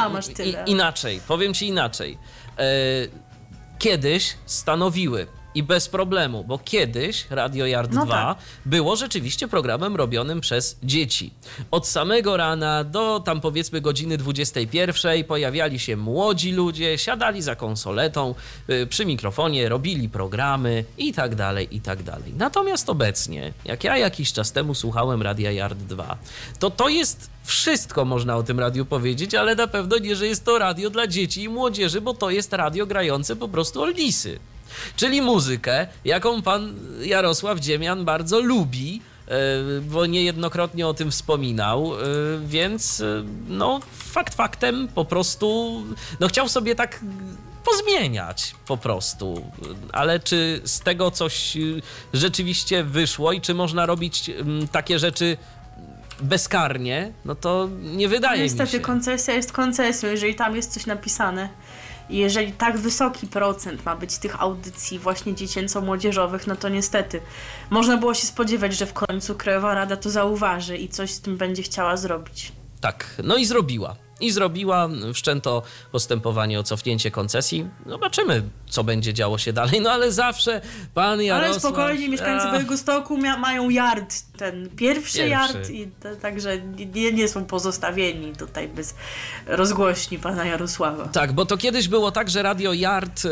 [0.66, 2.18] i, inaczej, powiem ci inaczej.
[2.58, 2.64] E,
[3.78, 8.38] kiedyś stanowiły i bez problemu, bo kiedyś Radio Yard No 2 tak.
[8.66, 11.34] było rzeczywiście programem robionym przez dzieci.
[11.70, 18.34] Od samego rana do tam powiedzmy godziny 21 pojawiali się młodzi ludzie, siadali za konsoletą,
[18.70, 22.34] y, przy mikrofonie, robili programy i tak dalej, i tak dalej.
[22.36, 26.18] Natomiast obecnie, jak ja jakiś czas temu słuchałem Radia Yard 2,
[26.58, 30.44] to to jest wszystko można o tym radiu powiedzieć, ale na pewno nie, że jest
[30.44, 34.38] to radio dla dzieci i młodzieży, bo to jest radio grające po prostu oldisy.
[34.96, 39.30] Czyli muzykę, jaką pan Jarosław Dziemian bardzo lubi, e,
[39.80, 41.98] bo niejednokrotnie o tym wspominał, e,
[42.46, 45.80] więc e, no fakt faktem po prostu
[46.20, 47.00] no chciał sobie tak
[47.64, 49.50] pozmieniać po prostu.
[49.92, 51.56] Ale czy z tego coś
[52.14, 54.30] rzeczywiście wyszło i czy można robić
[54.72, 55.36] takie rzeczy
[56.20, 58.80] bezkarnie, no to nie wydaje mi Niestety się.
[58.80, 61.48] koncesja jest koncesją, jeżeli tam jest coś napisane.
[62.10, 67.20] Jeżeli tak wysoki procent ma być tych audycji właśnie dziecięco-młodzieżowych, no to niestety
[67.70, 71.36] można było się spodziewać, że w końcu Krajowa Rada to zauważy i coś z tym
[71.36, 72.52] będzie chciała zrobić.
[72.80, 73.96] Tak, no i zrobiła.
[74.20, 75.62] I zrobiła, wszczęto
[75.92, 77.68] postępowanie o cofnięcie koncesji.
[77.86, 79.80] Zobaczymy, co będzie działo się dalej.
[79.80, 80.60] No ale zawsze
[80.94, 81.50] pan Jarosław...
[81.50, 85.28] Ale spokojnie, mieszkańcy A, Białego Stoku mia- mają yard, ten pierwszy, Pierwszy.
[85.30, 85.88] yard i
[86.22, 86.58] także
[86.94, 88.94] nie, nie są pozostawieni tutaj bez
[89.46, 91.08] rozgłośni pana Jarosława.
[91.08, 93.30] Tak, bo to kiedyś było tak, że Radio Yard, y,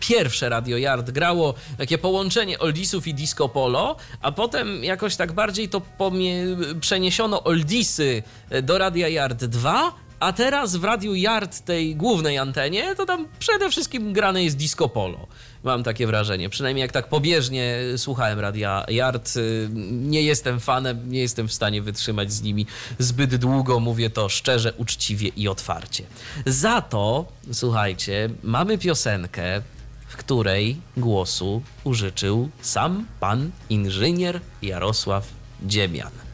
[0.00, 5.68] pierwsze Radio Yard grało takie połączenie oldisów i disco polo, a potem jakoś tak bardziej
[5.68, 8.22] to pomie- przeniesiono oldisy
[8.62, 9.92] do Radia Yard 2,
[10.22, 14.88] a teraz w Radiu Yard tej głównej antenie to tam przede wszystkim grane jest disco
[14.88, 15.26] polo.
[15.64, 16.48] Mam takie wrażenie.
[16.48, 21.82] Przynajmniej jak tak pobieżnie słuchałem Radia Yard, y, nie jestem fanem, nie jestem w stanie
[21.82, 22.66] wytrzymać z nimi
[22.98, 23.80] zbyt długo.
[23.80, 26.04] Mówię to szczerze, uczciwie i otwarcie.
[26.46, 29.62] Za to, słuchajcie, mamy piosenkę,
[30.08, 35.28] w której głosu użyczył sam pan inżynier Jarosław
[35.62, 36.31] Dziemian.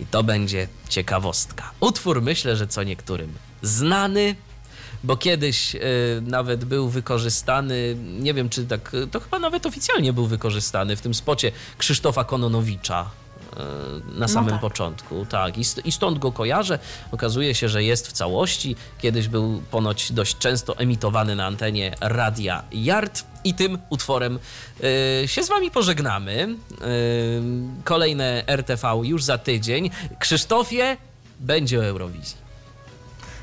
[0.00, 1.70] I to będzie ciekawostka.
[1.80, 4.34] Utwór myślę, że co niektórym znany,
[5.04, 5.80] bo kiedyś y,
[6.22, 11.14] nawet był wykorzystany, nie wiem czy tak, to chyba nawet oficjalnie był wykorzystany w tym
[11.14, 13.10] spocie Krzysztofa Kononowicza
[14.12, 14.60] y, na samym tak.
[14.60, 15.26] początku.
[15.26, 15.54] Tak,
[15.84, 16.78] i stąd go kojarzę.
[17.12, 18.76] Okazuje się, że jest w całości.
[18.98, 23.29] Kiedyś był ponoć dość często emitowany na antenie Radia Yard.
[23.44, 24.38] I tym utworem
[25.24, 26.48] y, się z wami pożegnamy.
[26.72, 29.90] Y, kolejne RTV już za tydzień.
[30.18, 30.96] Krzysztofie,
[31.40, 32.49] będzie o Eurowizji.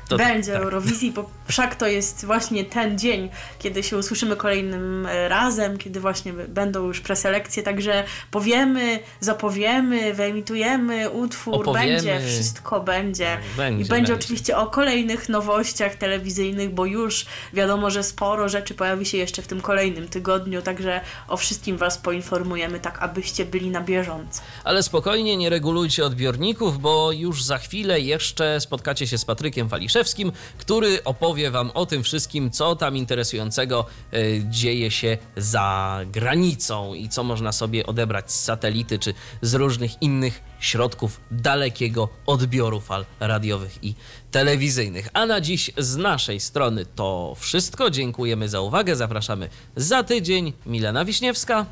[0.08, 0.62] To- Będzie tak.
[0.62, 3.28] Eurowizji, bo wszak to jest właśnie ten dzień,
[3.58, 11.54] kiedy się usłyszymy kolejnym razem, kiedy właśnie będą już preselekcje, także powiemy, zapowiemy, wyemitujemy utwór,
[11.54, 11.86] Opowiemy.
[11.94, 13.24] będzie, wszystko będzie.
[13.24, 14.14] Tak, będzie, I będzie, będzie.
[14.14, 19.46] oczywiście o kolejnych nowościach telewizyjnych, bo już wiadomo, że sporo rzeczy pojawi się jeszcze w
[19.46, 24.40] tym kolejnym tygodniu, także o wszystkim Was poinformujemy, tak abyście byli na bieżąco.
[24.64, 29.68] Ale spokojnie, nie regulujcie odbiorników, bo już za chwilę jeszcze spotkacie się z Patrykiem
[29.98, 34.16] Waliszewskim, który opowie wam o tym wszystkim, co tam interesującego e,
[34.50, 40.42] dzieje się za granicą i co można sobie odebrać z satelity czy z różnych innych
[40.60, 43.94] środków dalekiego odbioru fal radiowych i
[44.30, 45.08] telewizyjnych.
[45.12, 47.90] A na dziś z naszej strony to wszystko.
[47.90, 48.96] Dziękujemy za uwagę.
[48.96, 50.52] Zapraszamy za tydzień.
[50.66, 51.66] Milena Wiśniewska,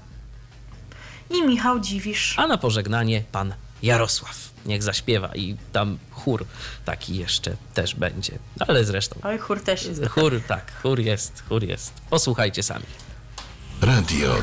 [1.30, 2.34] I Michał Dziwisz.
[2.38, 4.55] a na pożegnanie pan Jarosław.
[4.66, 6.46] Niech zaśpiewa i tam chór
[6.84, 8.38] taki jeszcze też będzie.
[8.58, 9.20] Ale zresztą.
[9.22, 10.06] Oj, chór też jest.
[10.06, 11.92] Chór, tak, chór jest, chór jest.
[12.10, 12.84] Posłuchajcie sami.
[13.82, 14.34] Radio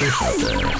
[0.00, 0.74] DHT.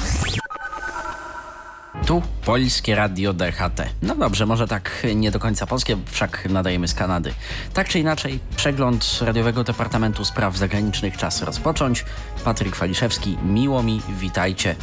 [2.06, 3.82] Tu Polskie Radio DHT.
[4.02, 7.34] No dobrze, może tak nie do końca polskie, wszak nadajemy z Kanady.
[7.74, 12.04] Tak czy inaczej, przegląd Radiowego Departamentu Spraw Zagranicznych czas rozpocząć.
[12.44, 14.76] Patryk Waliszewski, miło mi, witajcie.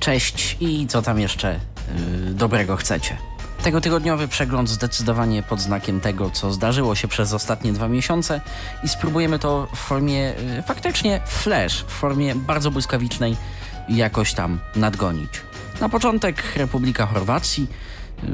[0.00, 1.60] Cześć i co tam jeszcze
[2.26, 3.16] yy, dobrego chcecie.
[3.62, 8.40] Tego tygodniowy przegląd zdecydowanie pod znakiem tego, co zdarzyło się przez ostatnie dwa miesiące
[8.84, 10.18] i spróbujemy to w formie
[10.56, 13.36] yy, faktycznie flash, w formie bardzo błyskawicznej
[13.88, 15.30] jakoś tam nadgonić.
[15.80, 17.66] Na początek Republika Chorwacji.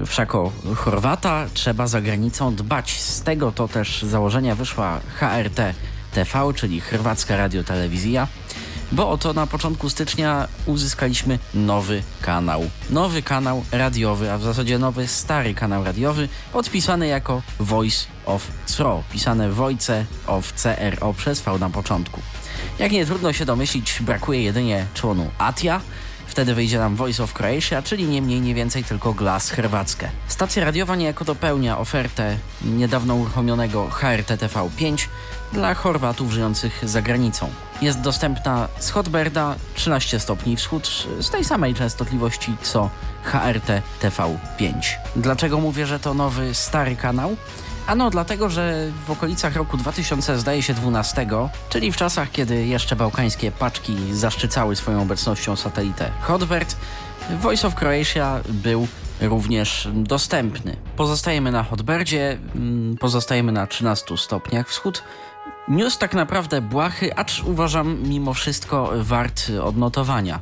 [0.06, 3.01] Wszak o Chorwata trzeba za granicą dbać.
[3.01, 5.74] Z tego to też założenia wyszła HRT
[6.12, 8.28] TV, czyli Chorwacka Radiotelewizja,
[8.93, 12.70] bo oto na początku stycznia uzyskaliśmy nowy kanał.
[12.90, 18.47] Nowy kanał radiowy, a w zasadzie nowy stary kanał radiowy, podpisany jako Voice of
[18.77, 22.20] CRO, pisane Voice of CRO przez V na początku.
[22.78, 25.81] Jak nie trudno się domyślić, brakuje jedynie członu ATIA,
[26.27, 30.11] Wtedy wyjdzie nam Voice of Croatia, czyli nie mniej, nie więcej tylko Glas Chorwackie.
[30.28, 35.09] Stacja radiowa niejako dopełnia ofertę niedawno uruchomionego HRT-TV5
[35.52, 37.51] dla Chorwatów żyjących za granicą.
[37.82, 42.90] Jest dostępna z Hotberda 13 stopni wschód z tej samej częstotliwości co
[43.32, 44.72] HRT-TV5.
[45.16, 47.36] Dlaczego mówię, że to nowy, stary kanał?
[47.86, 51.26] Ano dlatego, że w okolicach roku 2000, zdaje się 12,
[51.68, 56.76] czyli w czasach, kiedy jeszcze bałkańskie paczki zaszczycały swoją obecnością satelitę Hotbird,
[57.40, 58.88] Voice of Croatia był
[59.20, 60.76] również dostępny.
[60.96, 62.38] Pozostajemy na Hotbirdzie,
[63.01, 65.02] pozostajemy na 13 stopniach wschód.
[65.68, 70.40] News tak naprawdę błahy, acz uważam mimo wszystko wart odnotowania.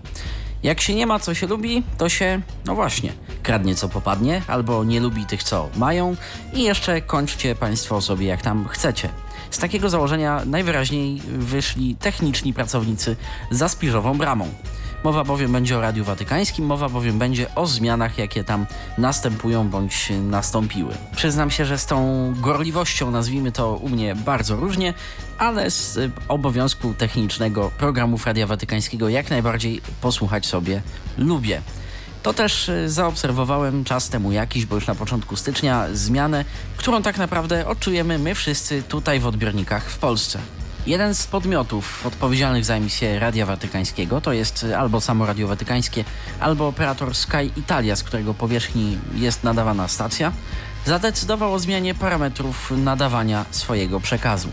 [0.63, 3.13] Jak się nie ma, co się lubi, to się, no właśnie,
[3.43, 6.17] kradnie co popadnie, albo nie lubi tych, co mają
[6.55, 9.09] i jeszcze kończcie Państwo sobie jak tam chcecie.
[9.51, 13.17] Z takiego założenia najwyraźniej wyszli techniczni pracownicy
[13.51, 14.49] za spiżową bramą.
[15.05, 18.67] Mowa bowiem będzie o Radiu Watykańskim, mowa bowiem będzie o zmianach, jakie tam
[18.99, 20.95] następują bądź nastąpiły.
[21.17, 24.95] Przyznam się, że z tą gorliwością, nazwijmy to u mnie bardzo różnie,
[25.39, 25.99] ale z
[26.29, 30.83] obowiązku technicznego programów Radia Watykańskiego jak najbardziej posłuchać sobie
[31.19, 31.63] lubię.
[32.23, 36.45] To też zaobserwowałem czas temu jakiś, bo już na początku stycznia, zmianę,
[36.77, 40.39] którą tak naprawdę odczujemy my wszyscy tutaj w odbiornikach w Polsce.
[40.87, 46.05] Jeden z podmiotów odpowiedzialnych za emisję Radia Watykańskiego to jest albo samo Radio Watykańskie,
[46.41, 50.33] albo operator Sky Italia, z którego powierzchni jest nadawana stacja,
[50.87, 54.49] zadecydował o zmianie parametrów nadawania swojego przekazu.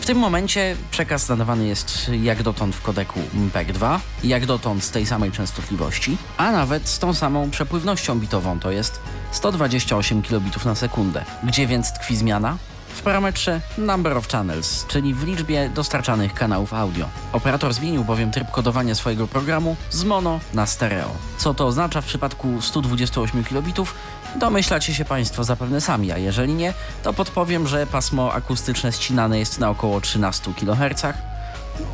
[0.00, 5.06] W tym momencie przekaz nadawany jest jak dotąd w kodeku MPEG-2, jak dotąd z tej
[5.06, 9.00] samej częstotliwości, a nawet z tą samą przepływnością bitową, to jest
[9.32, 11.24] 128 kilobitów na sekundę.
[11.44, 12.56] Gdzie więc tkwi zmiana?
[12.96, 17.08] W parametrze Number of Channels, czyli w liczbie dostarczanych kanałów audio.
[17.32, 21.10] Operator zmienił bowiem tryb kodowania swojego programu z mono na stereo.
[21.38, 23.94] Co to oznacza w przypadku 128 kilobitów?
[24.36, 29.58] Domyślacie się Państwo zapewne sami, a jeżeli nie, to podpowiem, że pasmo akustyczne ścinane jest
[29.58, 31.02] na około 13 kHz.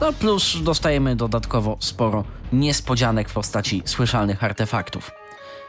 [0.00, 5.21] No plus dostajemy dodatkowo sporo niespodzianek w postaci słyszalnych artefaktów.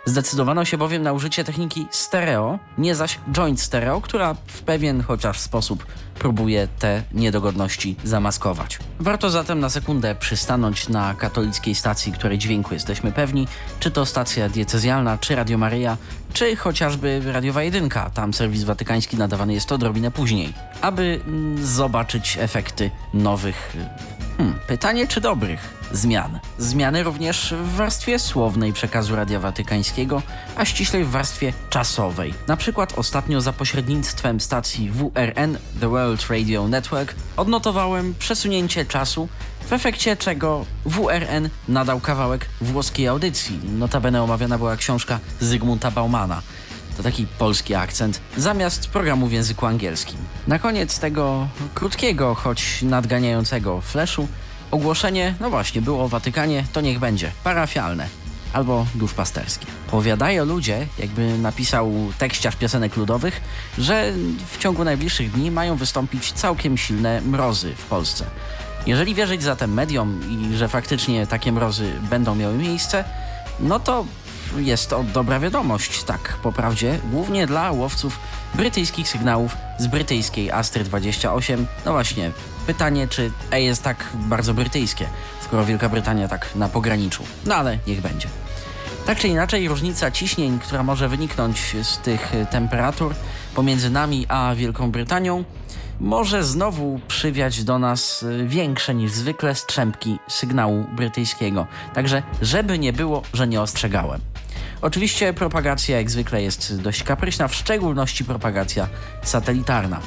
[0.06, 5.40] Zdecydowano się bowiem na użycie techniki stereo, nie zaś joint stereo, która w pewien chociaż
[5.40, 5.86] sposób
[6.20, 8.80] próbuje te niedogodności zamaskować.
[9.00, 13.48] Warto zatem na sekundę przystanąć na katolickiej stacji, której dźwięku jesteśmy pewni,
[13.80, 15.98] czy to stacja diecezjalna, czy Radio Maryja,
[16.34, 22.92] czy chociażby Radiowa Jedynka, tam serwis watykański nadawany jest odrobinę później, aby mm, zobaczyć efekty
[23.14, 23.76] nowych
[24.38, 26.40] Hmm, pytanie czy dobrych zmian.
[26.58, 30.22] Zmiany również w warstwie słownej przekazu Radia Watykańskiego,
[30.56, 32.34] a ściślej w warstwie czasowej.
[32.48, 39.28] Na przykład ostatnio za pośrednictwem stacji WRN, The World Radio Network, odnotowałem przesunięcie czasu,
[39.66, 43.60] w efekcie czego WRN nadał kawałek włoskiej audycji.
[43.64, 46.42] Notabene omawiana była książka Zygmunta Baumana
[46.98, 50.18] to taki polski akcent, zamiast programu w języku angielskim.
[50.48, 54.28] Na koniec tego krótkiego, choć nadganiającego flashu,
[54.74, 58.08] ogłoszenie, no właśnie, było o Watykanie, to niech będzie parafialne
[58.54, 59.66] albo duszpasterskie.
[59.92, 63.42] Powiadają ludzie, jakby napisał tekściarz piosenek ludowych,
[63.78, 64.14] że
[64.52, 68.26] w ciągu najbliższych dni mają wystąpić całkiem silne mrozy w Polsce.
[68.86, 73.04] Jeżeli wierzyć zatem mediom i że faktycznie takie mrozy będą miały miejsce,
[73.60, 74.06] no to
[74.58, 78.20] jest to dobra wiadomość, tak po prawdzie, głównie dla łowców
[78.56, 81.68] brytyjskich sygnałów z brytyjskiej Astry 28.
[81.86, 82.32] No właśnie,
[82.68, 85.08] pytanie, czy E jest tak bardzo brytyjskie,
[85.42, 87.24] skoro Wielka Brytania tak na pograniczu.
[87.46, 88.28] No ale niech będzie.
[89.06, 93.16] Tak czy inaczej, różnica ciśnień, która może wyniknąć z tych temperatur
[93.56, 95.44] pomiędzy nami a Wielką Brytanią,
[96.00, 101.68] może znowu przywiać do nas większe niż zwykle strzępki sygnału brytyjskiego.
[101.94, 104.22] Także, żeby nie było, że nie ostrzegałem.
[104.84, 108.88] Oczywiście propagacja jak zwykle jest dość kapryśna, w szczególności propagacja
[109.22, 110.00] satelitarna.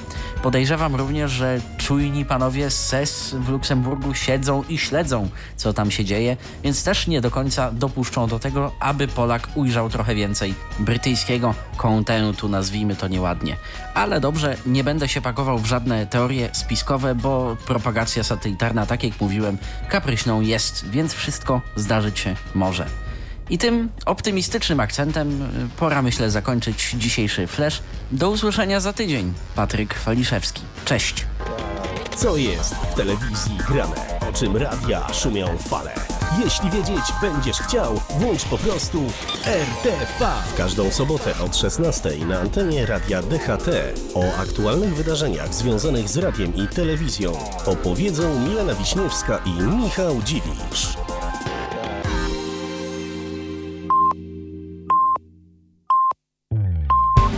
[0.43, 6.05] Podejrzewam również, że czujni panowie z SES w Luksemburgu siedzą i śledzą, co tam się
[6.05, 11.55] dzieje, więc też nie do końca dopuszczą do tego, aby Polak ujrzał trochę więcej brytyjskiego
[11.77, 13.57] kontentu, nazwijmy to nieładnie.
[13.94, 19.20] Ale dobrze, nie będę się pakował w żadne teorie spiskowe, bo propagacja satelitarna, tak jak
[19.20, 19.59] mówiłem,
[19.89, 23.06] kapryśną jest, więc wszystko zdarzyć się może.
[23.51, 27.82] I tym optymistycznym akcentem y, pora myślę zakończyć dzisiejszy flash.
[28.12, 29.32] Do usłyszenia za tydzień.
[29.55, 30.62] Patryk Waliszewski.
[30.85, 31.27] Cześć.
[32.16, 34.18] Co jest w telewizji grane?
[34.28, 35.94] O czym radia szumią fale?
[36.44, 39.02] Jeśli wiedzieć będziesz chciał, włącz po prostu
[39.44, 40.27] RTV.
[40.52, 43.68] W każdą sobotę od 16 na antenie radia DHT.
[44.14, 47.32] O aktualnych wydarzeniach związanych z radiem i telewizją
[47.66, 51.06] opowiedzą Milena Wiśniewska i Michał Dziwisz.